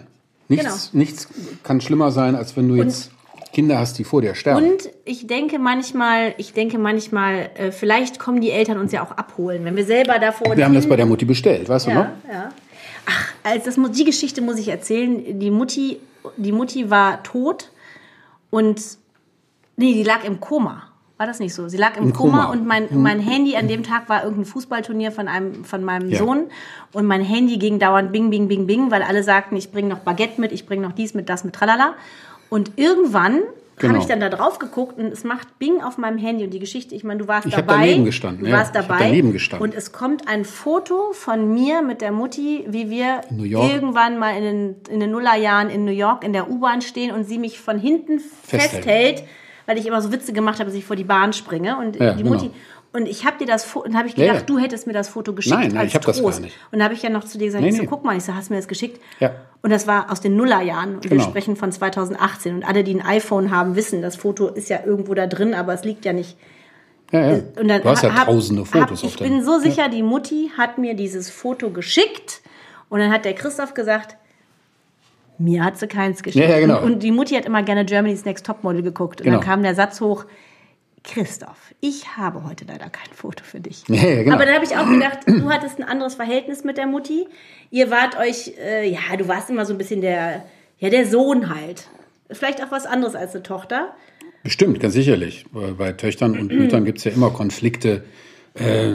Nichts, 0.55 0.91
Genau. 0.91 0.99
nichts 1.03 1.27
kann 1.63 1.81
schlimmer 1.81 2.11
sein, 2.11 2.35
als 2.35 2.55
wenn 2.57 2.67
du 2.67 2.75
jetzt 2.75 3.11
Kinder 3.53 3.77
hast, 3.77 3.99
die 3.99 4.03
vor 4.03 4.21
dir 4.21 4.33
sterben. 4.33 4.65
Und 4.71 4.89
ich 5.05 5.27
denke 5.27 5.59
manchmal, 5.59 6.33
ich 6.37 6.53
denke 6.53 6.79
manchmal, 6.79 7.51
äh, 7.55 7.71
vielleicht 7.71 8.17
kommen 8.19 8.41
die 8.41 8.49
Eltern 8.49 8.79
uns 8.79 8.91
ja 8.91 9.03
auch 9.05 9.11
abholen, 9.11 9.63
wenn 9.63 9.75
wir 9.75 9.85
selber 9.85 10.17
davor 10.17 10.57
Wir 10.57 10.65
haben 10.65 10.73
das 10.73 10.87
bei 10.87 10.95
der 10.95 11.05
Mutti 11.05 11.25
bestellt, 11.25 11.69
weißt 11.69 11.87
du 11.87 11.91
noch? 11.91 12.05
Ja, 12.05 12.15
ja. 12.31 12.49
Ach, 13.05 13.33
als 13.43 13.65
das, 13.65 13.75
die 13.91 14.05
Geschichte 14.05 14.41
muss 14.41 14.57
ich 14.57 14.69
erzählen. 14.69 15.39
Die 15.39 15.51
Mutti, 15.51 15.99
die 16.37 16.51
Mutti 16.51 16.89
war 16.89 17.21
tot 17.21 17.69
und 18.49 18.81
nee, 19.77 19.93
die 19.93 20.03
lag 20.03 20.23
im 20.23 20.39
Koma. 20.39 20.83
War 21.23 21.27
das 21.27 21.39
nicht 21.39 21.53
so? 21.53 21.69
Sie 21.69 21.77
lag 21.77 21.95
im, 21.95 22.07
Im 22.07 22.13
Koma, 22.13 22.41
Koma. 22.41 22.51
und 22.51 22.67
mein, 22.67 22.89
mein 23.01 23.21
Handy 23.21 23.55
an 23.55 23.69
dem 23.69 23.81
Tag 23.83 24.09
war 24.09 24.23
irgendein 24.25 24.43
Fußballturnier 24.43 25.13
von 25.13 25.29
einem 25.29 25.63
von 25.63 25.81
meinem 25.81 26.09
Ja. 26.09 26.17
Sohn 26.17 26.47
und 26.91 27.05
mein 27.05 27.21
Handy 27.21 27.55
ging 27.57 27.79
dauernd 27.79 28.11
bing 28.11 28.29
bing 28.29 28.49
bing 28.49 28.67
bing, 28.67 28.91
weil 28.91 29.01
alle 29.03 29.23
sagten, 29.23 29.55
ich 29.55 29.71
bringe 29.71 29.87
noch 29.87 29.99
Baguette 29.99 30.41
mit, 30.41 30.51
ich 30.51 30.65
bringe 30.65 30.81
noch 30.81 30.91
dies 30.91 31.13
mit, 31.13 31.29
das 31.29 31.45
mit, 31.45 31.55
tralala. 31.55 31.93
Und 32.49 32.71
irgendwann 32.75 33.39
Genau. 33.77 33.93
habe 33.93 34.01
ich 34.03 34.07
dann 34.07 34.19
da 34.19 34.27
drauf 34.29 34.59
geguckt 34.59 34.99
und 34.99 35.05
es 35.13 35.23
macht 35.23 35.57
Bing 35.59 35.81
auf 35.81 35.97
meinem 35.97 36.17
Handy 36.19 36.43
und 36.43 36.53
die 36.53 36.59
Geschichte, 36.59 36.93
ich 36.93 37.03
meine, 37.05 37.21
du 37.21 37.27
warst 37.29 37.47
Ich 37.47 37.55
dabei. 37.55 37.77
daneben 37.77 38.03
gestanden, 38.05 38.43
Du 38.43 38.51
ja. 38.51 38.57
warst 38.57 38.75
dabei. 38.75 38.97
daneben 38.99 39.31
gestanden. 39.31 39.67
Und 39.67 39.75
es 39.75 39.91
kommt 39.93 40.27
ein 40.27 40.43
Foto 40.45 41.11
von 41.13 41.51
mir 41.53 41.81
mit 41.81 42.01
der 42.01 42.11
Mutti, 42.11 42.65
wie 42.67 42.89
wir 42.91 43.21
irgendwann 43.31 44.19
mal 44.19 44.35
in 44.37 44.43
den, 44.43 44.75
in 44.89 44.99
den 44.99 45.09
Nullerjahren 45.11 45.69
in 45.71 45.85
New 45.85 45.91
York 45.91 46.23
in 46.25 46.33
der 46.33 46.51
U-Bahn 46.51 46.81
stehen 46.81 47.11
und 47.15 47.23
sie 47.23 47.37
mich 47.39 47.59
von 47.61 47.79
hinten 47.79 48.19
Festhält. 48.19 48.71
festhält, 48.73 49.23
weil 49.65 49.77
ich 49.77 49.85
immer 49.85 50.01
so 50.01 50.11
Witze 50.11 50.33
gemacht 50.33 50.59
habe, 50.59 50.69
dass 50.69 50.77
ich 50.77 50.85
vor 50.85 50.95
die 50.95 51.03
Bahn 51.03 51.33
springe. 51.33 51.77
Und 51.77 51.95
Ja, 51.97 52.13
die 52.13 52.23
Mutti. 52.23 52.47
genau. 52.47 52.57
Und 52.95 53.07
ich 53.07 53.25
habe 53.25 53.39
dir 53.39 53.47
das 53.47 53.63
Foto, 53.65 53.87
und 53.87 53.97
habe 53.97 54.07
ich 54.07 54.15
Ja, 54.15 54.25
gedacht, 54.27 54.41
ja. 54.41 54.45
du 54.45 54.59
hättest 54.59 54.85
mir 54.85 54.93
das 54.93 55.09
Foto 55.09 55.33
geschickt 55.33 55.55
Nein, 55.55 55.69
nein, 55.69 55.77
als 55.79 55.87
ich 55.89 55.95
hab 55.95 56.05
das 56.05 56.21
gar 56.21 56.39
nicht. 56.41 56.55
Und 56.71 56.77
da 56.77 56.85
habe 56.85 56.93
ich 56.93 57.01
ja 57.01 57.09
noch 57.09 57.23
zu 57.23 57.39
dir 57.39 57.45
gesagt, 57.47 57.63
Nee, 57.63 57.69
ich 57.69 57.75
so, 57.77 57.81
nee. 57.81 57.87
guck 57.87 58.03
mal, 58.03 58.15
ich 58.15 58.23
so, 58.23 58.35
hast 58.35 58.49
du 58.49 58.53
mir 58.53 58.59
das 58.59 58.67
geschickt? 58.67 59.01
Ja. 59.19 59.31
Und 59.63 59.71
das 59.71 59.87
war 59.87 60.11
aus 60.11 60.21
den 60.21 60.35
Nullerjahren. 60.35 60.95
Und 60.95 61.03
wir 61.05 61.09
Genau. 61.09 61.23
sprechen 61.23 61.55
von 61.55 61.71
2018. 61.71 62.55
Und 62.57 62.63
alle, 62.63 62.83
die 62.83 62.93
ein 62.93 63.01
iPhone 63.03 63.49
haben, 63.49 63.75
wissen, 63.75 64.03
das 64.03 64.15
Foto 64.15 64.47
ist 64.47 64.69
ja 64.69 64.79
irgendwo 64.85 65.15
da 65.15 65.25
drin, 65.25 65.55
aber 65.55 65.73
es 65.73 65.83
liegt 65.83 66.05
ja 66.05 66.13
nicht 66.13 66.37
Ja, 67.11 67.19
ja. 67.31 67.39
und 67.59 67.67
dann 67.67 67.81
du 67.81 67.89
hast 67.89 68.03
ja 68.03 68.13
hab- 68.13 68.25
tausende 68.27 68.63
Fotos 68.65 69.01
hab, 69.01 69.09
Ich 69.09 69.17
bin 69.17 69.43
so 69.43 69.57
sicher, 69.59 69.89
die 69.89 70.03
Mutti 70.03 70.51
hat 70.55 70.77
mir 70.77 70.93
dieses 70.95 71.31
Foto 71.31 71.71
geschickt 71.71 72.41
und 72.89 72.99
dann 72.99 73.11
hat 73.11 73.25
der 73.25 73.33
Christoph 73.33 73.73
gesagt, 73.73 74.17
mir 75.37 75.63
hat 75.63 75.77
sie 75.77 75.87
keins 75.87 76.23
geschickt. 76.23 76.43
Ja, 76.45 76.51
ja, 76.55 76.59
genau. 76.59 76.79
und, 76.81 76.93
und 76.93 77.03
die 77.03 77.11
Mutti 77.11 77.35
hat 77.35 77.45
immer 77.45 77.63
gerne 77.63 77.85
Germany's 77.85 78.25
Next 78.25 78.45
Topmodel 78.45 78.81
geguckt. 78.83 79.21
Und 79.21 79.25
Genau. 79.25 79.37
dann 79.39 79.45
kam 79.45 79.63
der 79.63 79.75
Satz 79.75 79.99
hoch, 80.01 80.25
Christoph, 81.03 81.73
ich 81.81 82.15
habe 82.15 82.45
heute 82.45 82.63
leider 82.65 82.89
kein 82.89 83.11
Foto 83.13 83.43
für 83.43 83.59
dich. 83.59 83.83
Ja, 83.89 83.95
ja, 84.07 84.23
genau. 84.23 84.35
Aber 84.35 84.45
dann 84.45 84.55
habe 84.55 84.63
ich 84.65 84.77
auch 84.77 84.87
gedacht, 84.87 85.19
du 85.27 85.49
hattest 85.49 85.77
ein 85.79 85.83
anderes 85.83 86.15
Verhältnis 86.15 86.63
mit 86.63 86.77
der 86.77 86.87
Mutti. 86.87 87.27
Ihr 87.71 87.91
wart 87.91 88.17
euch, 88.17 88.53
äh, 88.57 88.89
ja, 88.89 88.99
du 89.17 89.27
warst 89.27 89.49
immer 89.49 89.65
so 89.65 89.73
ein 89.73 89.77
bisschen 89.77 89.99
der, 89.99 90.45
ja, 90.79 90.89
der 90.89 91.05
Sohn 91.05 91.53
halt. 91.53 91.89
Vielleicht 92.31 92.63
auch 92.63 92.71
was 92.71 92.85
anderes 92.85 93.15
als 93.15 93.33
eine 93.35 93.43
Tochter. 93.43 93.93
Bestimmt, 94.43 94.79
ganz 94.79 94.93
sicherlich. 94.93 95.45
Bei 95.77 95.91
Töchtern 95.91 96.37
und 96.39 96.51
Müttern 96.53 96.85
gibt 96.85 96.99
es 96.99 97.03
ja 97.03 97.11
immer 97.11 97.31
Konflikte, 97.31 98.03
äh, 98.55 98.93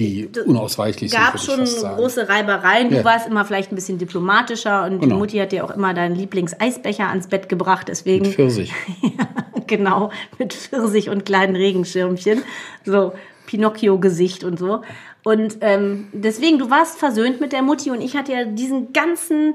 die 0.00 0.28
unausweichlich 0.46 1.12
gab 1.12 1.38
sind. 1.38 1.56
Gab 1.58 1.68
schon 1.68 1.96
große 1.96 2.28
Reibereien. 2.28 2.88
Du 2.88 2.96
ja. 2.96 3.04
warst 3.04 3.28
immer 3.28 3.44
vielleicht 3.44 3.70
ein 3.70 3.74
bisschen 3.74 3.98
diplomatischer 3.98 4.84
und 4.84 5.00
genau. 5.00 5.14
die 5.14 5.18
Mutti 5.18 5.38
hat 5.38 5.52
dir 5.52 5.64
auch 5.64 5.70
immer 5.70 5.92
deinen 5.92 6.16
Lieblingseisbecher 6.16 7.08
ans 7.08 7.26
Bett 7.26 7.48
gebracht. 7.48 7.88
Deswegen 7.88 8.26
mit 8.26 8.34
Pfirsich. 8.34 8.72
genau, 9.66 10.10
mit 10.38 10.54
Pfirsich 10.54 11.10
und 11.10 11.26
kleinen 11.26 11.54
Regenschirmchen. 11.54 12.42
So 12.84 13.12
Pinocchio-Gesicht 13.46 14.42
und 14.42 14.58
so. 14.58 14.80
Und 15.22 15.58
ähm, 15.60 16.08
deswegen, 16.12 16.58
du 16.58 16.70
warst 16.70 16.98
versöhnt 16.98 17.40
mit 17.40 17.52
der 17.52 17.62
Mutti 17.62 17.90
und 17.90 18.00
ich 18.00 18.16
hatte 18.16 18.32
ja 18.32 18.44
diesen 18.44 18.92
ganzen 18.92 19.54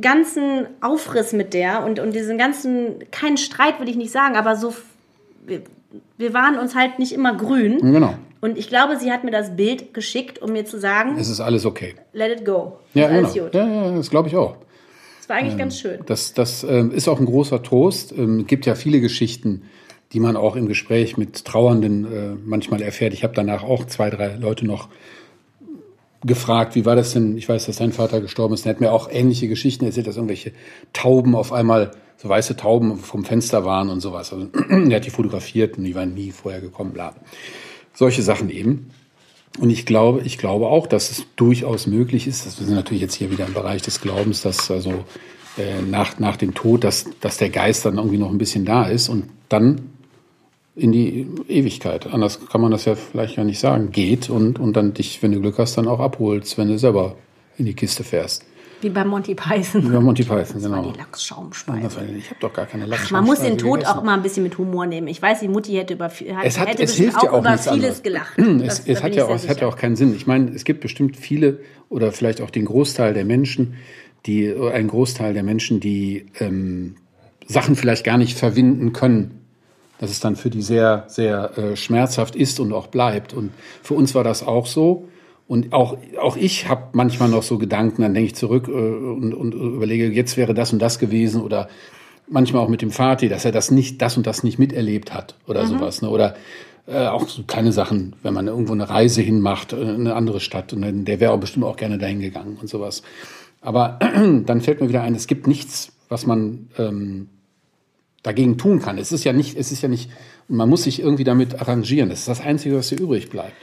ganzen 0.00 0.66
Aufriss 0.80 1.32
mit 1.32 1.54
der 1.54 1.84
und, 1.84 2.00
und 2.00 2.14
diesen 2.14 2.36
ganzen, 2.36 2.98
keinen 3.12 3.36
Streit 3.36 3.78
will 3.78 3.88
ich 3.88 3.94
nicht 3.94 4.10
sagen, 4.10 4.34
aber 4.34 4.56
so, 4.56 4.74
wir, 6.16 6.34
waren 6.34 6.58
uns 6.58 6.74
halt 6.74 6.98
nicht 6.98 7.12
immer 7.12 7.34
grün. 7.34 7.78
Genau. 7.80 8.14
Und 8.40 8.58
ich 8.58 8.68
glaube, 8.68 8.96
sie 8.98 9.10
hat 9.10 9.24
mir 9.24 9.30
das 9.30 9.56
Bild 9.56 9.94
geschickt, 9.94 10.40
um 10.42 10.52
mir 10.52 10.64
zu 10.64 10.78
sagen, 10.78 11.16
es 11.18 11.28
ist 11.28 11.40
alles 11.40 11.64
okay. 11.64 11.94
Let 12.12 12.40
it 12.40 12.44
go. 12.44 12.78
Ja, 12.92 13.08
genau. 13.08 13.32
Ja, 13.52 13.66
ja, 13.66 13.96
das 13.96 14.10
glaube 14.10 14.28
ich 14.28 14.36
auch. 14.36 14.56
Das 15.18 15.28
war 15.30 15.36
eigentlich 15.36 15.52
ähm, 15.52 15.58
ganz 15.58 15.78
schön. 15.78 16.00
Das, 16.04 16.34
das 16.34 16.64
ähm, 16.64 16.90
ist 16.90 17.08
auch 17.08 17.18
ein 17.18 17.24
großer 17.24 17.62
Trost. 17.62 18.12
Es 18.12 18.18
ähm, 18.18 18.46
gibt 18.46 18.66
ja 18.66 18.74
viele 18.74 19.00
Geschichten, 19.00 19.62
die 20.12 20.20
man 20.20 20.36
auch 20.36 20.56
im 20.56 20.68
Gespräch 20.68 21.16
mit 21.16 21.44
Trauernden 21.44 22.04
äh, 22.04 22.36
manchmal 22.44 22.82
erfährt. 22.82 23.14
Ich 23.14 23.24
habe 23.24 23.34
danach 23.34 23.62
auch 23.62 23.86
zwei, 23.86 24.10
drei 24.10 24.36
Leute 24.36 24.66
noch 24.66 24.88
gefragt, 26.24 26.74
wie 26.74 26.86
war 26.86 26.96
das 26.96 27.12
denn? 27.12 27.36
Ich 27.36 27.48
weiß, 27.48 27.66
dass 27.66 27.76
sein 27.76 27.92
Vater 27.92 28.20
gestorben 28.20 28.54
ist. 28.54 28.66
Er 28.66 28.70
hat 28.70 28.80
mir 28.80 28.92
auch 28.92 29.10
ähnliche 29.10 29.48
Geschichten 29.48 29.84
erzählt, 29.84 30.06
dass 30.06 30.16
irgendwelche 30.16 30.52
Tauben 30.92 31.34
auf 31.34 31.52
einmal, 31.52 31.90
so 32.16 32.28
weiße 32.28 32.56
Tauben 32.56 32.98
vom 32.98 33.24
Fenster 33.24 33.64
waren 33.64 33.88
und 33.90 34.00
sowas. 34.00 34.32
Also, 34.32 34.48
er 34.68 34.96
hat 34.96 35.06
die 35.06 35.10
fotografiert 35.10 35.78
und 35.78 35.84
die 35.84 35.94
waren 35.94 36.14
nie 36.14 36.30
vorher 36.30 36.60
gekommen, 36.60 36.92
bla. 36.92 37.14
Solche 37.94 38.22
Sachen 38.22 38.50
eben. 38.50 38.90
Und 39.58 39.70
ich 39.70 39.86
glaube, 39.86 40.22
ich 40.22 40.38
glaube 40.38 40.66
auch, 40.66 40.86
dass 40.86 41.10
es 41.10 41.26
durchaus 41.36 41.86
möglich 41.86 42.26
ist, 42.26 42.44
das 42.44 42.56
sind 42.56 42.74
natürlich 42.74 43.02
jetzt 43.02 43.14
hier 43.14 43.30
wieder 43.30 43.46
im 43.46 43.54
Bereich 43.54 43.82
des 43.82 44.00
Glaubens, 44.00 44.42
dass 44.42 44.70
also 44.70 45.04
äh, 45.56 45.80
nach, 45.80 46.18
nach 46.18 46.36
dem 46.36 46.54
Tod, 46.54 46.82
dass, 46.82 47.06
dass 47.20 47.36
der 47.36 47.50
Geist 47.50 47.84
dann 47.84 47.98
irgendwie 47.98 48.18
noch 48.18 48.30
ein 48.30 48.38
bisschen 48.38 48.64
da 48.64 48.86
ist 48.86 49.08
und 49.08 49.26
dann 49.48 49.90
in 50.74 50.90
die 50.90 51.28
Ewigkeit. 51.48 52.06
Anders 52.08 52.48
kann 52.48 52.60
man 52.60 52.72
das 52.72 52.84
ja 52.84 52.96
vielleicht 52.96 53.36
ja 53.36 53.44
nicht 53.44 53.60
sagen. 53.60 53.92
Geht 53.92 54.28
und, 54.28 54.58
und 54.58 54.74
dann 54.74 54.94
dich, 54.94 55.22
wenn 55.22 55.30
du 55.30 55.40
Glück 55.40 55.58
hast, 55.58 55.78
dann 55.78 55.86
auch 55.86 56.00
abholst, 56.00 56.58
wenn 56.58 56.68
du 56.68 56.78
selber 56.78 57.14
in 57.56 57.66
die 57.66 57.74
Kiste 57.74 58.02
fährst. 58.02 58.44
Wie 58.84 58.90
bei 58.90 59.02
Monty 59.02 59.34
Python. 59.34 59.82
Wie 59.82 59.92
bei 59.94 60.00
Monty 60.00 60.24
Python, 60.24 60.60
genau. 60.60 60.76
Das 60.76 60.84
war 60.84 60.92
die 60.92 60.98
Lachsschaumspeise. 60.98 62.04
Ich 62.18 62.28
habe 62.28 62.40
doch 62.40 62.52
gar 62.52 62.66
keine 62.66 62.84
Lachsschaumspeise. 62.84 63.14
Man 63.14 63.24
muss 63.24 63.40
den 63.40 63.56
Tod 63.56 63.78
gegessen. 63.78 63.96
auch 63.96 64.02
immer 64.02 64.12
ein 64.12 64.22
bisschen 64.22 64.42
mit 64.42 64.58
Humor 64.58 64.84
nehmen. 64.84 65.08
Ich 65.08 65.22
weiß, 65.22 65.40
die 65.40 65.48
Mutti 65.48 65.72
hätte 65.72 65.94
über, 65.94 66.10
hat, 66.10 66.44
es 66.44 66.58
hat, 66.58 66.68
hätte 66.68 66.82
es 66.82 66.94
hilft 66.94 67.16
auch, 67.16 67.22
ja 67.24 67.30
auch 67.30 67.38
über 67.38 67.56
vieles 67.56 67.68
anderes. 67.68 68.02
gelacht. 68.02 68.38
Es, 68.38 68.66
das, 68.66 68.86
es, 68.86 69.02
hat 69.02 69.14
ja 69.14 69.24
auch, 69.24 69.34
es 69.34 69.48
hat 69.48 69.62
auch 69.62 69.76
keinen 69.76 69.96
Sinn. 69.96 70.14
Ich 70.14 70.26
meine, 70.26 70.50
es 70.50 70.64
gibt 70.64 70.82
bestimmt 70.82 71.16
viele 71.16 71.60
oder 71.88 72.12
vielleicht 72.12 72.42
auch 72.42 72.50
den 72.50 72.66
Großteil 72.66 73.14
der 73.14 73.24
Menschen, 73.24 73.76
die, 74.26 74.54
ein 74.54 74.88
Großteil 74.88 75.32
der 75.32 75.44
Menschen, 75.44 75.80
die 75.80 76.26
ähm, 76.38 76.96
Sachen 77.46 77.76
vielleicht 77.76 78.04
gar 78.04 78.18
nicht 78.18 78.36
verwinden 78.36 78.92
können 78.92 79.40
dass 79.98 80.10
es 80.10 80.20
dann 80.20 80.34
für 80.36 80.50
die 80.50 80.60
sehr, 80.60 81.04
sehr 81.06 81.56
äh, 81.56 81.76
schmerzhaft 81.76 82.34
ist 82.34 82.58
und 82.60 82.72
auch 82.72 82.88
bleibt. 82.88 83.32
Und 83.32 83.52
für 83.80 83.94
uns 83.94 84.14
war 84.14 84.24
das 84.24 84.42
auch 84.42 84.66
so. 84.66 85.08
Und 85.46 85.72
auch, 85.72 85.98
auch 86.20 86.36
ich 86.36 86.68
habe 86.68 86.88
manchmal 86.92 87.28
noch 87.28 87.42
so 87.42 87.58
Gedanken, 87.58 88.02
dann 88.02 88.14
denke 88.14 88.28
ich 88.28 88.34
zurück 88.34 88.68
äh, 88.68 88.72
und, 88.72 89.34
und 89.34 89.52
überlege, 89.52 90.08
jetzt 90.08 90.36
wäre 90.36 90.54
das 90.54 90.72
und 90.72 90.80
das 90.80 90.98
gewesen 90.98 91.42
oder 91.42 91.68
manchmal 92.26 92.62
auch 92.62 92.68
mit 92.68 92.82
dem 92.82 92.90
Vati, 92.90 93.28
dass 93.28 93.44
er 93.44 93.52
das 93.52 93.70
nicht, 93.70 94.00
das 94.00 94.16
und 94.16 94.26
das 94.26 94.42
nicht 94.42 94.58
miterlebt 94.58 95.12
hat 95.12 95.36
oder 95.46 95.64
mhm. 95.64 95.68
sowas. 95.68 96.02
Ne? 96.02 96.08
Oder 96.08 96.34
äh, 96.86 97.06
auch 97.06 97.28
so 97.28 97.42
kleine 97.42 97.72
Sachen, 97.72 98.16
wenn 98.22 98.34
man 98.34 98.46
irgendwo 98.46 98.72
eine 98.72 98.88
Reise 98.88 99.22
hinmacht, 99.22 99.72
äh, 99.72 99.76
eine 99.76 100.14
andere 100.14 100.40
Stadt 100.40 100.72
und 100.72 100.82
dann, 100.82 101.04
der 101.04 101.20
wäre 101.20 101.32
auch 101.32 101.40
bestimmt 101.40 101.66
auch 101.66 101.76
gerne 101.76 101.98
dahin 101.98 102.20
gegangen 102.20 102.56
und 102.60 102.68
sowas. 102.68 103.02
Aber 103.60 103.98
dann 104.46 104.60
fällt 104.60 104.80
mir 104.80 104.88
wieder 104.88 105.02
ein, 105.02 105.14
es 105.14 105.26
gibt 105.26 105.46
nichts, 105.46 105.92
was 106.08 106.26
man 106.26 106.68
ähm, 106.78 107.28
dagegen 108.22 108.58
tun 108.58 108.80
kann. 108.80 108.98
Es 108.98 109.12
ist 109.12 109.24
ja 109.24 109.32
nicht, 109.32 109.56
es 109.56 109.72
ist 109.72 109.82
ja 109.82 109.88
nicht, 109.88 110.10
man 110.48 110.68
muss 110.68 110.84
sich 110.84 111.00
irgendwie 111.00 111.24
damit 111.24 111.60
arrangieren. 111.60 112.08
Das 112.08 112.20
ist 112.20 112.28
das 112.28 112.40
Einzige, 112.40 112.76
was 112.76 112.88
hier 112.88 113.00
übrig 113.00 113.30
bleibt. 113.30 113.54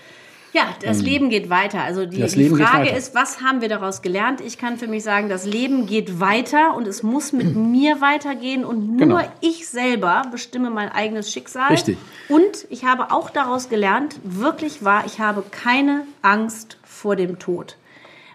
Ja, 0.53 0.75
das 0.81 0.99
ähm, 0.99 1.05
Leben 1.05 1.29
geht 1.29 1.49
weiter. 1.49 1.81
Also 1.81 2.05
die, 2.05 2.21
die 2.21 2.49
Frage 2.49 2.89
ist, 2.89 3.15
was 3.15 3.41
haben 3.41 3.61
wir 3.61 3.69
daraus 3.69 4.01
gelernt? 4.01 4.41
Ich 4.41 4.57
kann 4.57 4.77
für 4.77 4.87
mich 4.87 5.03
sagen, 5.03 5.29
das 5.29 5.45
Leben 5.45 5.85
geht 5.85 6.19
weiter 6.19 6.75
und 6.75 6.87
es 6.87 7.03
muss 7.03 7.31
mit 7.31 7.55
mir 7.55 8.01
weitergehen 8.01 8.65
und 8.65 8.97
nur 8.97 8.97
genau. 8.97 9.21
ich 9.39 9.69
selber 9.69 10.23
bestimme 10.29 10.69
mein 10.69 10.89
eigenes 10.89 11.31
Schicksal. 11.31 11.69
Richtig. 11.69 11.97
Und 12.27 12.67
ich 12.69 12.83
habe 12.83 13.11
auch 13.11 13.29
daraus 13.29 13.69
gelernt, 13.69 14.17
wirklich 14.23 14.83
wahr, 14.83 15.03
ich 15.05 15.19
habe 15.19 15.43
keine 15.49 16.05
Angst 16.21 16.77
vor 16.83 17.15
dem 17.15 17.39
Tod. 17.39 17.77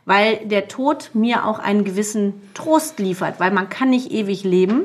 Weil 0.07 0.37
der 0.47 0.69
Tod 0.69 1.11
mir 1.15 1.45
auch 1.45 1.59
einen 1.59 1.85
gewissen 1.85 2.35
Trost 2.55 2.99
liefert, 2.99 3.41
weil 3.41 3.51
man 3.51 3.69
kann 3.69 3.91
nicht 3.91 4.13
ewig 4.13 4.45
leben. 4.45 4.85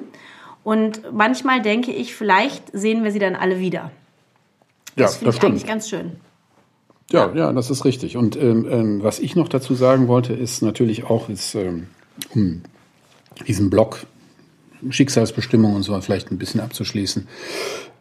Und 0.63 1.13
manchmal 1.13 1.61
denke 1.61 1.91
ich, 1.91 2.15
vielleicht 2.15 2.63
sehen 2.73 3.03
wir 3.03 3.11
sie 3.11 3.19
dann 3.19 3.35
alle 3.35 3.59
wieder. 3.59 3.91
Das 4.95 5.21
ja, 5.21 5.27
das 5.27 5.35
stimmt. 5.37 5.53
eigentlich 5.53 5.67
ganz 5.67 5.89
schön. 5.89 6.17
Ja, 7.11 7.33
ja, 7.35 7.51
das 7.51 7.69
ist 7.69 7.83
richtig. 7.85 8.17
Und 8.17 8.35
ähm, 8.37 8.67
ähm, 8.69 9.03
was 9.03 9.19
ich 9.19 9.35
noch 9.35 9.49
dazu 9.49 9.75
sagen 9.75 10.07
wollte, 10.07 10.33
ist 10.33 10.61
natürlich 10.61 11.03
auch, 11.03 11.29
ist, 11.29 11.55
ähm, 11.55 11.87
um 12.33 12.61
diesen 13.47 13.69
Block 13.69 14.05
Schicksalsbestimmung 14.89 15.75
und 15.75 15.83
so 15.83 15.99
vielleicht 16.01 16.31
ein 16.31 16.37
bisschen 16.37 16.61
abzuschließen. 16.61 17.27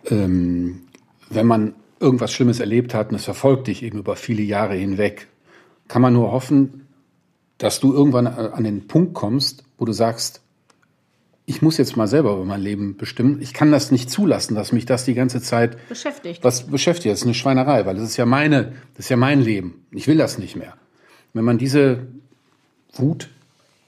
Ähm, 0.06 0.82
wenn 1.28 1.46
man 1.46 1.74
irgendwas 1.98 2.32
Schlimmes 2.32 2.60
erlebt 2.60 2.94
hat 2.94 3.10
und 3.10 3.16
es 3.16 3.24
verfolgt 3.24 3.66
dich 3.66 3.82
eben 3.82 3.98
über 3.98 4.16
viele 4.16 4.42
Jahre 4.42 4.74
hinweg, 4.74 5.28
kann 5.88 6.02
man 6.02 6.14
nur 6.14 6.32
hoffen, 6.32 6.86
dass 7.58 7.80
du 7.80 7.92
irgendwann 7.92 8.26
äh, 8.26 8.50
an 8.52 8.64
den 8.64 8.86
Punkt 8.86 9.14
kommst, 9.14 9.64
wo 9.76 9.84
du 9.84 9.92
sagst, 9.92 10.40
ich 11.50 11.62
muss 11.62 11.78
jetzt 11.78 11.96
mal 11.96 12.06
selber 12.06 12.34
über 12.34 12.44
mein 12.44 12.60
Leben 12.60 12.96
bestimmen. 12.96 13.42
Ich 13.42 13.52
kann 13.52 13.72
das 13.72 13.90
nicht 13.90 14.08
zulassen, 14.08 14.54
dass 14.54 14.70
mich 14.70 14.86
das 14.86 15.04
die 15.04 15.14
ganze 15.14 15.42
Zeit 15.42 15.76
beschäftigt. 15.88 16.44
Was 16.44 16.68
beschäftigt? 16.68 17.12
Das 17.12 17.20
ist 17.20 17.24
eine 17.24 17.34
Schweinerei, 17.34 17.84
weil 17.86 17.96
das 17.96 18.04
ist 18.04 18.16
ja 18.16 18.24
meine, 18.24 18.72
das 18.94 19.06
ist 19.06 19.08
ja 19.08 19.16
mein 19.16 19.40
Leben. 19.40 19.84
Ich 19.90 20.06
will 20.06 20.16
das 20.16 20.38
nicht 20.38 20.54
mehr. 20.54 20.74
Wenn 21.34 21.44
man 21.44 21.58
diese 21.58 22.06
Wut, 22.92 23.30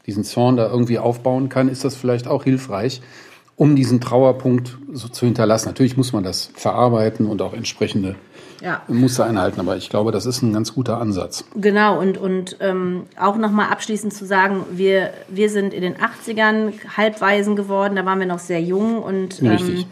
diesen 0.07 0.25
Zorn 0.25 0.57
da 0.57 0.69
irgendwie 0.69 0.99
aufbauen 0.99 1.49
kann, 1.49 1.69
ist 1.69 1.85
das 1.85 1.95
vielleicht 1.95 2.27
auch 2.27 2.43
hilfreich, 2.43 3.01
um 3.55 3.77
diesen 3.77 4.01
Trauerpunkt 4.01 4.77
so 4.93 5.07
zu 5.07 5.25
hinterlassen. 5.25 5.69
Natürlich 5.69 5.97
muss 5.97 6.13
man 6.13 6.25
das 6.25 6.51
verarbeiten 6.55 7.27
und 7.27 7.43
auch 7.43 7.55
entsprechende 7.55 8.17
ja. 8.63 8.83
Muster 8.89 9.25
einhalten. 9.25 9.61
Aber 9.61 9.77
ich 9.77 9.91
glaube, 9.91 10.13
das 10.13 10.27
ist 10.27 10.43
ein 10.43 10.53
ganz 10.53 10.75
guter 10.75 10.99
Ansatz. 10.99 11.45
Genau, 11.55 12.01
und, 12.01 12.19
und 12.19 12.57
ähm, 12.61 13.05
auch 13.19 13.37
nochmal 13.37 13.71
abschließend 13.71 14.13
zu 14.13 14.25
sagen, 14.25 14.65
wir, 14.71 15.13
wir 15.29 15.51
sind 15.51 15.75
in 15.75 15.83
den 15.83 15.97
80ern 15.97 16.73
halbweisen 16.97 17.57
geworden, 17.57 17.97
da 17.97 18.05
waren 18.05 18.19
wir 18.19 18.27
noch 18.27 18.39
sehr 18.39 18.63
jung 18.63 19.03
und 19.03 19.43
ähm, 19.43 19.85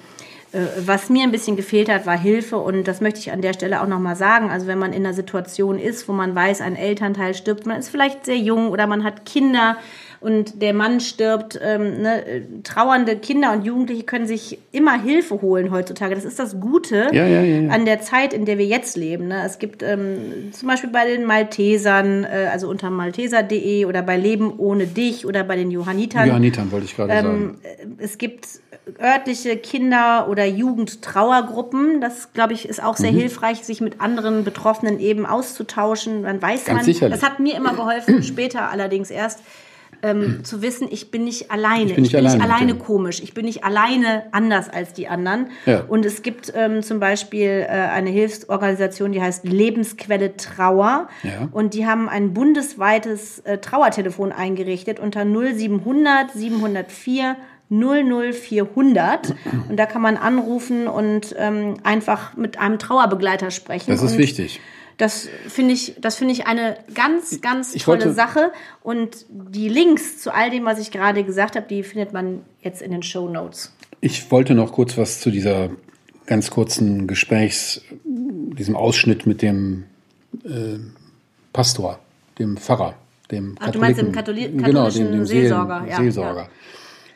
äh, 0.53 0.67
was 0.85 1.09
mir 1.11 1.23
ein 1.23 1.31
bisschen 1.31 1.57
gefehlt 1.57 1.89
hat, 1.89 2.07
war 2.07 2.19
Hilfe 2.19 2.57
und 2.57 2.89
das 2.89 3.01
möchte 3.01 3.21
ich 3.21 3.33
an 3.33 3.41
der 3.43 3.53
Stelle 3.53 3.83
auch 3.83 3.87
nochmal 3.87 4.17
sagen. 4.17 4.51
Also 4.51 4.67
wenn 4.67 4.79
man 4.79 4.93
in 4.93 5.05
einer 5.05 5.15
Situation 5.15 5.79
ist, 5.79 6.09
wo 6.09 6.13
man 6.13 6.35
weiß, 6.35 6.61
ein 6.61 6.77
Elternteil 6.77 7.35
stirbt, 7.35 7.67
man 7.67 7.79
ist 7.79 7.89
vielleicht 7.89 8.25
sehr 8.25 8.39
jung 8.39 8.71
oder 8.71 8.87
man 8.87 9.05
hat 9.05 9.25
Kinder, 9.25 9.77
und 10.21 10.61
der 10.61 10.75
Mann 10.75 11.01
stirbt. 11.01 11.59
Ähm, 11.63 12.03
ne? 12.03 12.23
Trauernde 12.63 13.17
Kinder 13.17 13.53
und 13.53 13.65
Jugendliche 13.65 14.05
können 14.05 14.27
sich 14.27 14.59
immer 14.71 15.01
Hilfe 15.01 15.41
holen 15.41 15.71
heutzutage. 15.71 16.15
Das 16.15 16.25
ist 16.25 16.39
das 16.39 16.61
Gute 16.61 17.09
ja, 17.13 17.27
ja, 17.27 17.41
ja, 17.41 17.71
an 17.71 17.87
der 17.87 18.01
Zeit, 18.03 18.33
in 18.35 18.45
der 18.45 18.59
wir 18.59 18.67
jetzt 18.67 18.97
leben. 18.97 19.29
Ne? 19.29 19.43
Es 19.45 19.59
gibt 19.59 19.83
ähm, 19.83 20.51
zum 20.53 20.69
Beispiel 20.69 20.91
bei 20.91 21.07
den 21.07 21.25
Maltesern, 21.25 22.25
äh, 22.25 22.49
also 22.53 22.69
unter 22.69 22.91
malteser.de 22.91 23.87
oder 23.87 24.03
bei 24.03 24.17
Leben 24.17 24.53
ohne 24.59 24.87
dich 24.87 25.27
oder 25.27 25.43
bei 25.43 25.57
den 25.57 25.71
Johannitern. 25.71 26.29
Johannitern 26.29 26.71
wollte 26.71 26.87
ich 26.87 26.97
gerade 26.97 27.13
ähm, 27.13 27.25
sagen. 27.25 27.59
Es 27.99 28.19
gibt 28.19 28.47
örtliche 28.99 29.57
Kinder- 29.57 30.29
oder 30.29 30.45
Jugendtrauergruppen. 30.45 32.01
Das, 32.01 32.33
glaube 32.33 32.53
ich, 32.53 32.69
ist 32.69 32.83
auch 32.83 32.97
sehr 32.97 33.13
mhm. 33.13 33.19
hilfreich, 33.19 33.59
sich 33.65 33.81
mit 33.81 34.01
anderen 34.01 34.45
Betroffenen 34.45 35.01
eben 35.01 35.27
auszutauschen. 35.27 36.25
Dann 36.25 36.43
weiß 36.43 36.65
Ganz 36.65 36.77
man, 36.77 36.85
sicherlich. 36.85 37.19
das 37.19 37.29
hat 37.29 37.41
mir 37.41 37.57
immer 37.57 37.75
geholfen, 37.75 38.23
später 38.23 38.71
allerdings 38.71 39.11
erst, 39.11 39.41
ähm, 40.03 40.45
zu 40.45 40.63
wissen, 40.63 40.89
ich 40.91 41.11
bin 41.11 41.25
nicht 41.25 41.51
alleine. 41.51 41.91
Ich 41.91 41.95
bin 41.95 42.03
nicht, 42.03 42.15
ich 42.15 42.21
bin 42.21 42.27
alleine, 42.27 42.45
nicht 42.45 42.55
alleine 42.55 42.75
komisch. 42.75 43.21
Ich 43.23 43.35
bin 43.35 43.45
nicht 43.45 43.65
alleine 43.65 44.25
anders 44.33 44.69
als 44.69 44.93
die 44.93 45.09
anderen. 45.09 45.47
Ja. 45.67 45.85
Und 45.89 46.05
es 46.05 46.23
gibt 46.23 46.53
ähm, 46.55 46.83
zum 46.83 47.01
Beispiel 47.01 47.67
äh, 47.67 47.69
eine 47.69 48.11
Hilfsorganisation, 48.11 49.13
die 49.13 49.21
heißt 49.23 49.45
Lebensquelle 49.45 50.37
Trauer. 50.37 51.09
Ja. 51.23 51.49
Und 51.53 51.75
die 51.75 51.87
haben 51.87 52.09
ein 52.09 52.35
bundesweites 52.35 53.41
äh, 53.41 53.59
Trauertelefon 53.59 54.33
eingerichtet 54.33 55.01
unter 55.01 55.25
0700 55.25 56.31
704 56.33 57.37
00400 57.71 59.33
und 59.69 59.77
da 59.77 59.87
kann 59.87 60.03
man 60.03 60.17
anrufen 60.17 60.89
und 60.89 61.37
ähm, 61.39 61.75
einfach 61.85 62.37
mit 62.37 62.59
einem 62.59 62.81
Trauerbegleiter 62.81 63.53
sprechen. 63.53 63.93
Das 63.93 64.03
ist 64.03 64.19
wichtig. 64.19 64.61
Das 65.01 65.31
finde 65.49 65.73
ich, 65.73 65.95
das 65.99 66.17
finde 66.17 66.35
ich 66.35 66.47
eine 66.47 66.77
ganz, 66.93 67.41
ganz 67.41 67.75
ich 67.75 67.85
tolle 67.85 68.01
wollte, 68.01 68.13
Sache. 68.13 68.53
Und 68.83 69.25
die 69.31 69.71
Links 69.71 70.19
zu 70.19 70.31
all 70.31 70.51
dem, 70.51 70.67
was 70.67 70.79
ich 70.79 70.91
gerade 70.91 71.25
gesagt 71.25 71.57
habe, 71.57 71.67
die 71.67 71.83
findet 71.83 72.13
man 72.13 72.43
jetzt 72.61 72.83
in 72.83 72.91
den 72.91 73.03
Show 73.03 73.27
Notes. 73.27 73.73
Ich 74.03 74.31
wollte 74.31 74.55
noch 74.55 74.73
kurz 74.73 74.99
was 74.99 75.19
zu 75.21 75.31
dieser 75.31 75.71
ganz 76.27 76.51
kurzen 76.51 77.07
Gesprächs, 77.07 77.81
diesem 78.05 78.77
Ausschnitt 78.77 79.25
mit 79.25 79.41
dem 79.41 79.85
äh, 80.45 80.79
Pastor, 81.55 81.99
dem 82.39 82.59
Pfarrer, 82.59 82.95
dem 83.31 83.57
Ach, 83.59 83.71
du 83.71 83.79
meinst 83.79 84.03
dem 84.03 84.13
Katholi 84.13 84.51
genau, 84.51 84.65
katholischen 84.65 85.05
dem, 85.07 85.13
dem 85.13 85.25
Seelsorger, 85.25 85.87
Seelsorger. 85.97 86.43
ja. 86.43 86.49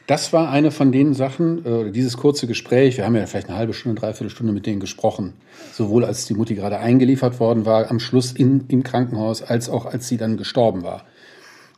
Das 0.06 0.32
war 0.34 0.50
eine 0.50 0.70
von 0.70 0.92
den 0.92 1.14
Sachen, 1.14 1.64
äh, 1.64 1.90
dieses 1.90 2.16
kurze 2.18 2.46
Gespräch, 2.46 2.98
wir 2.98 3.06
haben 3.06 3.16
ja 3.16 3.24
vielleicht 3.26 3.48
eine 3.48 3.56
halbe 3.56 3.72
Stunde, 3.72 3.98
dreiviertel 4.00 4.30
Stunde 4.30 4.52
mit 4.52 4.66
denen 4.66 4.80
gesprochen, 4.80 5.32
sowohl 5.72 6.04
als 6.04 6.26
die 6.26 6.34
Mutti 6.34 6.54
gerade 6.54 6.78
eingeliefert 6.78 7.40
worden 7.40 7.64
war, 7.64 7.90
am 7.90 7.98
Schluss 8.00 8.32
in, 8.32 8.64
im 8.68 8.82
Krankenhaus, 8.82 9.42
als 9.42 9.70
auch 9.70 9.86
als 9.86 10.06
sie 10.08 10.18
dann 10.18 10.36
gestorben 10.36 10.82
war. 10.82 11.04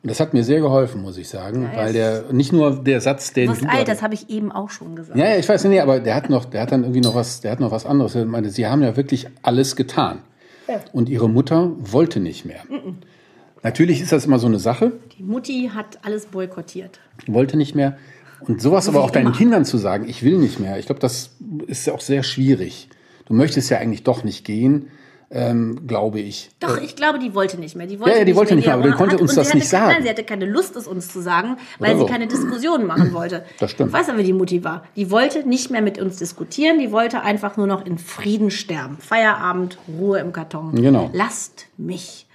Und 0.03 0.11
das 0.11 0.21
hat 0.21 0.35
mir 0.35 0.45
sehr 0.45 0.61
geholfen, 0.61 1.03
muss 1.03 1.17
ich 1.19 1.29
sagen, 1.29 1.71
weil 1.75 1.93
der, 1.93 2.25
nicht 2.33 2.53
nur 2.53 2.83
der 2.83 3.01
Satz, 3.01 3.33
den 3.33 3.47
Du 3.47 3.53
hast 3.53 3.63
du 3.63 3.69
alt, 3.69 3.89
das 3.89 4.03
habe 4.03 4.15
ich 4.15 4.29
eben 4.29 4.53
auch 4.53 4.71
schon 4.71 4.95
gesagt. 4.97 5.19
ja, 5.19 5.31
ja, 5.31 5.37
ich 5.37 5.49
weiß 5.49 5.65
nicht, 5.65 5.81
aber 5.81 6.01
der 6.01 6.15
hat 6.15 6.29
noch, 6.31 6.45
der 6.45 6.63
hat 6.63 6.73
dann 6.73 6.83
irgendwie 6.83 7.01
noch 7.01 7.15
was, 7.15 7.41
der 7.41 7.53
hat 7.53 7.61
noch 7.61 7.71
was 7.71 7.87
anderes. 7.87 8.15
Er 8.15 8.25
meinte, 8.25 8.51
sie 8.51 8.67
haben 8.67 8.83
ja 8.83 8.97
wirklich 8.97 9.27
alles 9.43 9.77
getan. 9.77 10.19
Und 10.93 11.09
ihre 11.09 11.29
Mutter 11.29 11.71
wollte 11.79 12.19
nicht 12.19 12.45
mehr. 12.45 12.61
Natürlich 13.63 14.01
ist 14.01 14.13
das 14.13 14.27
immer 14.27 14.39
so 14.39 14.47
eine 14.47 14.59
Sache, 14.59 14.93
Die 15.19 15.23
Mutti 15.23 15.71
hat 15.75 15.99
alles 16.03 16.27
boykottiert. 16.27 17.01
wollte 17.27 17.57
nicht 17.57 17.75
mehr. 17.75 17.97
Und 18.41 18.61
sowas 18.61 18.89
aber 18.89 19.03
auch 19.03 19.11
deinen 19.11 19.27
immer. 19.29 19.37
Kindern 19.37 19.65
zu 19.65 19.79
sagen, 19.79 20.09
ich 20.09 20.23
will 20.23 20.39
nicht 20.39 20.61
mehr, 20.61 20.79
ich 20.79 20.87
glaube, 20.87 21.01
das 21.01 21.31
ist 21.67 21.87
ja 21.87 21.93
auch 21.95 22.01
sehr 22.01 22.23
schwierig. 22.23 22.89
Du 23.27 23.35
möchtest 23.35 23.71
ja 23.71 23.79
eigentlich 23.79 24.03
doch 24.05 24.25
nicht 24.25 24.45
gehen, 24.45 24.89
ähm, 25.29 25.89
glaube 25.89 26.21
ich. 26.21 26.51
Doch, 26.61 26.81
ich 26.81 26.95
glaube, 26.95 27.19
die 27.19 27.35
wollte 27.35 27.59
nicht 27.59 27.75
mehr. 27.75 27.89
Die 27.89 27.99
wollte 27.99 28.13
Ja, 28.13 28.19
ja, 28.19 28.25
die 28.25 28.37
wollte 28.37 28.55
nicht 28.55 28.67
mehr, 28.67 28.75
aber 28.75 28.85
die 28.85 28.93
konnte 28.93 29.19
uns 29.19 29.35
das 29.35 29.53
nicht 29.55 29.69
sagen. 29.69 29.89
Nein, 29.95 30.03
sie 30.05 30.09
hatte 30.09 30.23
keine 30.23 30.45
Lust, 30.47 30.77
es 30.77 30.87
uns 30.87 31.09
zu 31.09 31.21
sagen, 31.21 31.57
weil 31.81 31.91
Oder 31.91 31.99
sie 31.99 32.01
so. 32.03 32.07
keine 32.07 32.27
Diskussionen 32.29 32.87
machen 32.87 33.13
wollte. 33.13 33.45
Das 33.59 33.73
stimmt. 33.73 33.89
Ich 33.91 33.95
weiß 33.99 34.09
aber, 34.11 34.19
wie 34.19 34.23
die 34.25 34.33
Mutti 34.33 34.63
war. 34.63 34.85
Die 34.95 35.11
wollte 35.11 35.49
nicht 35.49 35.71
mehr 35.73 35.83
mit 35.83 35.99
uns 35.99 36.19
diskutieren, 36.19 36.79
die 36.79 36.93
wollte 36.93 37.23
einfach 37.23 37.57
nur 37.57 37.67
noch 37.67 37.85
in 37.85 37.99
Frieden 37.99 38.53
sterben. 38.53 38.99
Feierabend, 38.99 39.79
Ruhe 39.89 40.21
im 40.21 40.33
Karton. 40.33 40.77
Genau. 40.77 41.11
Lasst 41.13 41.67
mich. 41.77 42.27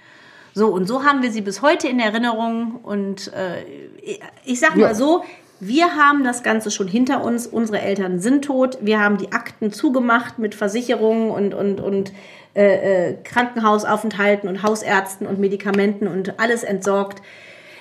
So, 0.54 0.66
und 0.68 0.86
so 0.86 1.02
haben 1.04 1.22
wir 1.22 1.32
sie 1.32 1.40
bis 1.40 1.62
heute 1.62 1.88
in 1.88 1.98
Erinnerung. 1.98 2.72
Und 2.82 3.32
äh, 3.32 3.62
ich- 4.02 4.20
ich 4.44 4.60
sag 4.60 4.76
mal 4.76 4.88
Ja. 4.88 4.94
so, 4.94 5.22
wir 5.64 5.94
haben 5.94 6.24
das 6.24 6.42
Ganze 6.42 6.72
schon 6.72 6.88
hinter 6.88 7.22
uns. 7.22 7.46
Unsere 7.46 7.80
Eltern 7.80 8.18
sind 8.18 8.46
tot. 8.46 8.78
Wir 8.80 8.98
haben 8.98 9.16
die 9.16 9.30
Akten 9.30 9.72
zugemacht 9.72 10.40
mit 10.40 10.56
Versicherungen 10.56 11.30
und, 11.30 11.54
und, 11.54 11.80
und 11.80 12.12
äh, 12.54 13.10
äh, 13.10 13.16
Krankenhausaufenthalten 13.22 14.48
und 14.48 14.64
Hausärzten 14.64 15.24
und 15.24 15.38
Medikamenten 15.38 16.08
und 16.08 16.40
alles 16.40 16.64
entsorgt. 16.64 17.22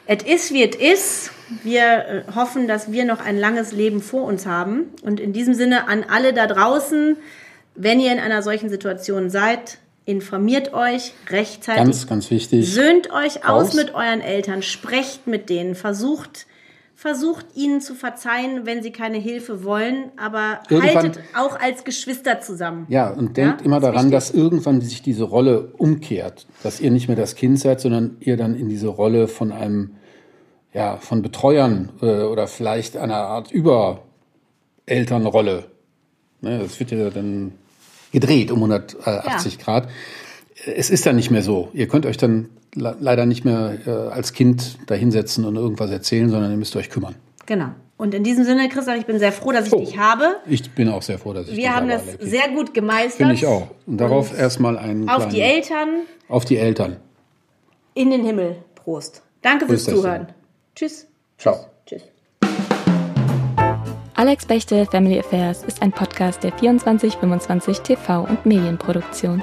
Es 0.06 0.22
ist, 0.22 0.54
wie 0.54 0.64
es 0.64 0.76
ist. 0.76 1.32
Wir 1.64 1.82
äh, 1.82 2.24
hoffen, 2.36 2.68
dass 2.68 2.92
wir 2.92 3.04
noch 3.04 3.20
ein 3.20 3.40
langes 3.40 3.72
Leben 3.72 4.04
vor 4.04 4.26
uns 4.26 4.46
haben. 4.46 4.92
Und 5.02 5.20
in 5.20 5.34
diesem 5.34 5.56
Sinne 5.56 5.88
an 5.88 6.06
alle 6.08 6.34
da 6.34 6.46
draußen, 6.46 7.18
wenn 7.74 8.00
ihr 8.00 8.12
in 8.12 8.20
einer 8.20 8.44
solchen 8.44 8.70
Situation 8.70 9.32
seid, 9.32 9.80
informiert 10.06 10.76
euch 10.76 11.14
rechtzeitig. 11.32 11.84
Ganz, 11.84 12.06
ganz 12.06 12.30
wichtig. 12.30 12.72
Söhnt 12.72 13.12
euch 13.12 13.44
aus, 13.44 13.70
Aus. 13.70 13.74
mit 13.74 13.96
euren 13.96 14.22
Eltern, 14.22 14.62
sprecht 14.62 15.26
mit 15.26 15.50
denen, 15.50 15.74
versucht, 15.74 16.46
versucht 17.02 17.48
ihnen 17.56 17.82
zu 17.82 17.96
verzeihen, 17.96 18.68
wenn 18.68 18.84
sie 18.84 18.92
keine 18.92 19.18
Hilfe 19.18 19.64
wollen, 19.64 20.12
aber 20.18 20.60
Irgendwann- 20.70 20.96
haltet 20.98 21.20
auch 21.36 21.60
als 21.60 21.84
Geschwister 21.84 22.42
zusammen. 22.42 22.86
Ja, 22.90 23.10
und 23.10 23.38
denkt 23.38 23.62
Ja, 23.62 23.66
immer 23.66 23.78
ist 23.78 23.84
daran, 23.86 24.12
dass 24.12 24.30
irgendwann 24.30 24.82
sich 24.82 25.02
diese 25.02 25.24
Rolle 25.24 25.72
umkehrt, 25.80 26.46
dass 26.62 26.80
ihr 26.80 26.92
nicht 26.92 27.08
mehr 27.08 27.18
das 27.18 27.34
Kind 27.34 27.58
seid, 27.60 27.82
sondern 27.82 28.18
ihr 28.20 28.38
dann 28.38 28.54
in 28.54 28.70
diese 28.70 28.90
Rolle 28.90 29.28
von 29.28 29.52
einem, 29.52 29.96
ja, 30.76 30.98
von 30.98 31.24
Betreuern 31.24 31.90
äh, 32.04 32.22
oder 32.22 32.46
vielleicht 32.46 32.96
einer 32.96 33.18
Art 33.18 33.52
Überelternrolle. 33.52 35.64
Ne, 36.42 36.60
das 36.60 36.80
wird 36.80 36.92
ja 36.92 37.10
dann 37.10 37.54
gedreht 38.12 38.52
um 38.52 38.60
180 38.60 39.58
Grad. 39.58 39.90
Es 40.66 40.90
ist 40.90 41.06
dann 41.06 41.16
nicht 41.16 41.32
mehr 41.32 41.42
so. 41.42 41.70
Ihr 41.74 41.88
könnt 41.88 42.06
euch 42.06 42.18
dann 42.18 42.50
le- 42.76 42.96
leider 43.00 43.26
nicht 43.26 43.46
mehr 43.46 43.78
äh, 43.86 43.90
als 43.90 44.34
Kind 44.34 44.78
da 44.88 44.96
hinsetzen 44.96 45.46
und 45.46 45.56
irgendwas 45.56 45.90
erzählen, 45.92 46.30
sondern 46.30 46.52
ihr 46.52 46.58
müsst 46.58 46.76
euch 46.76 46.90
kümmern. 46.90 47.16
Genau. 47.46 47.70
Und 47.98 48.14
in 48.16 48.24
diesem 48.24 48.44
Sinne, 48.46 48.68
Christoph, 48.70 48.96
ich 48.98 49.06
bin 49.06 49.20
sehr 49.20 49.32
froh, 49.32 49.52
dass 49.52 49.68
ich 49.68 49.74
Oh. 49.74 49.80
dich 49.80 49.98
habe. 49.98 50.38
Ich 50.48 50.72
bin 50.72 50.90
auch 50.90 51.02
sehr 51.04 51.18
froh, 51.20 51.34
dass 51.34 51.48
ich 51.48 51.56
Wir 51.56 51.76
haben 51.76 51.88
das 51.88 52.06
erlebt 52.06 52.24
sehr 52.24 52.50
gut 52.50 52.74
gemeistert. 52.74 53.18
Finde 53.18 53.34
ich 53.36 53.46
auch. 53.46 53.68
Und 53.86 53.98
darauf 53.98 54.38
erstmal 54.38 54.78
einen 54.78 55.08
Auf 55.10 55.28
die 55.28 55.42
Eltern, 55.42 56.02
Auf 56.28 56.46
die 56.46 56.58
Eltern. 56.58 56.98
in 57.94 58.10
den 58.12 58.24
Himmel. 58.26 58.58
Prost. 58.76 59.22
Danke 59.44 59.66
fürs 59.68 59.82
ist 59.82 59.88
das 59.90 59.96
Zuhören. 59.96 60.28
Tschüss. 60.76 61.08
Ciao. 61.38 61.66
Tschüss. 61.86 62.02
Alex 64.16 64.46
Bechtel 64.46 64.86
Family 64.86 65.20
Affairs 65.20 65.64
ist 65.64 65.82
ein 65.82 65.92
Podcast 65.92 66.44
der 66.44 66.56
2425 66.58 67.80
TV 67.80 68.24
und 68.24 68.46
Medienproduktion. 68.46 69.42